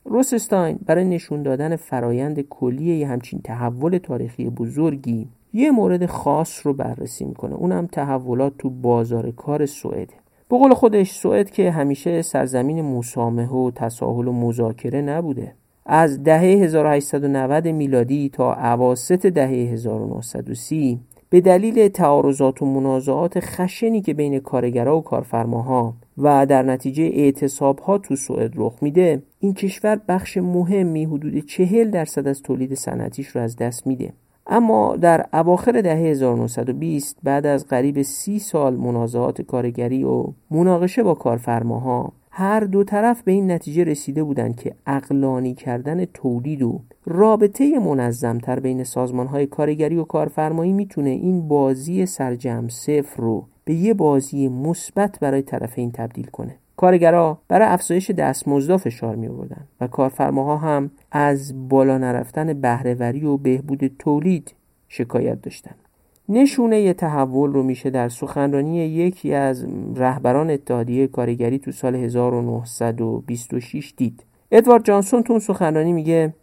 روسستاین 0.04 0.78
برای 0.86 1.04
نشون 1.04 1.42
دادن 1.42 1.76
فرایند 1.76 2.40
کلی 2.40 2.96
یه 2.96 3.08
همچین 3.08 3.40
تحول 3.44 3.98
تاریخی 3.98 4.50
بزرگی 4.50 5.28
یه 5.52 5.70
مورد 5.70 6.06
خاص 6.06 6.66
رو 6.66 6.72
بررسی 6.72 7.24
می‌کنه. 7.24 7.54
اونم 7.54 7.86
تحولات 7.86 8.52
تو 8.58 8.70
بازار 8.70 9.30
کار 9.30 9.66
سوئده 9.66 10.14
به 10.48 10.58
قول 10.58 10.74
خودش 10.74 11.10
سوئد 11.10 11.50
که 11.50 11.70
همیشه 11.70 12.22
سرزمین 12.22 12.82
مسامحه 12.82 13.48
و 13.48 13.70
تساهل 13.70 14.28
و 14.28 14.32
مذاکره 14.32 15.02
نبوده. 15.02 15.54
از 15.86 16.22
دهه 16.22 16.40
1890 16.40 17.68
میلادی 17.68 18.28
تا 18.28 18.54
عواست 18.54 19.12
دهه 19.12 19.72
1930 19.72 21.00
به 21.30 21.40
دلیل 21.40 21.88
تعارضات 21.88 22.62
و 22.62 22.66
منازعات 22.66 23.40
خشنی 23.40 24.00
که 24.00 24.14
بین 24.14 24.40
کارگرها 24.40 24.98
و 24.98 25.02
کارفرماها 25.02 25.94
و 26.18 26.46
در 26.46 26.62
نتیجه 26.62 27.04
اعتصاب 27.04 27.78
ها 27.78 27.98
تو 27.98 28.16
سوئد 28.16 28.52
رخ 28.56 28.78
میده 28.82 29.22
این 29.40 29.54
کشور 29.54 30.00
بخش 30.08 30.36
مهمی 30.36 31.04
حدود 31.04 31.46
چهل 31.46 31.90
درصد 31.90 32.28
از 32.28 32.42
تولید 32.42 32.74
صنعتیش 32.74 33.28
رو 33.28 33.40
از 33.40 33.56
دست 33.56 33.86
میده. 33.86 34.12
اما 34.46 34.96
در 34.96 35.26
اواخر 35.32 35.80
دهه 35.80 35.96
1920 35.96 37.18
بعد 37.22 37.46
از 37.46 37.66
قریب 37.66 38.02
سی 38.02 38.38
سال 38.38 38.76
منازعات 38.76 39.42
کارگری 39.42 40.04
و 40.04 40.26
مناقشه 40.50 41.02
با 41.02 41.14
کارفرماها 41.14 42.12
هر 42.36 42.60
دو 42.60 42.84
طرف 42.84 43.22
به 43.22 43.32
این 43.32 43.50
نتیجه 43.50 43.84
رسیده 43.84 44.22
بودند 44.22 44.56
که 44.56 44.74
اقلانی 44.86 45.54
کردن 45.54 46.04
تولید 46.04 46.62
و 46.62 46.80
رابطه 47.06 47.78
منظمتر 47.78 48.60
بین 48.60 48.84
سازمان 48.84 49.26
های 49.26 49.46
کارگری 49.46 49.96
و 49.96 50.04
کارفرمایی 50.04 50.72
می‌تونه 50.72 51.10
این 51.10 51.48
بازی 51.48 52.06
سرجم 52.06 52.68
صفر 52.68 53.22
رو 53.22 53.46
به 53.64 53.74
یه 53.74 53.94
بازی 53.94 54.48
مثبت 54.48 55.20
برای 55.20 55.42
طرفین 55.42 55.92
تبدیل 55.92 56.26
کنه 56.26 56.56
کارگرها 56.76 57.38
برای 57.48 57.68
افزایش 57.68 58.10
دستمزدها 58.10 58.78
فشار 58.78 59.16
می 59.16 59.28
آوردن 59.28 59.64
و 59.80 59.86
کارفرماها 59.86 60.56
هم 60.56 60.90
از 61.12 61.68
بالا 61.68 61.98
نرفتن 61.98 62.60
بهرهوری 62.60 63.24
و 63.24 63.36
بهبود 63.36 63.86
تولید 63.98 64.54
شکایت 64.88 65.42
داشتند. 65.42 65.83
نشونه 66.28 66.92
تحول 66.92 67.52
رو 67.52 67.62
میشه 67.62 67.90
در 67.90 68.08
سخنرانی 68.08 68.76
یکی 68.76 69.34
از 69.34 69.66
رهبران 69.96 70.50
اتحادیه 70.50 71.06
کارگری 71.06 71.58
تو 71.58 71.72
سال 71.72 71.94
1926 71.94 73.94
دید. 73.96 74.24
ادوارد 74.52 74.84
جانسون 74.84 75.22
تو 75.22 75.38
سخنرانی 75.38 75.92
میگه 75.92 76.34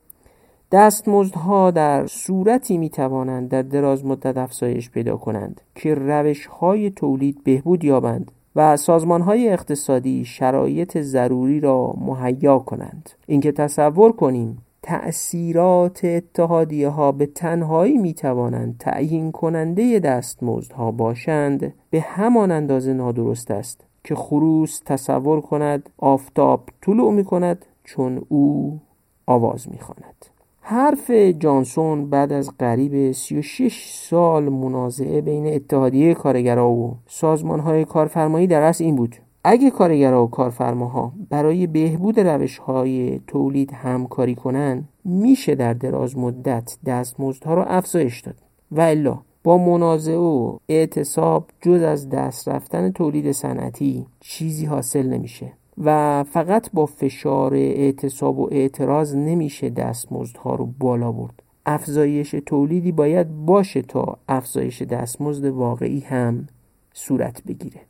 دستمزدها 0.72 1.72
در 1.72 2.08
صورتی 2.08 2.78
می‌توانند 2.78 3.50
در 3.50 3.62
دراز 3.62 4.06
مدت 4.06 4.38
افزایش 4.38 4.90
پیدا 4.90 5.18
کنند 5.18 5.62
که 5.76 5.96
روش 5.96 6.46
های 6.46 6.90
تولید 6.90 7.44
بهبود 7.44 7.84
یابند 7.84 8.32
و 8.56 8.78
سازمان 8.78 9.22
های 9.22 9.50
اقتصادی 9.50 10.26
شرایط 10.26 11.02
ضروری 11.02 11.60
را 11.60 11.94
مهیا 11.98 12.60
کنند. 12.60 13.10
اینکه 13.28 13.52
تصور 13.52 14.12
کنیم 14.12 14.58
تأثیرات 14.84 16.06
اتحادیه 16.06 16.90
ها 16.90 17.12
به 17.12 17.26
تنهایی 17.26 17.98
می 17.98 18.14
توانند 18.14 18.78
تعیین 18.80 19.32
کننده 19.32 20.00
دستمزدها 20.00 20.92
باشند 20.92 21.74
به 21.90 22.02
همان 22.02 22.52
اندازه 22.52 22.94
نادرست 22.94 23.52
است 23.52 23.86
که 24.04 24.16
خروس 24.16 24.82
تصور 24.86 25.42
کند 25.42 25.90
آفتاب 25.98 26.70
طلوع 26.82 27.14
می 27.14 27.24
کند 27.24 27.66
چون 27.84 28.26
او 28.30 28.80
آواز 29.26 29.70
می 29.70 29.80
خواند. 29.80 30.26
حرف 30.62 31.12
جانسون 31.12 32.10
بعد 32.10 32.34
از 32.34 32.52
قریب 32.60 33.12
36 33.12 33.92
سال 33.94 34.50
منازعه 34.50 35.22
بین 35.22 35.48
اتحادیه 35.48 36.14
کارگرها 36.14 36.70
و 36.72 36.96
سازمانهای 37.08 37.86
کارفرمایی 37.86 38.48
در 38.48 38.62
اصل 38.62 38.84
این 38.84 38.96
بود 38.96 39.16
اگه 39.44 39.72
کارگرها 39.72 40.26
و 40.26 40.30
کارفرماها 40.30 41.14
برای 41.30 41.68
بهبود 41.68 42.20
روش 42.20 42.58
های 42.58 43.20
تولید 43.28 43.74
همکاری 43.74 44.36
کنن 44.36 44.84
میشه 45.06 45.56
در 45.56 45.74
دراز 45.74 46.18
مدت 46.18 46.78
دستمزدها 46.86 47.54
رو 47.54 47.66
افزایش 47.68 48.22
داد. 48.22 48.36
و 48.72 48.82
الا 48.82 49.20
با 49.44 49.58
منازعه 49.58 50.18
و 50.18 50.58
اعتصاب 50.70 51.50
جز 51.62 51.82
از 51.82 52.10
دست 52.10 52.48
رفتن 52.48 52.92
تولید 52.92 53.32
صنعتی 53.32 54.06
چیزی 54.20 54.66
حاصل 54.66 55.08
نمیشه. 55.08 55.54
و 55.78 56.24
فقط 56.24 56.72
با 56.74 56.86
فشار 56.86 57.56
اعتصاب 57.56 58.40
و 58.40 58.50
اعتراض 58.52 59.16
نمیشه 59.16 59.70
دستمزدها 59.70 60.56
رو 60.56 60.66
بالا 60.80 61.12
برد. 61.12 61.44
افزایش 61.66 62.36
تولیدی 62.46 62.92
باید 62.92 63.46
باشه 63.46 63.82
تا 63.82 64.18
افزایش 64.30 64.82
دستمزد 64.82 65.46
واقعی 65.46 66.00
هم 66.00 66.48
صورت 66.94 67.44
بگیره. 67.44 67.82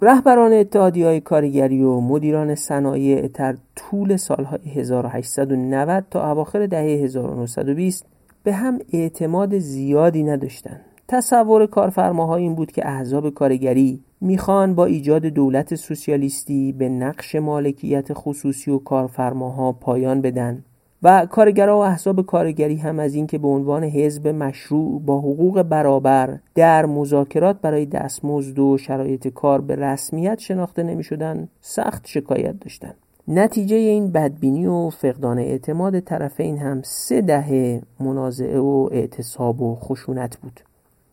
رهبران 0.00 0.52
اتحادی 0.52 1.02
های 1.02 1.20
کارگری 1.20 1.82
و 1.82 2.00
مدیران 2.00 2.54
صنایع 2.54 3.28
در 3.28 3.56
طول 3.76 4.16
سالهای 4.16 4.60
1890 4.74 6.04
تا 6.10 6.30
اواخر 6.30 6.66
دهه 6.66 7.04
1920 7.04 8.06
به 8.42 8.52
هم 8.52 8.78
اعتماد 8.92 9.58
زیادی 9.58 10.22
نداشتند. 10.22 10.80
تصور 11.08 11.66
کارفرماها 11.66 12.36
این 12.36 12.54
بود 12.54 12.72
که 12.72 12.88
احزاب 12.88 13.30
کارگری 13.30 14.00
می‌خوان 14.20 14.74
با 14.74 14.84
ایجاد 14.84 15.26
دولت 15.26 15.74
سوسیالیستی 15.74 16.72
به 16.72 16.88
نقش 16.88 17.34
مالکیت 17.34 18.08
خصوصی 18.12 18.70
و 18.70 18.78
کارفرماها 18.78 19.72
پایان 19.72 20.20
بدن 20.20 20.64
و 21.04 21.26
کارگرها 21.26 21.76
و 21.76 21.80
احزاب 21.80 22.26
کارگری 22.26 22.76
هم 22.76 22.98
از 22.98 23.14
اینکه 23.14 23.38
به 23.38 23.48
عنوان 23.48 23.84
حزب 23.84 24.28
مشروع 24.28 25.02
با 25.02 25.18
حقوق 25.18 25.62
برابر 25.62 26.38
در 26.54 26.86
مذاکرات 26.86 27.60
برای 27.60 27.86
دستمزد 27.86 28.58
و 28.58 28.78
شرایط 28.78 29.28
کار 29.28 29.60
به 29.60 29.76
رسمیت 29.76 30.38
شناخته 30.38 30.82
نمی 30.82 31.04
شدن 31.04 31.48
سخت 31.60 32.06
شکایت 32.06 32.60
داشتند. 32.60 32.94
نتیجه 33.28 33.76
این 33.76 34.12
بدبینی 34.12 34.66
و 34.66 34.90
فقدان 34.90 35.38
اعتماد 35.38 36.00
طرفین 36.00 36.58
هم 36.58 36.82
سه 36.84 37.20
دهه 37.20 37.82
منازعه 38.00 38.58
و 38.58 38.88
اعتصاب 38.92 39.60
و 39.60 39.74
خشونت 39.74 40.36
بود 40.36 40.60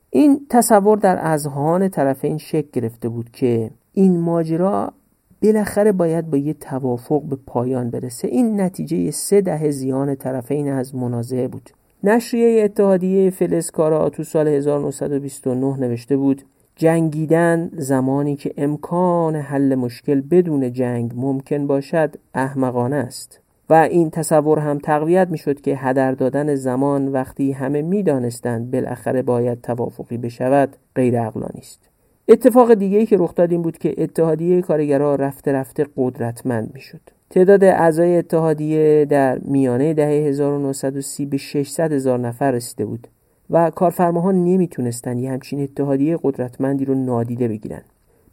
این 0.10 0.46
تصور 0.50 0.98
در 0.98 1.20
اذهان 1.22 1.90
طرفین 1.90 2.38
شکل 2.38 2.70
گرفته 2.74 3.10
بود 3.10 3.30
که 3.32 3.72
این 3.94 4.20
ماجرا 4.20 4.94
بالاخره 5.42 5.92
باید 5.92 6.30
با 6.30 6.38
یه 6.38 6.54
توافق 6.54 7.22
به 7.22 7.38
پایان 7.46 7.90
برسه. 7.90 8.28
این 8.28 8.62
نتیجه 8.62 9.12
سه 9.12 9.42
دهه 9.42 9.72
زیان 9.72 10.16
طرفین 10.16 10.72
از 10.72 10.96
منازعه 10.96 11.48
بود. 11.48 11.70
نشریه 12.04 12.64
اتحادیه 12.64 13.30
فلسکارا 13.30 14.10
تو 14.10 14.24
سال 14.24 14.48
1929 14.48 15.80
نوشته 15.80 16.18
بود 16.18 16.42
جنگیدن 16.76 17.70
زمانی 17.78 18.36
که 18.36 18.54
امکان 18.58 19.36
حل 19.36 19.76
مشکل 19.76 20.22
بدون 20.22 20.74
جنگ 20.74 21.12
ممکن 21.16 21.68
باشد 21.68 22.16
احمقانه 22.34 22.96
است. 22.96 23.40
و 23.70 23.74
این 23.74 24.10
تصور 24.10 24.60
هم 24.60 24.78
تقویت 24.78 25.28
می 25.32 25.38
شد 25.38 25.62
که 25.62 25.76
هدر 25.76 26.12
دادن 26.12 26.56
زمان 26.56 27.08
وقتی 27.08 27.52
همه 27.52 27.82
می 27.82 28.04
دانستند 28.04 28.72
بالاخره 28.72 29.22
باید 29.22 29.62
توافقی 29.62 30.18
بشود 30.18 30.76
غیر 30.96 31.18
است. 31.18 31.91
اتفاق 32.32 32.74
دیگه 32.74 33.06
که 33.06 33.18
رخ 33.18 33.36
داد 33.36 33.52
این 33.52 33.62
بود 33.62 33.78
که 33.78 33.96
اتحادیه 33.98 34.62
کارگرها 34.62 35.16
رفته 35.16 35.52
رفته 35.52 35.86
قدرتمند 35.98 36.72
می 36.74 36.82
شد 36.82 37.02
تعداد 37.30 37.64
اعضای 37.64 38.18
اتحادیه 38.18 39.06
در 39.06 39.40
میانه 39.40 39.94
دهه 39.94 40.10
1930 40.10 41.26
به 41.26 41.38
600 41.38 41.92
هزار 41.92 42.20
نفر 42.20 42.52
رسیده 42.52 42.86
بود 42.86 43.08
و 43.50 43.70
کارفرماها 43.70 44.32
نمی‌تونستن 44.32 45.18
یه 45.18 45.32
همچین 45.32 45.64
اتحادیه 45.64 46.20
قدرتمندی 46.24 46.86
رو 46.86 46.96
نادیده 46.96 47.48
بگیرن. 47.48 47.82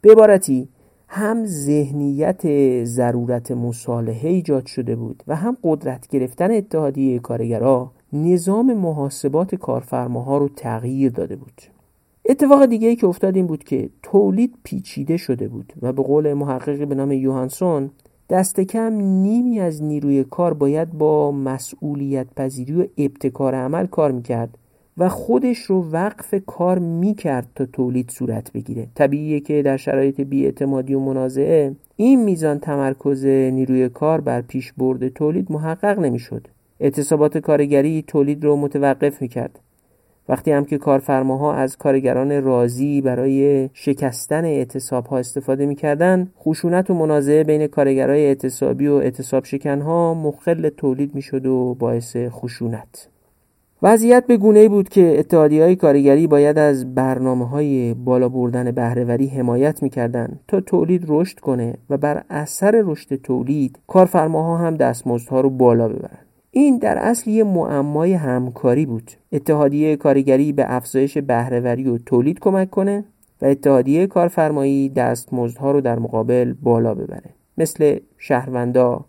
به 0.01 0.11
عبارتی 0.11 0.69
هم 1.07 1.45
ذهنیت 1.45 2.41
ضرورت 2.83 3.51
مصالحه 3.51 4.29
ایجاد 4.29 4.65
شده 4.65 4.95
بود 4.95 5.23
و 5.27 5.35
هم 5.35 5.57
قدرت 5.63 6.07
گرفتن 6.07 6.51
اتحادیه 6.51 7.19
کارگرها 7.19 7.91
نظام 8.13 8.73
محاسبات 8.73 9.55
کارفرماها 9.55 10.37
رو 10.37 10.49
تغییر 10.49 11.11
داده 11.11 11.35
بود. 11.35 11.78
اتفاق 12.29 12.65
دیگه 12.65 12.87
ای 12.87 12.95
که 12.95 13.07
افتاد 13.07 13.35
این 13.35 13.47
بود 13.47 13.63
که 13.63 13.89
تولید 14.03 14.53
پیچیده 14.63 15.17
شده 15.17 15.47
بود 15.47 15.73
و 15.81 15.93
به 15.93 16.03
قول 16.03 16.33
محققی 16.33 16.85
به 16.85 16.95
نام 16.95 17.11
یوهانسون 17.11 17.89
دست 18.29 18.59
کم 18.59 18.93
نیمی 19.01 19.59
از 19.59 19.83
نیروی 19.83 20.23
کار 20.23 20.53
باید 20.53 20.93
با 20.93 21.31
مسئولیت 21.31 22.27
پذیری 22.35 22.81
و 22.81 22.85
ابتکار 22.97 23.55
عمل 23.55 23.85
کار 23.85 24.11
می‌کرد 24.11 24.57
و 24.97 25.09
خودش 25.09 25.57
رو 25.57 25.91
وقف 25.91 26.35
کار 26.45 26.79
می‌کرد 26.79 27.47
تا 27.55 27.65
تولید 27.65 28.09
صورت 28.09 28.51
بگیره. 28.51 28.87
طبیعیه 28.95 29.39
که 29.39 29.61
در 29.61 29.77
شرایط 29.77 30.21
بیاعتمادی 30.21 30.93
و 30.93 30.99
منازعه 30.99 31.75
این 31.95 32.23
میزان 32.23 32.59
تمرکز 32.59 33.25
نیروی 33.25 33.89
کار 33.89 34.21
بر 34.21 34.41
پیش 34.41 34.73
برد 34.73 35.07
تولید 35.07 35.51
محقق 35.51 35.99
نمی‌شد. 35.99 36.47
اعتصابات 36.79 37.37
کارگری 37.37 38.03
تولید 38.07 38.43
رو 38.43 38.55
متوقف 38.55 39.21
می‌کرد. 39.21 39.59
وقتی 40.29 40.51
هم 40.51 40.65
که 40.65 40.77
کارفرماها 40.77 41.53
از 41.53 41.77
کارگران 41.77 42.43
راضی 42.43 43.01
برای 43.01 43.69
شکستن 43.73 44.45
اعتصاب 44.45 45.05
ها 45.05 45.17
استفاده 45.17 45.65
می‌کردند 45.65 46.33
خشونت 46.39 46.89
و 46.89 46.93
منازعه 46.93 47.43
بین 47.43 47.67
کارگرای 47.67 48.25
اعتصابی 48.25 48.87
و 48.87 48.93
اعتصاب 48.93 49.45
شکنها 49.45 50.13
مخل 50.13 50.69
تولید 50.69 51.15
می‌شد 51.15 51.45
و 51.45 51.75
باعث 51.79 52.17
خشونت. 52.29 53.09
وضعیت 53.83 54.27
به 54.27 54.37
گونه 54.37 54.69
بود 54.69 54.89
که 54.89 55.19
اتحادی 55.19 55.61
های 55.61 55.75
کارگری 55.75 56.27
باید 56.27 56.57
از 56.57 56.95
برنامه 56.95 57.47
های 57.47 57.93
بالا 57.93 58.29
بردن 58.29 58.71
بهرهوری 58.71 59.27
حمایت 59.27 59.83
می‌کردند 59.83 60.39
تا 60.47 60.61
تولید 60.61 61.05
رشد 61.07 61.39
کنه 61.39 61.73
و 61.89 61.97
بر 61.97 62.23
اثر 62.29 62.83
رشد 62.85 63.15
تولید 63.15 63.79
کارفرماها 63.87 64.57
هم 64.57 64.77
دستمزدها 64.77 65.41
رو 65.41 65.49
بالا 65.49 65.87
ببرند. 65.87 66.28
این 66.51 66.77
در 66.77 66.97
اصل 66.97 67.29
یه 67.29 67.43
معمای 67.43 68.13
همکاری 68.13 68.85
بود. 68.85 69.11
اتحادیه 69.31 69.95
کارگری 69.95 70.53
به 70.53 70.65
افزایش 70.67 71.17
بهرهوری 71.17 71.89
و 71.89 71.97
تولید 71.97 72.39
کمک 72.39 72.69
کنه 72.69 73.05
و 73.41 73.45
اتحادیه 73.45 74.07
کارفرمایی 74.07 74.89
دستمزدها 74.89 75.71
رو 75.71 75.81
در 75.81 75.99
مقابل 75.99 76.53
بالا 76.61 76.93
ببره. 76.93 77.29
مثل 77.57 77.99
شهروندا 78.17 79.05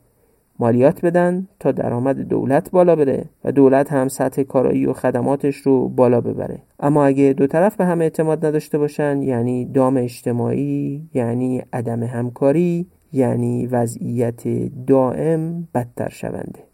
مالیات 0.59 1.05
بدن 1.05 1.49
تا 1.61 1.73
درآمد 1.73 2.21
دولت 2.21 2.71
بالا 2.71 2.97
بره 2.97 3.25
و 3.45 3.53
دولت 3.53 3.93
هم 3.93 4.09
سطح 4.09 4.43
کارایی 4.43 4.87
و 4.87 4.93
خدماتش 4.93 5.57
رو 5.57 5.89
بالا 5.89 6.21
ببره. 6.21 6.59
اما 6.81 7.05
اگه 7.07 7.33
دو 7.33 7.47
طرف 7.47 7.77
به 7.77 7.85
هم 7.85 8.01
اعتماد 8.01 8.47
نداشته 8.47 8.79
باشن 8.79 9.23
یعنی 9.23 9.65
دام 9.65 9.97
اجتماعی 9.97 11.09
یعنی 11.15 11.63
عدم 11.73 12.03
همکاری 12.03 12.87
یعنی 13.13 13.67
وضعیت 13.67 14.49
دائم 14.87 15.69
بدتر 15.75 16.09
شونده. 16.09 16.70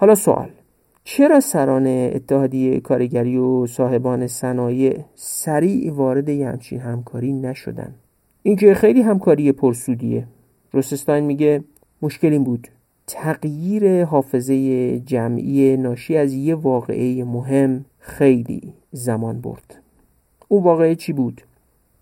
حالا 0.00 0.14
سوال 0.14 0.48
چرا 1.04 1.40
سران 1.40 1.86
اتحادیه 1.86 2.80
کارگری 2.80 3.36
و 3.36 3.66
صاحبان 3.66 4.26
صنایع 4.26 5.00
سریع 5.14 5.92
وارد 5.92 6.28
یه 6.28 6.48
همچین 6.48 6.80
همکاری 6.80 7.32
نشدن؟ 7.32 7.94
اینکه 8.42 8.74
خیلی 8.74 9.02
همکاری 9.02 9.52
پرسودیه. 9.52 10.26
روسستاین 10.72 11.24
میگه 11.24 11.64
مشکل 12.02 12.32
این 12.32 12.44
بود. 12.44 12.68
تغییر 13.06 14.04
حافظه 14.04 14.98
جمعی 15.00 15.76
ناشی 15.76 16.16
از 16.16 16.32
یه 16.32 16.54
واقعه 16.54 17.24
مهم 17.24 17.84
خیلی 17.98 18.72
زمان 18.92 19.40
برد. 19.40 19.82
او 20.48 20.62
واقعه 20.62 20.94
چی 20.94 21.12
بود؟ 21.12 21.42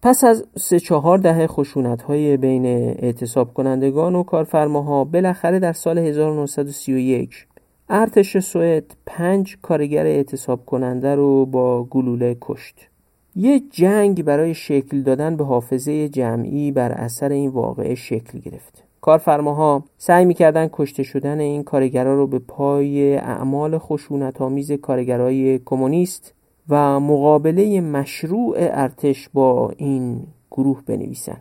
پس 0.03 0.25
از 0.25 0.45
سه 0.57 0.81
چهار 0.81 1.19
دهه 1.19 1.47
خشونت 1.47 2.03
های 2.03 2.37
بین 2.37 2.67
اعتصاب 2.67 3.55
کنندگان 3.55 4.15
و 4.15 4.23
کارفرماها 4.23 5.05
بالاخره 5.05 5.59
در 5.59 5.73
سال 5.73 5.99
1931 5.99 7.47
ارتش 7.91 8.39
سوئد 8.39 8.97
پنج 9.07 9.57
کارگر 9.63 10.07
اعتصاب 10.07 10.67
کننده 10.67 11.15
رو 11.15 11.47
با 11.47 11.85
گلوله 11.85 12.37
کشت. 12.41 12.89
یه 13.37 13.61
جنگ 13.71 14.25
برای 14.25 14.55
شکل 14.55 15.03
دادن 15.03 15.37
به 15.37 15.45
حافظه 15.45 16.09
جمعی 16.09 16.73
بر 16.73 16.93
اثر 16.93 17.29
این 17.29 17.51
واقعه 17.51 17.95
شکل 17.95 18.39
گرفت. 18.39 18.85
کارفرماها 19.01 19.85
سعی 19.99 20.25
می‌کردن 20.25 20.69
کشته 20.73 21.03
شدن 21.03 21.41
این 21.41 21.63
کارگرها 21.63 22.15
رو 22.15 22.27
به 22.27 22.39
پای 22.39 23.17
اعمال 23.17 23.79
خشونت 23.79 24.41
آمیز 24.41 24.73
کارگرای 24.73 25.59
کمونیست 25.59 26.35
و 26.69 27.01
مقابله 27.01 27.81
مشروع 27.81 28.55
ارتش 28.59 29.29
با 29.29 29.73
این 29.77 30.27
گروه 30.51 30.83
بنویسن. 30.87 31.41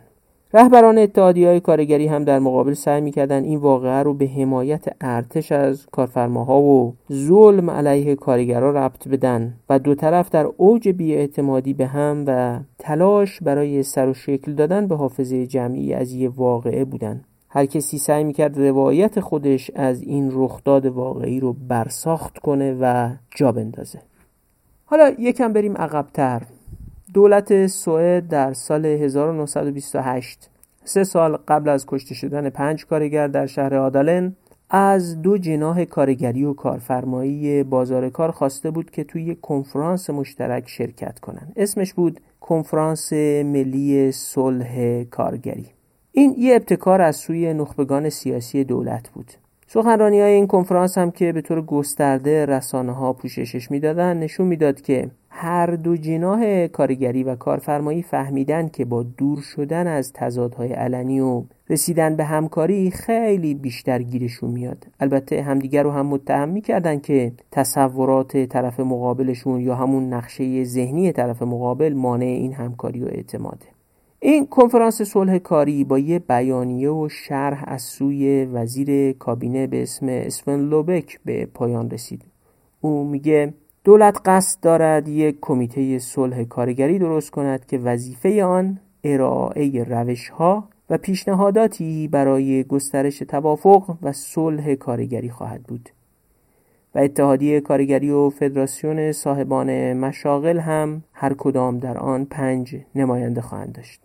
رهبران 0.52 0.98
اتحادی 0.98 1.44
های 1.44 1.60
کارگری 1.60 2.06
هم 2.06 2.24
در 2.24 2.38
مقابل 2.38 2.72
سعی 2.72 3.00
می‌کردن 3.00 3.44
این 3.44 3.58
واقعه 3.58 4.02
رو 4.02 4.14
به 4.14 4.26
حمایت 4.26 4.84
ارتش 5.00 5.52
از 5.52 5.86
کارفرماها 5.86 6.60
و 6.60 6.94
ظلم 7.12 7.70
علیه 7.70 8.14
کارگرا 8.14 8.70
ربط 8.70 9.08
بدن 9.08 9.54
و 9.68 9.78
دو 9.78 9.94
طرف 9.94 10.30
در 10.30 10.48
اوج 10.56 10.88
بیاعتمادی 10.88 11.74
به 11.74 11.86
هم 11.86 12.24
و 12.26 12.60
تلاش 12.78 13.40
برای 13.42 13.82
سر 13.82 14.08
و 14.08 14.14
شکل 14.14 14.52
دادن 14.52 14.86
به 14.86 14.96
حافظه 14.96 15.46
جمعی 15.46 15.94
از 15.94 16.12
یه 16.12 16.28
واقعه 16.28 16.84
بودن. 16.84 17.24
هر 17.48 17.66
کسی 17.66 17.98
سعی 17.98 18.24
می‌کرد 18.24 18.58
روایت 18.58 19.20
خودش 19.20 19.70
از 19.74 20.02
این 20.02 20.30
رخداد 20.32 20.86
واقعی 20.86 21.40
رو 21.40 21.52
برساخت 21.52 22.38
کنه 22.38 22.76
و 22.80 23.10
جا 23.36 23.52
بندازه. 23.52 23.98
حالا 24.84 25.14
یکم 25.18 25.52
بریم 25.52 25.76
عقبتر. 25.76 26.42
دولت 27.14 27.66
سوئد 27.66 28.28
در 28.28 28.52
سال 28.52 28.86
1928 28.86 30.50
سه 30.84 31.04
سال 31.04 31.36
قبل 31.48 31.68
از 31.68 31.86
کشته 31.86 32.14
شدن 32.14 32.50
پنج 32.50 32.86
کارگر 32.86 33.28
در 33.28 33.46
شهر 33.46 33.74
آدالن 33.74 34.36
از 34.70 35.22
دو 35.22 35.38
جناح 35.38 35.84
کارگری 35.84 36.44
و 36.44 36.52
کارفرمایی 36.52 37.62
بازار 37.62 38.10
کار 38.10 38.30
خواسته 38.30 38.70
بود 38.70 38.90
که 38.90 39.04
توی 39.04 39.34
کنفرانس 39.34 40.10
مشترک 40.10 40.68
شرکت 40.68 41.18
کنند. 41.18 41.52
اسمش 41.56 41.94
بود 41.94 42.20
کنفرانس 42.40 43.12
ملی 43.12 44.12
صلح 44.12 45.04
کارگری 45.04 45.66
این 46.12 46.34
یه 46.38 46.54
ابتکار 46.54 47.02
از 47.02 47.16
سوی 47.16 47.54
نخبگان 47.54 48.08
سیاسی 48.08 48.64
دولت 48.64 49.08
بود 49.08 49.32
سخنرانی 49.66 50.20
های 50.20 50.32
این 50.32 50.46
کنفرانس 50.46 50.98
هم 50.98 51.10
که 51.10 51.32
به 51.32 51.40
طور 51.40 51.62
گسترده 51.62 52.46
رسانه 52.46 52.92
ها 52.92 53.12
پوششش 53.12 53.70
می‌دادن 53.70 54.16
نشون 54.16 54.46
می‌داد 54.46 54.80
که 54.80 55.10
هر 55.40 55.66
دو 55.66 55.96
جناح 55.96 56.66
کارگری 56.66 57.22
و 57.22 57.34
کارفرمایی 57.34 58.02
فهمیدن 58.02 58.68
که 58.68 58.84
با 58.84 59.02
دور 59.02 59.40
شدن 59.40 59.86
از 59.86 60.12
تضادهای 60.12 60.72
علنی 60.72 61.20
و 61.20 61.42
رسیدن 61.70 62.16
به 62.16 62.24
همکاری 62.24 62.90
خیلی 62.90 63.54
بیشتر 63.54 64.02
گیرشون 64.02 64.50
میاد. 64.50 64.86
البته 65.00 65.42
همدیگر 65.42 65.82
رو 65.82 65.90
هم 65.90 66.06
متهم 66.06 66.48
می‌کردن 66.48 66.98
که 66.98 67.32
تصورات 67.52 68.36
طرف 68.36 68.80
مقابلشون 68.80 69.60
یا 69.60 69.74
همون 69.74 70.12
نقشه 70.12 70.64
ذهنی 70.64 71.12
طرف 71.12 71.42
مقابل 71.42 71.92
مانع 71.92 72.26
این 72.26 72.52
همکاری 72.52 73.02
و 73.02 73.06
اعتماده. 73.06 73.66
این 74.20 74.46
کنفرانس 74.46 75.02
صلح 75.02 75.38
کاری 75.38 75.84
با 75.84 75.98
یه 75.98 76.18
بیانیه 76.18 76.90
و 76.90 77.08
شرح 77.08 77.64
از 77.66 77.82
سوی 77.82 78.44
وزیر 78.44 79.12
کابینه 79.12 79.66
به 79.66 79.82
اسم 79.82 80.06
اسفن 80.08 80.60
لوبک 80.60 81.20
به 81.24 81.46
پایان 81.46 81.90
رسید. 81.90 82.24
او 82.80 83.04
میگه 83.04 83.54
دولت 83.88 84.20
قصد 84.24 84.60
دارد 84.60 85.08
یک 85.08 85.38
کمیته 85.40 85.98
صلح 85.98 86.44
کارگری 86.44 86.98
درست 86.98 87.30
کند 87.30 87.66
که 87.66 87.78
وظیفه 87.78 88.44
آن 88.44 88.78
ارائه 89.04 89.84
روش 89.84 90.28
ها 90.28 90.68
و 90.90 90.98
پیشنهاداتی 90.98 92.08
برای 92.08 92.64
گسترش 92.64 93.18
توافق 93.18 93.96
و 94.02 94.12
صلح 94.12 94.74
کارگری 94.74 95.30
خواهد 95.30 95.62
بود. 95.62 95.88
و 96.94 96.98
اتحادیه 96.98 97.60
کارگری 97.60 98.10
و 98.10 98.30
فدراسیون 98.30 99.12
صاحبان 99.12 99.92
مشاغل 99.92 100.58
هم 100.58 101.02
هر 101.12 101.34
کدام 101.34 101.78
در 101.78 101.98
آن 101.98 102.24
پنج 102.24 102.76
نماینده 102.94 103.40
خواهند 103.40 103.72
داشت. 103.72 104.00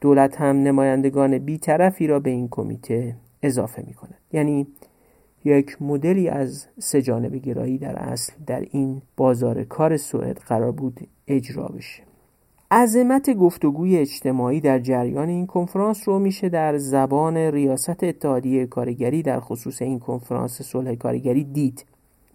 دولت 0.00 0.40
هم 0.40 0.62
نمایندگان 0.62 1.38
بیطرفی 1.38 2.06
را 2.06 2.20
به 2.20 2.30
این 2.30 2.48
کمیته 2.50 3.16
اضافه 3.42 3.84
می 3.86 3.94
کند 3.94 4.18
یعنی 4.32 4.66
یک 5.48 5.82
مدلی 5.82 6.28
از 6.28 6.66
سجانب 6.78 7.34
گرایی 7.34 7.78
در 7.78 7.96
اصل 7.96 8.32
در 8.46 8.66
این 8.70 9.02
بازار 9.16 9.64
کار 9.64 9.96
سوئد 9.96 10.38
قرار 10.38 10.72
بود 10.72 11.00
اجرا 11.28 11.68
بشه. 11.68 12.02
عظمت 12.70 13.30
گفتگوی 13.30 13.96
اجتماعی 13.96 14.60
در 14.60 14.78
جریان 14.78 15.28
این 15.28 15.46
کنفرانس 15.46 16.08
رو 16.08 16.18
میشه 16.18 16.48
در 16.48 16.78
زبان 16.78 17.36
ریاست 17.36 18.04
اتحادیه 18.04 18.66
کارگری 18.66 19.22
در 19.22 19.40
خصوص 19.40 19.82
این 19.82 19.98
کنفرانس 19.98 20.62
صلح 20.62 20.94
کارگری 20.94 21.44
دید. 21.44 21.84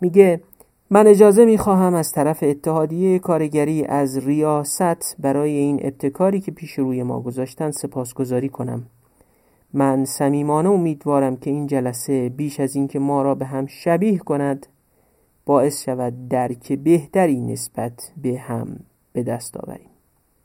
میگه 0.02 0.42
من 0.90 1.08
اجازه 1.08 1.46
می‌خواهم 1.46 1.94
از 1.94 2.12
طرف 2.12 2.44
اتحادیه 2.44 3.20
کارگری 3.20 3.86
از 3.86 4.28
ریاست 4.28 5.16
برای 5.20 5.52
این 5.52 5.80
ابتکاری 5.82 6.42
که 6.42 6.52
پیش 6.52 6.72
روی 6.72 7.04
ما 7.04 7.20
گذاشتن 7.20 7.72
سپاسگزاری 7.72 8.50
کنم. 8.50 8.84
من 9.74 10.06
صمیمانه 10.06 10.70
امیدوارم 10.70 11.38
که 11.38 11.50
این 11.50 11.68
جلسه 11.68 12.30
بیش 12.30 12.60
از 12.60 12.76
اینکه 12.76 13.00
ما 13.00 13.22
را 13.22 13.36
به 13.36 13.46
هم 13.46 13.66
شبیه 13.66 14.18
کند 14.18 14.68
باعث 15.46 15.84
شود 15.84 16.28
درک 16.28 16.72
بهتری 16.72 17.42
نسبت 17.42 18.12
به 18.22 18.38
هم 18.38 18.80
به 19.14 19.24
دست 19.24 19.58
آوریم. 19.58 19.90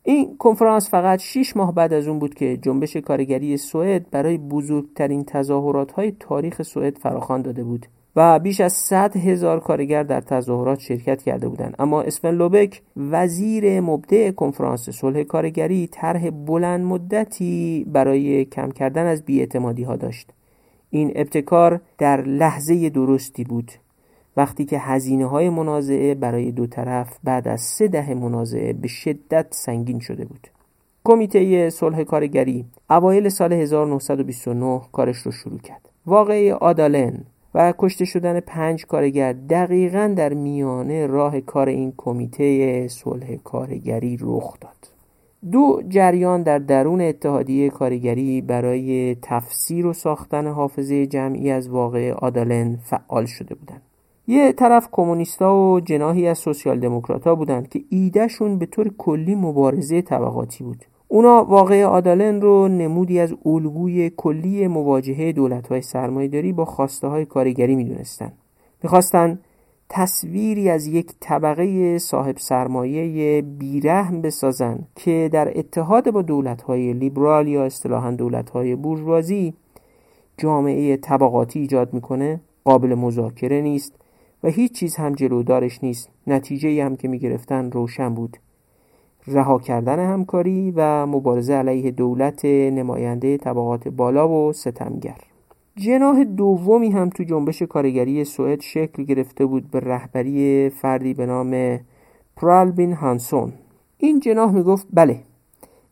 این 0.03 0.37
کنفرانس 0.37 0.91
فقط 0.91 1.19
6 1.19 1.57
ماه 1.57 1.75
بعد 1.75 1.93
از 1.93 2.09
اون 2.09 2.19
بود 2.19 2.35
که 2.35 2.57
جنبش 2.57 2.97
کارگری 2.97 3.57
سوئد 3.57 4.11
برای 4.11 4.39
بزرگترین 4.39 5.25
تظاهرات 5.25 5.93
های 5.93 6.13
تاریخ 6.21 6.63
سوئد 6.63 6.99
فراخوان 6.99 7.43
داده 7.43 7.65
بود. 7.65 7.87
و 8.21 8.39
بیش 8.39 8.61
از 8.61 8.73
100 8.73 9.17
هزار 9.17 9.61
کارگر 9.61 10.03
در 10.03 10.21
تظاهرات 10.21 10.81
شرکت 10.81 11.23
کرده 11.23 11.49
بودند. 11.49 11.75
اما 11.79 12.03
اسفن 12.03 12.31
لوبک 12.31 12.83
وزیر 12.97 13.81
مبدع 13.81 14.31
کنفرانس 14.31 14.91
صلح 14.91 15.23
کارگری 15.23 15.87
طرح 15.87 16.31
بلند 16.31 16.85
مدتی 16.85 17.87
برای 17.93 18.45
کم 18.45 18.71
کردن 18.71 19.07
از 19.07 19.25
بیاعتمادی 19.25 19.83
ها 19.83 19.97
داشت. 19.97 20.31
این 20.91 21.13
ابتکار 21.15 21.81
در 21.99 22.23
لحظه 22.23 22.91
درستی 22.91 23.45
بود. 23.45 23.73
وقتی 24.37 24.65
که 24.65 24.79
هزینه 24.79 25.27
های 25.27 25.51
منازعه 25.51 26.15
برای 26.15 26.53
دو 26.53 26.67
طرف 26.67 27.19
بعد 27.25 27.49
از 27.49 27.61
سه 27.61 27.89
دهه 27.89 28.15
منازعه 28.15 28.73
به 28.73 28.89
شدت 28.89 29.47
سنگین 29.51 29.99
شده 29.99 30.25
بود. 30.25 30.47
کمیته 31.05 31.71
صلح 31.71 32.03
کارگری 32.03 32.65
اوایل 32.91 33.29
سال 33.29 33.53
1929 33.53 34.81
کارش 34.93 35.17
رو 35.17 35.33
شروع 35.33 35.59
کرد. 35.59 35.89
واقعی 36.07 36.51
آدالن 36.51 37.25
و 37.55 37.75
کشته 37.79 38.05
شدن 38.05 38.41
پنج 38.41 38.87
کارگر 38.87 39.33
دقیقا 39.33 40.15
در 40.17 40.35
میانه 40.35 41.07
راه 41.07 41.41
کار 41.41 41.69
این 41.69 41.93
کمیته 41.97 42.89
صلح 42.89 43.37
کارگری 43.37 44.19
رخ 44.21 44.61
داد. 44.61 44.89
دو 45.53 45.83
جریان 45.89 46.43
در 46.43 46.59
درون 46.59 47.01
اتحادیه 47.01 47.71
کارگری 47.71 48.41
برای 48.41 49.17
تفسیر 49.23 49.87
و 49.87 49.93
ساختن 49.93 50.47
حافظه 50.47 51.07
جمعی 51.07 51.51
از 51.51 51.69
واقع 51.69 52.13
آدالن 52.13 52.77
فعال 52.77 53.27
شده 53.27 53.55
بودند. 53.55 53.83
یه 54.27 54.53
طرف 54.53 54.89
کمونیستا 54.93 55.57
و 55.57 55.81
جناهی 55.81 56.27
از 56.27 56.39
سوسیال 56.39 56.81
دموکراتا 56.81 57.35
بودند 57.35 57.69
که 57.69 57.81
ایدهشون 57.91 58.59
به 58.59 58.67
طور 58.67 58.95
کلی 58.99 59.35
مبارزه 59.35 60.03
طبقاتی 60.03 60.65
بود. 60.65 60.85
اونا 61.09 61.45
واقع 61.45 61.85
آدالن 61.85 62.41
رو 62.41 62.69
نمودی 62.69 63.21
از 63.21 63.35
الگوی 63.47 64.11
کلی 64.17 64.67
مواجهه 64.67 65.33
دولت‌های 65.33 65.83
سرمایه‌داری 65.83 66.53
با 66.53 66.65
خواسته 66.65 67.07
های 67.09 67.25
کارگری 67.25 67.77
می‌دونستند. 67.77 68.33
می‌خواستن 68.83 69.39
تصویری 69.89 70.71
از 70.71 70.87
یک 70.87 71.13
طبقه 71.21 71.99
صاحب 71.99 72.37
سرمایه 72.39 73.43
بیرحم 73.43 74.23
بسازن 74.23 74.79
که 74.97 75.31
در 75.33 75.59
اتحاد 75.59 76.11
با 76.11 76.23
دولت‌های 76.23 76.93
لیبرال 76.93 77.49
یا 77.49 77.65
اصطلاحاً 77.65 78.11
دولت‌های 78.11 78.77
بورژوازی 78.77 79.55
جامعه 80.39 80.97
طبقاتی 80.97 81.61
ایجاد 81.61 81.95
می‌کنه 81.95 82.41
قابل 82.65 82.95
مذاکره 82.95 83.61
نیست 83.61 83.93
و 84.43 84.49
هیچ 84.49 84.73
چیز 84.73 84.97
هم 84.97 85.15
جلودارش 85.15 85.85
نیست 85.85 86.11
نتیجه 86.27 86.85
هم 86.85 86.97
که 86.97 87.09
می‌گرفتن 87.09 87.71
روشن 87.71 88.15
بود 88.15 88.37
رها 89.27 89.59
کردن 89.59 89.99
همکاری 90.13 90.73
و 90.77 91.07
مبارزه 91.07 91.55
علیه 91.55 91.91
دولت 91.91 92.45
نماینده 92.45 93.37
طبقات 93.37 93.89
بالا 93.89 94.29
و 94.29 94.53
ستمگر. 94.53 95.19
جناح 95.77 96.25
دومی 96.25 96.91
هم 96.91 97.09
تو 97.09 97.25
جنبش 97.25 97.63
کارگری 97.63 98.25
سوئد 98.25 98.61
شکل 98.61 99.05
گرفته 99.05 99.47
بود 99.47 99.71
به 99.71 99.81
رهبری 99.81 100.71
فردی 100.71 101.15
به 101.15 101.27
نام 101.27 101.81
پرالبین 102.37 102.93
هانسون. 102.93 103.53
این 103.99 104.21
جناح 104.21 104.53
می‌گفت 104.53 104.87
بله 104.93 105.21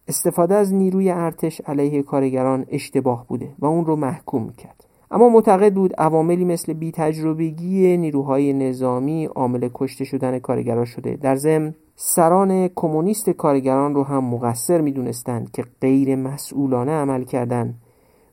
استفاده 0.09 0.55
از 0.55 0.75
نیروی 0.75 1.11
ارتش 1.11 1.61
علیه 1.61 2.03
کارگران 2.03 2.67
اشتباه 2.69 3.27
بوده 3.29 3.49
و 3.59 3.67
اون 3.67 3.87
رو 3.87 3.97
محکوم 3.97 4.43
می‌کرد. 4.43 4.85
اما 5.11 5.29
معتقد 5.29 5.75
بود 5.75 5.95
عواملی 5.99 6.45
مثل 6.45 6.73
بی 6.73 6.93
تجربگی 6.93 7.97
نیروهای 7.97 8.53
نظامی 8.53 9.25
عامل 9.25 9.69
کشته 9.75 10.05
شدن 10.05 10.39
کارگران 10.39 10.85
شده. 10.85 11.17
در 11.17 11.37
ضمن 11.37 11.75
سران 11.99 12.69
کمونیست 12.69 13.31
کارگران 13.31 13.95
رو 13.95 14.05
هم 14.05 14.25
مقصر 14.25 14.81
می‌دونستند 14.81 15.51
که 15.51 15.65
غیر 15.81 16.17
مسئولانه 16.17 16.93
عمل 16.93 17.25
کردند 17.25 17.75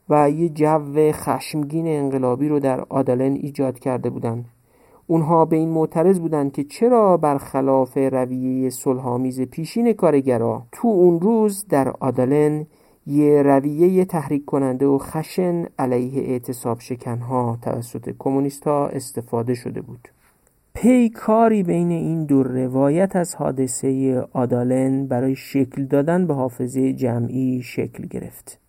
و 0.09 0.29
یه 0.29 0.49
جو 0.49 1.11
خشمگین 1.11 1.87
انقلابی 1.87 2.47
رو 2.47 2.59
در 2.59 2.81
آدلن 2.81 3.33
ایجاد 3.33 3.79
کرده 3.79 4.09
بودند 4.09 4.45
اونها 5.07 5.45
به 5.45 5.55
این 5.55 5.69
معترض 5.69 6.19
بودند 6.19 6.51
که 6.51 6.63
چرا 6.63 7.17
برخلاف 7.17 7.97
رویه 7.97 8.69
صلحآمیز 8.69 9.41
پیشین 9.41 9.93
کارگرا 9.93 10.63
تو 10.71 10.87
اون 10.87 11.21
روز 11.21 11.65
در 11.69 11.89
آدلن 11.89 12.65
یه 13.07 13.41
رویه 13.41 14.05
تحریک 14.05 14.45
کننده 14.45 14.85
و 14.85 14.97
خشن 14.97 15.65
علیه 15.79 16.23
اعتصاب 16.23 16.79
شکنها 16.79 17.57
توسط 17.61 18.15
کمونیست 18.19 18.63
ها 18.63 18.87
استفاده 18.87 19.53
شده 19.53 19.81
بود. 19.81 20.12
پیکاری 20.75 21.63
بین 21.63 21.91
این 21.91 22.25
دو 22.25 22.43
روایت 22.43 23.15
از 23.15 23.35
حادثه 23.35 24.19
آدالن 24.33 25.07
برای 25.07 25.35
شکل 25.35 25.85
دادن 25.85 26.27
به 26.27 26.33
حافظه 26.33 26.93
جمعی 26.93 27.61
شکل 27.61 28.07
گرفت. 28.07 28.59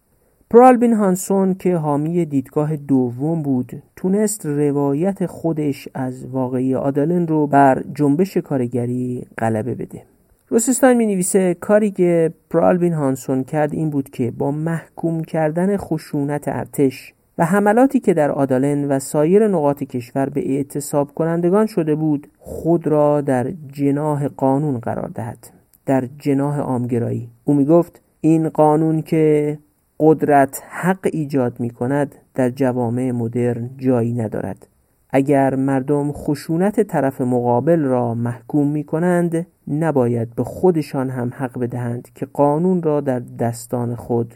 پرالبین 0.51 0.93
هانسون 0.93 1.55
که 1.55 1.77
حامی 1.77 2.25
دیدگاه 2.25 2.77
دوم 2.77 3.43
بود 3.43 3.83
تونست 3.97 4.47
روایت 4.47 5.27
خودش 5.27 5.89
از 5.95 6.27
واقعی 6.27 6.75
آدالن 6.75 7.27
رو 7.27 7.47
بر 7.47 7.85
جنبش 7.95 8.37
کارگری 8.37 9.27
غلبه 9.39 9.75
بده. 9.75 10.03
روسستان 10.49 10.97
می 10.97 11.07
نویسه 11.07 11.55
کاری 11.55 11.91
که 11.91 12.33
پرالبین 12.51 12.93
هانسون 12.93 13.45
کرد 13.45 13.75
این 13.75 13.91
بود 13.91 14.11
که 14.11 14.31
با 14.31 14.51
محکوم 14.51 15.25
کردن 15.25 15.77
خشونت 15.77 16.49
ارتش 16.49 17.14
و 17.39 17.45
حملاتی 17.45 18.01
که 18.01 18.15
در 18.15 18.31
آدالن 18.31 18.85
و 18.85 18.99
سایر 18.99 19.49
نقاط 19.49 19.83
کشور 19.83 20.29
به 20.29 20.51
اعتصاب 20.51 21.15
کنندگان 21.15 21.67
شده 21.67 21.95
بود 21.95 22.29
خود 22.39 22.87
را 22.87 23.21
در 23.21 23.53
جناه 23.73 24.29
قانون 24.29 24.79
قرار 24.79 25.09
دهد. 25.09 25.51
در 25.87 26.09
جناه 26.19 26.61
آمگرایی 26.61 27.29
او 27.45 27.55
می 27.55 27.65
گفت 27.65 28.01
این 28.21 28.49
قانون 28.49 29.03
که 29.03 29.59
قدرت 30.01 30.63
حق 30.69 31.09
ایجاد 31.13 31.61
می 31.61 31.71
کند 31.71 32.15
در 32.35 32.51
جوامع 32.51 33.11
مدرن 33.11 33.71
جایی 33.79 34.13
ندارد. 34.13 34.67
اگر 35.11 35.55
مردم 35.55 36.13
خشونت 36.13 36.81
طرف 36.81 37.21
مقابل 37.21 37.81
را 37.81 38.15
محکوم 38.15 38.69
می 38.69 38.85
کنند 38.85 39.47
نباید 39.69 40.35
به 40.35 40.45
خودشان 40.45 41.11
هم 41.11 41.31
حق 41.37 41.59
بدهند 41.59 42.09
که 42.15 42.27
قانون 42.27 42.83
را 42.83 43.01
در 43.01 43.19
دستان 43.19 43.95
خود 43.95 44.35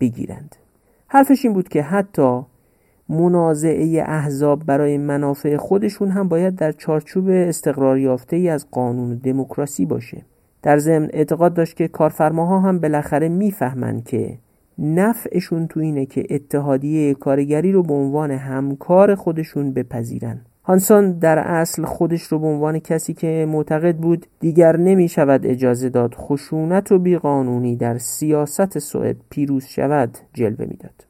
بگیرند. 0.00 0.56
حرفش 1.14 1.44
این 1.44 1.54
بود 1.54 1.68
که 1.68 1.82
حتی 1.82 2.40
منازعه 3.08 4.02
احزاب 4.06 4.66
برای 4.66 4.98
منافع 4.98 5.56
خودشون 5.56 6.10
هم 6.10 6.28
باید 6.28 6.54
در 6.54 6.72
چارچوب 6.72 7.28
استقرار 7.28 7.98
یافته 7.98 8.36
ای 8.36 8.48
از 8.48 8.70
قانون 8.70 9.14
دموکراسی 9.14 9.86
باشه. 9.86 10.22
در 10.62 10.78
ضمن 10.78 11.08
اعتقاد 11.12 11.54
داشت 11.54 11.76
که 11.76 11.88
کارفرماها 11.88 12.60
هم 12.60 12.78
بالاخره 12.78 13.28
می‌فهمند 13.28 14.04
که 14.04 14.38
نفعشون 14.78 15.66
تو 15.66 15.80
اینه 15.80 16.06
که 16.06 16.26
اتحادیه 16.30 17.14
کارگری 17.14 17.72
رو 17.72 17.82
به 17.82 17.94
عنوان 17.94 18.30
همکار 18.30 19.14
خودشون 19.14 19.72
بپذیرن. 19.72 20.40
هانسون 20.64 21.12
در 21.12 21.38
اصل 21.38 21.84
خودش 21.84 22.22
رو 22.22 22.38
به 22.38 22.46
عنوان 22.46 22.78
کسی 22.78 23.14
که 23.14 23.46
معتقد 23.48 23.96
بود 23.96 24.26
دیگر 24.40 24.76
نمی 24.76 25.08
شود 25.08 25.46
اجازه 25.46 25.88
داد 25.88 26.14
خشونت 26.14 26.92
و 26.92 26.98
بیقانونی 26.98 27.76
در 27.76 27.98
سیاست 27.98 28.78
سوئد 28.78 29.16
پیروز 29.30 29.64
شود 29.64 30.18
جلوه 30.34 30.66
می‌داد. 30.66 31.06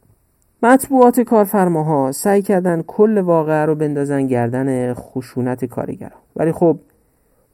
مطبوعات 0.63 1.21
کارفرماها 1.21 2.13
سعی 2.13 2.43
کردن 2.43 2.83
کل 2.83 3.19
واقعه 3.19 3.65
رو 3.65 3.75
بندازن 3.75 4.27
گردن 4.27 4.95
خشونت 4.95 5.65
کارگران. 5.65 6.21
ولی 6.37 6.53
خب 6.53 6.79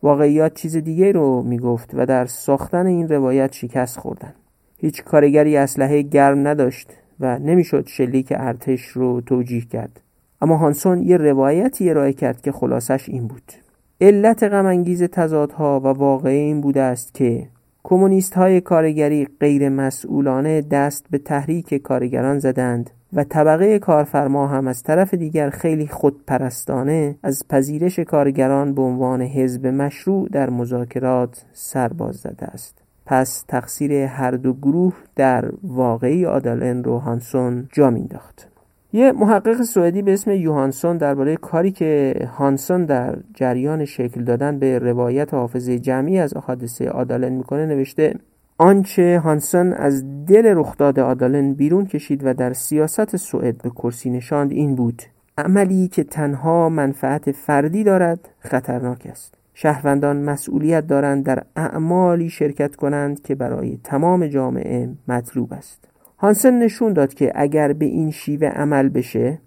واقعیات 0.03 0.55
چیز 0.55 0.77
دیگه 0.77 1.13
رو 1.13 1.43
می‌گفت 1.43 1.91
و 1.95 2.07
در 2.07 2.27
ساختن 2.27 2.87
این 2.87 3.09
روایت 3.09 3.53
شکست 3.53 3.99
خوردن. 3.99 4.33
هیچ 4.77 5.05
کارگری 5.05 5.57
اسلحه 5.57 6.03
گرم 6.03 6.49
نداشت 6.49 6.91
و 7.21 7.39
نمی‌شد 7.39 7.87
شلیک 7.87 8.33
ارتش 8.37 8.83
رو 8.85 9.21
توجیه 9.21 9.61
کرد. 9.61 10.01
اما 10.43 10.57
هانسون 10.57 11.03
یه 11.03 11.17
روایتی 11.17 11.91
ارائه 11.91 12.13
کرد 12.13 12.41
که 12.41 12.53
خلاصش 12.53 13.09
این 13.09 13.27
بود. 13.27 13.53
علت 14.01 14.43
غمانگیز 14.43 15.03
تضادها 15.03 15.81
و 15.81 15.87
واقعه 15.87 16.39
این 16.39 16.61
بوده 16.61 16.81
است 16.83 17.15
که 17.15 17.49
کمونیست 17.85 18.35
های 18.35 18.61
کارگری 18.61 19.29
غیر 19.41 19.69
مسئولانه 19.69 20.63
دست 20.63 21.07
به 21.11 21.19
تحریک 21.19 21.75
کارگران 21.75 22.39
زدند 22.39 22.91
و 23.13 23.25
طبقه 23.25 23.79
کارفرما 23.79 24.47
هم 24.47 24.67
از 24.69 24.83
طرف 24.83 25.15
دیگر 25.15 25.51
خیلی 25.51 25.87
خودپرستانه 25.87 27.17
از 27.23 27.43
پذیرش 27.49 27.99
کارگران 27.99 28.75
به 28.75 28.83
عنوان 28.83 29.23
حزب 29.23 29.67
مشروع 29.67 30.29
در 30.29 30.51
مذاکرات 30.51 31.45
سرباز 31.53 32.17
زده 32.17 32.47
است. 32.47 32.79
پس 33.07 33.45
تقصیر 33.49 33.93
هر 33.93 34.31
دو 34.31 34.53
گروه 34.53 34.95
در 35.17 35.51
واقعی 35.63 36.27
آدالن 36.27 36.85
رو 36.85 36.99
هانسون 36.99 37.69
جا 37.73 37.91
مینداخت 37.91 38.49
یه 38.93 39.13
محقق 39.13 39.63
سوئدی 39.63 40.03
به 40.03 40.13
اسم 40.13 40.31
یوهانسون 40.31 40.97
درباره 40.97 41.37
کاری 41.37 41.71
که 41.71 42.15
هانسون 42.39 42.85
در 42.85 43.19
جریان 43.35 43.85
شکل 43.85 44.25
دادن 44.25 44.59
به 44.59 44.79
روایت 44.79 45.35
حافظه 45.35 45.79
جمعی 45.79 46.19
از 46.19 46.37
حادثه 46.37 46.91
آدالن 46.91 47.33
می‌کنه 47.33 47.67
نوشته 47.67 48.15
آنچه 48.59 49.21
هانسون 49.25 49.73
از 49.73 50.05
دل 50.27 50.47
رخداد 50.47 50.99
آدالن 50.99 51.55
بیرون 51.55 51.87
کشید 51.87 52.21
و 52.25 52.35
در 52.35 52.53
سیاست 52.53 53.17
سوئد 53.17 53.63
به 53.63 53.71
کرسی 53.71 54.11
نشاند 54.11 54.53
این 54.53 54.75
بود 54.75 55.03
عملی 55.39 55.89
که 55.89 56.05
تنها 56.05 56.69
منفعت 56.69 57.33
فردی 57.33 57.85
دارد 57.85 58.29
خطرناک 58.41 59.07
است. 59.11 59.35
شهروندان 59.55 60.23
مسئولیت 60.23 60.87
دارند 60.87 61.25
در 61.25 61.43
اعمالی 61.57 62.31
شرکت 62.31 62.77
کنند 62.77 63.23
که 63.23 63.35
برای 63.35 63.79
تمام 63.85 64.27
جامعه 64.27 64.89
مطلوب 65.09 65.53
است. 65.53 65.88
هانسن 66.19 66.59
نشون 66.59 66.93
داد 66.93 67.15
که 67.15 67.33
اگر 67.35 67.73
به 67.73 67.85
این 67.85 68.11
شیوه 68.11 68.49
عمل 68.49 68.89
بشه 68.89 69.39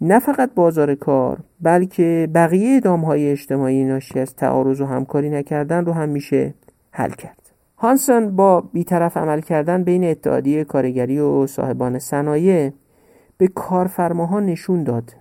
نه 0.00 0.18
فقط 0.18 0.50
بازار 0.54 0.94
کار 0.94 1.38
بلکه 1.60 2.28
بقیه 2.34 2.80
های 2.80 3.30
اجتماعی 3.30 3.84
ناشی 3.84 4.20
از 4.20 4.36
تعارض 4.36 4.80
و 4.80 4.86
همکاری 4.86 5.30
نکردن 5.30 5.84
رو 5.84 5.92
هم 5.92 6.08
میشه 6.08 6.54
حل 6.90 7.10
کرد. 7.10 7.52
هانسن 7.76 8.36
با 8.36 8.60
بیطرف 8.60 9.16
عمل 9.16 9.40
کردن 9.40 9.84
بین 9.84 10.04
اتحادیه 10.04 10.64
کارگری 10.64 11.18
و 11.18 11.46
صاحبان 11.46 11.98
صنایع 11.98 12.72
به 13.38 13.48
کارفرماها 13.48 14.40
نشون 14.40 14.84
داد. 14.84 15.12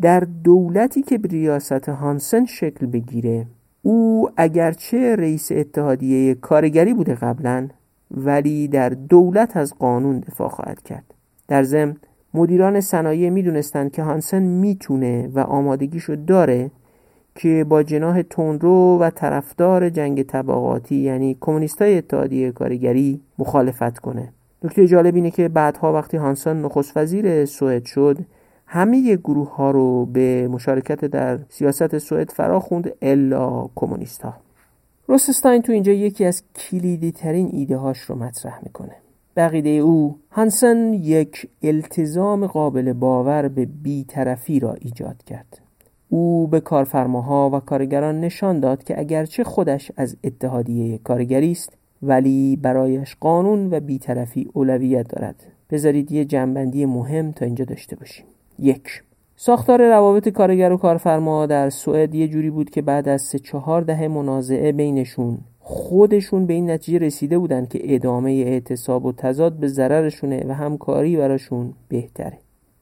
در 0.00 0.20
دولتی 0.20 1.02
که 1.02 1.18
به 1.18 1.28
ریاست 1.28 1.88
هانسن 1.88 2.44
شکل 2.44 2.86
بگیره 2.86 3.46
او 3.82 4.30
اگرچه 4.36 5.16
رئیس 5.16 5.52
اتحادیه 5.52 6.34
کارگری 6.34 6.94
بوده 6.94 7.14
قبلا 7.14 7.68
ولی 8.10 8.68
در 8.68 8.88
دولت 8.88 9.56
از 9.56 9.74
قانون 9.78 10.20
دفاع 10.20 10.48
خواهد 10.48 10.82
کرد. 10.82 11.14
در 11.48 11.62
ضمن 11.62 11.96
مدیران 12.34 12.80
صنایع 12.80 13.30
می‌دونستند 13.30 13.92
که 13.92 14.02
هانسن 14.02 14.42
می‌تونه 14.42 15.30
و 15.34 15.40
آمادگیشو 15.40 16.14
داره 16.26 16.70
که 17.34 17.66
با 17.68 17.82
جناه 17.82 18.22
تندرو 18.22 18.98
و 18.98 19.10
طرفدار 19.10 19.88
جنگ 19.88 20.22
طبقاتی 20.22 20.96
یعنی 20.96 21.36
کمونیستای 21.40 21.98
اتحادیه 21.98 22.52
کارگری 22.52 23.20
مخالفت 23.38 23.98
کنه. 23.98 24.32
نکته 24.62 24.86
جالب 24.86 25.14
اینه 25.14 25.30
که 25.30 25.48
بعدها 25.48 25.92
وقتی 25.92 26.16
هانسن 26.16 26.62
نخست 26.62 26.96
وزیر 26.96 27.44
سوئد 27.44 27.84
شد 27.84 28.18
همه 28.66 29.16
گروه 29.16 29.54
ها 29.54 29.70
رو 29.70 30.06
به 30.06 30.48
مشارکت 30.48 31.04
در 31.04 31.38
سیاست 31.48 31.98
سوئد 31.98 32.30
فرا 32.30 32.60
خوند 32.60 32.92
الا 33.02 33.68
کمونیست 33.74 34.22
ها 34.22 34.34
روسستاین 35.10 35.62
تو 35.62 35.72
اینجا 35.72 35.92
یکی 35.92 36.24
از 36.24 36.42
کلیدی 36.54 37.12
ترین 37.12 37.50
ایده 37.52 37.76
هاش 37.76 37.98
رو 37.98 38.14
مطرح 38.14 38.58
می‌کنه. 38.62 38.96
بقیده 39.36 39.70
او 39.70 40.18
هانسن 40.30 40.92
یک 40.92 41.48
التزام 41.62 42.46
قابل 42.46 42.92
باور 42.92 43.48
به 43.48 43.66
بیطرفی 43.66 44.60
را 44.60 44.74
ایجاد 44.74 45.22
کرد. 45.26 45.60
او 46.08 46.46
به 46.46 46.60
کارفرماها 46.60 47.50
و 47.50 47.60
کارگران 47.60 48.20
نشان 48.20 48.60
داد 48.60 48.84
که 48.84 49.00
اگرچه 49.00 49.44
خودش 49.44 49.92
از 49.96 50.16
اتحادیه 50.24 50.98
کارگری 50.98 51.52
است 51.52 51.72
ولی 52.02 52.56
برایش 52.56 53.16
قانون 53.20 53.70
و 53.70 53.80
بیطرفی 53.80 54.48
اولویت 54.52 55.08
دارد. 55.08 55.46
بذارید 55.70 56.12
یه 56.12 56.24
جنبندی 56.24 56.86
مهم 56.86 57.32
تا 57.32 57.44
اینجا 57.44 57.64
داشته 57.64 57.96
باشیم. 57.96 58.26
یک 58.58 59.02
ساختار 59.42 59.88
روابط 59.88 60.28
کارگر 60.28 60.72
و 60.72 60.76
کارفرما 60.76 61.46
در 61.46 61.70
سوئد 61.70 62.14
یه 62.14 62.28
جوری 62.28 62.50
بود 62.50 62.70
که 62.70 62.82
بعد 62.82 63.08
از 63.08 63.22
سه 63.22 63.38
چهار 63.38 63.82
دهه 63.82 64.08
منازعه 64.08 64.72
بینشون 64.72 65.38
خودشون 65.60 66.46
به 66.46 66.54
این 66.54 66.70
نتیجه 66.70 66.98
رسیده 66.98 67.38
بودن 67.38 67.66
که 67.66 67.94
ادامه 67.94 68.30
اعتصاب 68.30 69.04
و 69.04 69.12
تضاد 69.12 69.52
به 69.52 69.68
ضررشونه 69.68 70.44
و 70.48 70.52
همکاری 70.52 71.16
براشون 71.16 71.72
بهتره. 71.88 72.38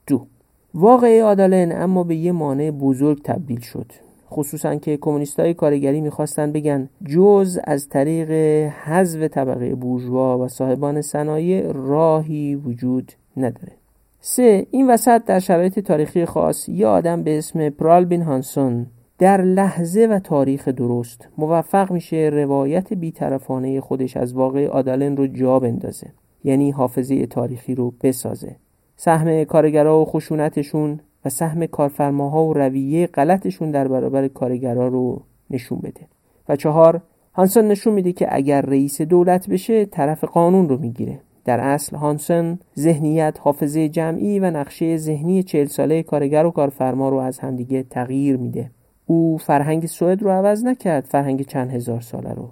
دو. 0.06 0.26
واقعه 0.74 1.24
آدالن 1.24 1.82
اما 1.82 2.04
به 2.04 2.16
یه 2.16 2.32
مانع 2.32 2.70
بزرگ 2.70 3.22
تبدیل 3.22 3.60
شد. 3.60 3.92
خصوصا 4.30 4.76
که 4.76 4.96
کمونیستای 4.96 5.54
کارگری 5.54 6.00
می‌خواستن 6.00 6.52
بگن 6.52 6.88
جز 7.08 7.58
از 7.64 7.88
طریق 7.88 8.30
حذف 8.70 9.28
طبقه 9.28 9.74
بورژوا 9.74 10.38
و 10.38 10.48
صاحبان 10.48 11.02
صنایع 11.02 11.72
راهی 11.72 12.54
وجود 12.54 13.12
نداره. 13.36 13.77
سه 14.20 14.66
این 14.70 14.90
وسط 14.90 15.24
در 15.24 15.38
شرایط 15.38 15.78
تاریخی 15.78 16.24
خاص 16.24 16.68
یه 16.68 16.86
آدم 16.86 17.22
به 17.22 17.38
اسم 17.38 17.70
پرالبین 17.70 18.22
هانسون 18.22 18.86
در 19.18 19.42
لحظه 19.42 20.06
و 20.10 20.18
تاریخ 20.18 20.68
درست 20.68 21.28
موفق 21.38 21.92
میشه 21.92 22.30
روایت 22.32 22.92
بیطرفانه 22.92 23.80
خودش 23.80 24.16
از 24.16 24.34
واقع 24.34 24.66
آدالن 24.66 25.16
رو 25.16 25.26
جا 25.26 25.58
بندازه 25.58 26.06
یعنی 26.44 26.70
حافظه 26.70 27.26
تاریخی 27.26 27.74
رو 27.74 27.94
بسازه. 28.02 28.56
سهم 28.96 29.44
کارگرها 29.44 30.00
و 30.00 30.04
خشونتشون 30.04 31.00
و 31.24 31.28
سهم 31.28 31.66
کارفرماها 31.66 32.44
و 32.44 32.54
رویه 32.54 33.06
غلطشون 33.06 33.70
در 33.70 33.88
برابر 33.88 34.28
کارگرها 34.28 34.88
رو 34.88 35.22
نشون 35.50 35.78
بده. 35.78 36.00
و 36.48 36.56
چهار 36.56 37.02
هانسون 37.34 37.68
نشون 37.68 37.94
میده 37.94 38.12
که 38.12 38.28
اگر 38.30 38.60
رئیس 38.60 39.00
دولت 39.00 39.48
بشه 39.48 39.84
طرف 39.84 40.24
قانون 40.24 40.68
رو 40.68 40.78
می‌گیره. 40.78 41.20
در 41.48 41.60
اصل 41.60 41.96
هانسن 41.96 42.58
ذهنیت 42.78 43.38
حافظه 43.40 43.88
جمعی 43.88 44.38
و 44.38 44.50
نقشه 44.50 44.96
ذهنی 44.96 45.42
چهل 45.42 45.66
ساله 45.66 46.02
کارگر 46.02 46.46
و 46.46 46.50
کارفرما 46.50 47.08
رو 47.08 47.16
از 47.16 47.38
همدیگه 47.38 47.82
تغییر 47.82 48.36
میده. 48.36 48.70
او 49.06 49.38
فرهنگ 49.38 49.86
سوئد 49.86 50.22
رو 50.22 50.30
عوض 50.30 50.64
نکرد 50.64 51.04
فرهنگ 51.04 51.46
چند 51.46 51.70
هزار 51.70 52.00
ساله 52.00 52.32
رو. 52.32 52.48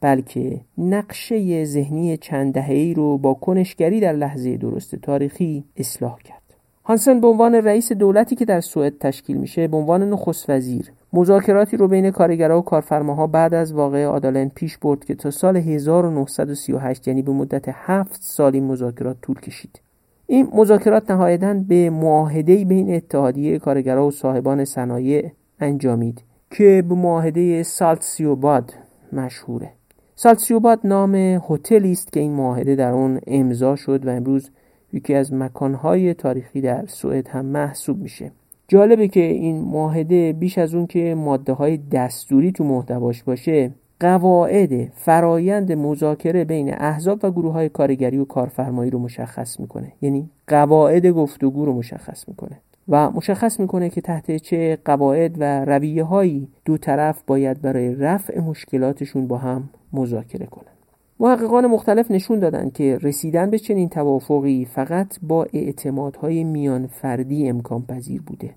بلکه 0.00 0.60
نقشه 0.78 1.64
ذهنی 1.64 2.16
چند 2.16 2.54
دهه‌ای 2.54 2.94
رو 2.94 3.18
با 3.18 3.34
کنشگری 3.34 4.00
در 4.00 4.12
لحظه 4.12 4.56
درست 4.56 4.94
تاریخی 4.94 5.64
اصلاح 5.76 6.18
کرد. 6.24 6.54
هانسن 6.84 7.20
به 7.20 7.26
عنوان 7.26 7.54
رئیس 7.54 7.92
دولتی 7.92 8.36
که 8.36 8.44
در 8.44 8.60
سوئد 8.60 8.98
تشکیل 8.98 9.36
میشه 9.36 9.68
به 9.68 9.76
عنوان 9.76 10.10
نخست 10.10 10.50
وزیر 10.50 10.92
مذاکراتی 11.16 11.76
رو 11.76 11.88
بین 11.88 12.10
کارگرها 12.10 12.58
و 12.58 12.62
کارفرماها 12.62 13.26
بعد 13.26 13.54
از 13.54 13.72
واقعه 13.72 14.06
آدالن 14.06 14.48
پیش 14.48 14.78
برد 14.78 15.04
که 15.04 15.14
تا 15.14 15.30
سال 15.30 15.56
1938 15.56 17.08
یعنی 17.08 17.22
به 17.22 17.32
مدت 17.32 17.64
هفت 17.68 18.22
سال 18.22 18.54
این 18.54 18.64
مذاکرات 18.64 19.16
طول 19.22 19.40
کشید. 19.40 19.80
این 20.26 20.48
مذاکرات 20.54 21.10
نهایتا 21.10 21.54
به 21.54 21.90
معاهده 21.90 22.64
بین 22.64 22.94
اتحادیه 22.94 23.58
کارگرها 23.58 24.06
و 24.06 24.10
صاحبان 24.10 24.64
صنایع 24.64 25.30
انجامید 25.60 26.22
که 26.50 26.84
به 26.88 26.94
معاهده 26.94 27.62
سالتسیوباد 27.62 28.74
مشهوره. 29.12 29.70
سالتسیوباد 30.14 30.80
نام 30.84 31.14
هتلی 31.48 31.92
است 31.92 32.12
که 32.12 32.20
این 32.20 32.32
معاهده 32.32 32.74
در 32.74 32.90
اون 32.90 33.20
امضا 33.26 33.76
شد 33.76 34.06
و 34.06 34.10
امروز 34.10 34.50
یکی 34.92 35.14
از 35.14 35.32
مکانهای 35.32 36.14
تاریخی 36.14 36.60
در 36.60 36.86
سوئد 36.86 37.28
هم 37.28 37.46
محسوب 37.46 37.98
میشه. 37.98 38.32
جالبه 38.68 39.08
که 39.08 39.20
این 39.20 39.60
معاهده 39.60 40.32
بیش 40.32 40.58
از 40.58 40.74
اون 40.74 40.86
که 40.86 41.14
ماده 41.14 41.52
های 41.52 41.76
دستوری 41.76 42.52
تو 42.52 42.64
محتواش 42.64 43.22
باشه 43.22 43.70
قواعد 44.00 44.92
فرایند 44.92 45.72
مذاکره 45.72 46.44
بین 46.44 46.74
احزاب 46.74 47.20
و 47.22 47.30
گروه 47.30 47.52
های 47.52 47.68
کارگری 47.68 48.18
و 48.18 48.24
کارفرمایی 48.24 48.90
رو 48.90 48.98
مشخص 48.98 49.60
می‌کنه. 49.60 49.92
یعنی 50.02 50.30
قواعد 50.46 51.06
گفتگو 51.06 51.64
رو 51.64 51.72
مشخص 51.72 52.28
می‌کنه. 52.28 52.60
و 52.88 53.10
مشخص 53.10 53.60
می‌کنه 53.60 53.90
که 53.90 54.00
تحت 54.00 54.36
چه 54.36 54.78
قواعد 54.84 55.36
و 55.38 55.64
رویه 55.64 56.04
هایی 56.04 56.48
دو 56.64 56.78
طرف 56.78 57.22
باید 57.26 57.62
برای 57.62 57.94
رفع 57.94 58.40
مشکلاتشون 58.40 59.26
با 59.26 59.38
هم 59.38 59.70
مذاکره 59.92 60.46
کنن. 60.46 60.73
محققان 61.20 61.66
مختلف 61.66 62.10
نشون 62.10 62.38
دادند 62.38 62.72
که 62.72 62.98
رسیدن 63.02 63.50
به 63.50 63.58
چنین 63.58 63.88
توافقی 63.88 64.64
فقط 64.64 65.16
با 65.22 65.46
اعتمادهای 65.52 66.44
میان 66.44 66.86
فردی 66.86 67.48
امکان 67.48 67.82
پذیر 67.82 68.22
بوده. 68.22 68.50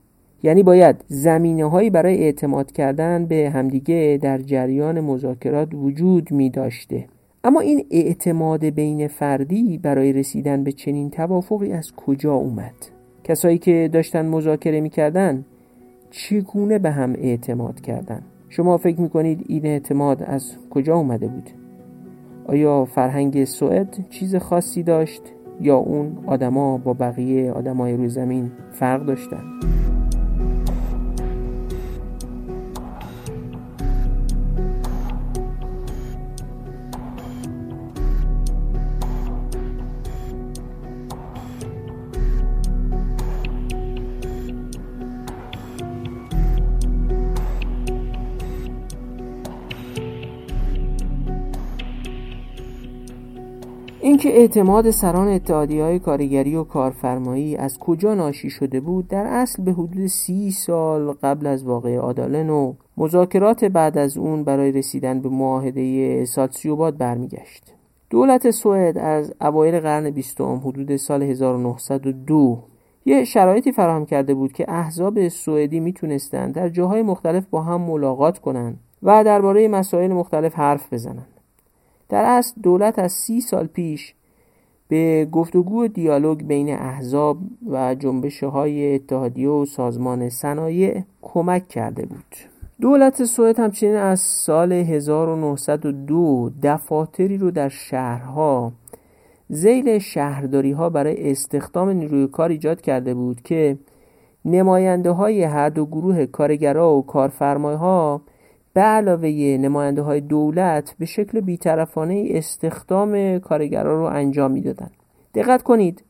یعنی 0.43 0.63
باید 0.63 0.95
زمینه 1.07 1.65
هایی 1.69 1.89
برای 1.89 2.23
اعتماد 2.23 2.71
کردن 2.71 3.25
به 3.25 3.51
همدیگه 3.53 4.19
در 4.21 4.37
جریان 4.37 4.99
مذاکرات 4.99 5.73
وجود 5.73 6.31
می 6.31 6.49
داشته 6.49 7.05
اما 7.43 7.59
این 7.59 7.85
اعتماد 7.91 8.65
بین 8.65 9.07
فردی 9.07 9.77
برای 9.77 10.13
رسیدن 10.13 10.63
به 10.63 10.71
چنین 10.71 11.09
توافقی 11.09 11.71
از 11.71 11.91
کجا 11.95 12.33
اومد؟ 12.33 12.73
کسایی 13.23 13.57
که 13.57 13.89
داشتن 13.93 14.25
مذاکره 14.25 14.81
می‌کردن 14.81 15.45
چگونه 16.11 16.79
به 16.79 16.91
هم 16.91 17.13
اعتماد 17.13 17.81
کردن؟ 17.81 18.21
شما 18.49 18.77
فکر 18.77 19.01
می‌کنید 19.01 19.45
این 19.47 19.65
اعتماد 19.65 20.23
از 20.23 20.51
کجا 20.69 20.95
اومده 20.95 21.27
بود؟ 21.27 21.49
آیا 22.47 22.85
فرهنگ 22.85 23.45
سوئد 23.45 24.09
چیز 24.09 24.35
خاصی 24.35 24.83
داشت 24.83 25.21
یا 25.61 25.75
اون 25.75 26.17
آدما 26.27 26.77
با 26.77 26.93
بقیه 26.93 27.51
آدمای 27.51 27.97
روی 27.97 28.09
زمین 28.09 28.51
فرق 28.71 29.05
داشتن؟ 29.05 29.43
اینکه 54.17 54.39
اعتماد 54.39 54.91
سران 54.91 55.27
اتحادی 55.27 55.79
های 55.79 55.99
کارگری 55.99 56.55
و 56.55 56.63
کارفرمایی 56.63 57.55
از 57.55 57.79
کجا 57.79 58.13
ناشی 58.13 58.49
شده 58.49 58.79
بود 58.79 59.07
در 59.07 59.25
اصل 59.25 59.63
به 59.63 59.71
حدود 59.71 60.07
سی 60.07 60.51
سال 60.51 61.11
قبل 61.11 61.47
از 61.47 61.63
واقع 61.63 61.97
آدالن 61.97 62.49
و 62.49 62.73
مذاکرات 62.97 63.65
بعد 63.65 63.97
از 63.97 64.17
اون 64.17 64.43
برای 64.43 64.71
رسیدن 64.71 65.21
به 65.21 65.29
معاهده 65.29 66.25
ساتسیوباد 66.25 66.97
برمیگشت 66.97 67.73
دولت 68.09 68.51
سوئد 68.51 68.97
از 68.97 69.33
اوایل 69.41 69.79
قرن 69.79 70.09
بیستم 70.09 70.61
حدود 70.65 70.95
سال 70.95 71.23
1902 71.23 72.63
یه 73.05 73.23
شرایطی 73.23 73.71
فراهم 73.71 74.05
کرده 74.05 74.33
بود 74.33 74.53
که 74.53 74.65
احزاب 74.67 75.27
سوئدی 75.27 75.79
می‌تونستند 75.79 76.53
در 76.53 76.69
جاهای 76.69 77.01
مختلف 77.01 77.45
با 77.49 77.61
هم 77.61 77.81
ملاقات 77.81 78.39
کنند 78.39 78.79
و 79.03 79.23
درباره 79.23 79.67
مسائل 79.67 80.13
مختلف 80.13 80.55
حرف 80.55 80.93
بزنند. 80.93 81.36
در 82.09 82.23
اصل 82.25 82.61
دولت 82.61 82.99
از 82.99 83.11
سی 83.11 83.41
سال 83.41 83.67
پیش 83.67 84.13
به 84.87 85.27
گفتگو 85.31 85.83
و 85.83 85.87
دیالوگ 85.87 86.43
بین 86.43 86.69
احزاب 86.69 87.37
و 87.69 87.95
جنبش 87.95 88.43
های 88.43 88.95
اتحادیه 88.95 89.49
و 89.49 89.65
سازمان 89.65 90.29
صنایع 90.29 91.03
کمک 91.21 91.67
کرده 91.67 92.05
بود. 92.05 92.35
دولت 92.81 93.23
سوئد 93.23 93.59
همچنین 93.59 93.95
از 93.95 94.19
سال 94.19 94.71
1902 94.71 96.51
دفاتری 96.63 97.37
رو 97.37 97.51
در 97.51 97.69
شهرها 97.69 98.71
زیل 99.49 99.99
شهرداری 99.99 100.71
ها 100.71 100.89
برای 100.89 101.31
استخدام 101.31 101.89
نیروی 101.89 102.27
کار 102.27 102.49
ایجاد 102.49 102.81
کرده 102.81 103.13
بود 103.13 103.41
که 103.41 103.77
نماینده 104.45 105.11
های 105.11 105.43
هر 105.43 105.69
دو 105.69 105.85
گروه 105.85 106.25
کارگرا 106.25 106.95
و 106.95 107.05
ها 107.61 108.21
به 108.77 108.83
علاوه 108.83 109.29
نماینده 109.59 110.01
های 110.01 110.21
دولت 110.21 110.95
به 110.99 111.05
شکل 111.05 111.39
بیطرفانه 111.39 112.27
استخدام 112.29 113.39
کارگرا 113.39 113.99
رو 113.99 114.03
انجام 114.03 114.51
می‌دادند. 114.51 114.91
دقت 115.35 115.63
کنید 115.63 116.03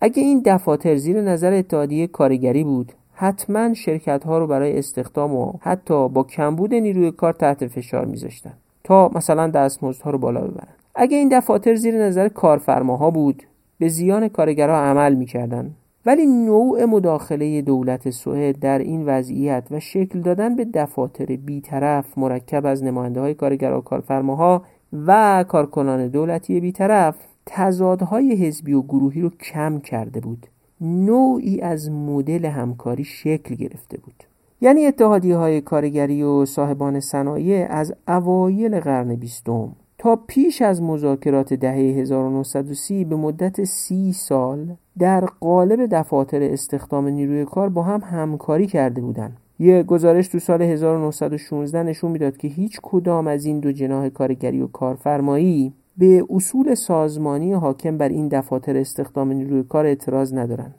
اگه 0.00 0.22
این 0.22 0.42
دفاتر 0.44 0.96
زیر 0.96 1.20
نظر 1.20 1.52
اتحادیه 1.52 2.06
کارگری 2.06 2.64
بود 2.64 2.92
حتما 3.14 3.74
شرکت 3.74 4.24
ها 4.24 4.38
رو 4.38 4.46
برای 4.46 4.78
استخدام 4.78 5.34
و 5.34 5.52
حتی 5.60 6.08
با 6.08 6.22
کمبود 6.22 6.74
نیروی 6.74 7.10
کار 7.10 7.32
تحت 7.32 7.66
فشار 7.66 8.04
میذاشتن 8.04 8.52
تا 8.84 9.10
مثلا 9.14 9.46
دستمزدها 9.46 10.10
رو 10.10 10.18
بالا 10.18 10.40
ببرن 10.40 10.74
اگه 10.94 11.16
این 11.16 11.28
دفاتر 11.38 11.74
زیر 11.74 11.94
نظر 12.02 12.28
کارفرماها 12.28 13.10
بود 13.10 13.42
به 13.78 13.88
زیان 13.88 14.28
کارگرها 14.28 14.76
عمل 14.76 15.14
می‌کردن 15.14 15.74
ولی 16.06 16.26
نوع 16.26 16.84
مداخله 16.84 17.62
دولت 17.62 18.10
سوئد 18.10 18.58
در 18.58 18.78
این 18.78 19.06
وضعیت 19.06 19.66
و 19.70 19.80
شکل 19.80 20.20
دادن 20.20 20.56
به 20.56 20.64
دفاتر 20.64 21.26
بیطرف 21.26 22.18
مرکب 22.18 22.66
از 22.66 22.84
نماینده 22.84 23.20
های 23.20 23.34
و 23.62 23.80
کارفرماها 23.80 24.62
و 25.06 25.44
کارکنان 25.48 26.08
دولتی 26.08 26.60
بیطرف 26.60 27.16
تضادهای 27.46 28.34
حزبی 28.34 28.72
و 28.72 28.82
گروهی 28.82 29.20
رو 29.20 29.30
کم 29.30 29.80
کرده 29.80 30.20
بود. 30.20 30.46
نوعی 30.80 31.60
از 31.60 31.90
مدل 31.90 32.44
همکاری 32.44 33.04
شکل 33.04 33.54
گرفته 33.54 33.98
بود. 33.98 34.24
یعنی 34.60 34.86
اتحادی 34.86 35.32
های 35.32 35.60
کارگری 35.60 36.22
و 36.22 36.44
صاحبان 36.44 37.00
صنایع 37.00 37.66
از 37.70 37.94
اوایل 38.08 38.80
قرن 38.80 39.14
بیستم 39.14 39.72
تا 40.06 40.16
پیش 40.16 40.62
از 40.62 40.82
مذاکرات 40.82 41.54
دهه 41.54 41.74
1930 41.74 43.04
به 43.04 43.16
مدت 43.16 43.64
سی 43.64 44.12
سال 44.12 44.74
در 44.98 45.24
قالب 45.24 45.86
دفاتر 45.86 46.42
استخدام 46.42 47.08
نیروی 47.08 47.44
کار 47.44 47.68
با 47.68 47.82
هم 47.82 48.00
همکاری 48.00 48.66
کرده 48.66 49.00
بودند. 49.00 49.36
یه 49.58 49.82
گزارش 49.82 50.28
تو 50.28 50.38
سال 50.38 50.62
1916 50.62 51.82
نشون 51.82 52.10
می‌داد 52.10 52.36
که 52.36 52.48
هیچ 52.48 52.80
کدام 52.82 53.26
از 53.26 53.44
این 53.44 53.60
دو 53.60 53.72
جناح 53.72 54.08
کارگری 54.08 54.60
و 54.60 54.66
کارفرمایی 54.66 55.72
به 55.98 56.24
اصول 56.30 56.74
سازمانی 56.74 57.52
حاکم 57.52 57.98
بر 57.98 58.08
این 58.08 58.28
دفاتر 58.28 58.76
استخدام 58.76 59.32
نیروی 59.32 59.62
کار 59.62 59.86
اعتراض 59.86 60.34
ندارن 60.34 60.74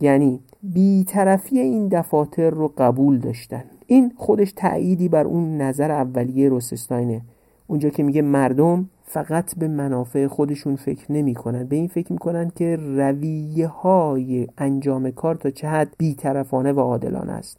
یعنی 0.00 0.40
بیطرفی 0.62 1.58
این 1.58 1.88
دفاتر 1.88 2.50
رو 2.50 2.72
قبول 2.78 3.18
داشتن. 3.18 3.64
این 3.86 4.12
خودش 4.16 4.52
تأییدی 4.52 5.08
بر 5.08 5.24
اون 5.24 5.60
نظر 5.60 5.90
اولیه 5.90 6.48
روسستاینه. 6.48 7.22
اونجا 7.66 7.88
که 7.88 8.02
میگه 8.02 8.22
مردم 8.22 8.88
فقط 9.04 9.58
به 9.58 9.68
منافع 9.68 10.26
خودشون 10.26 10.76
فکر 10.76 11.12
نمی 11.12 11.34
کنن. 11.34 11.64
به 11.64 11.76
این 11.76 11.88
فکر 11.88 12.12
می‌کنن 12.12 12.50
که 12.56 12.76
رویه 12.76 13.66
های 13.66 14.46
انجام 14.58 15.10
کار 15.10 15.34
تا 15.34 15.50
چه 15.50 15.68
حد 15.68 15.94
بیطرفانه 15.98 16.72
و 16.72 16.80
عادلانه 16.80 17.32
است 17.32 17.58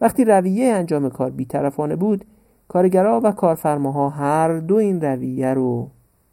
وقتی 0.00 0.24
رویه 0.24 0.72
انجام 0.74 1.08
کار 1.10 1.30
بیطرفانه 1.30 1.96
بود 1.96 2.24
کارگرها 2.68 3.20
و 3.24 3.32
کارفرماها 3.32 4.08
هر 4.08 4.58
دو 4.58 4.74
این 4.74 5.00
رویه 5.00 5.54
رو 5.54 5.88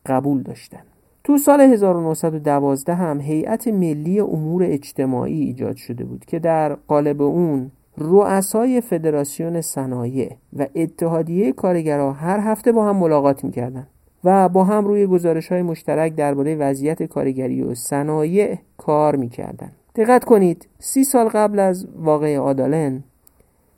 قبول 0.05 0.43
داشتن 0.43 0.81
تو 1.23 1.37
سال 1.37 1.61
1912 1.61 2.95
هم 2.95 3.21
هیئت 3.21 3.67
ملی 3.67 4.19
امور 4.19 4.63
اجتماعی 4.63 5.41
ایجاد 5.41 5.75
شده 5.75 6.05
بود 6.05 6.25
که 6.25 6.39
در 6.39 6.73
قالب 6.73 7.21
اون 7.21 7.71
رؤسای 7.99 8.81
فدراسیون 8.81 9.61
صنایع 9.61 10.31
و 10.57 10.67
اتحادیه 10.75 11.51
کارگرها 11.51 12.11
هر 12.11 12.39
هفته 12.39 12.71
با 12.71 12.85
هم 12.85 12.95
ملاقات 12.95 13.43
می‌کردن 13.43 13.87
و 14.23 14.49
با 14.49 14.63
هم 14.63 14.85
روی 14.85 15.07
گزارش 15.07 15.51
های 15.51 15.61
مشترک 15.61 16.15
درباره 16.15 16.55
وضعیت 16.55 17.03
کارگری 17.03 17.61
و 17.61 17.75
صنایع 17.75 18.57
کار 18.77 19.15
می‌کردن. 19.15 19.71
دقت 19.95 20.23
کنید 20.23 20.67
سی 20.79 21.03
سال 21.03 21.27
قبل 21.27 21.59
از 21.59 21.87
واقع 21.95 22.37
آدالن 22.37 23.03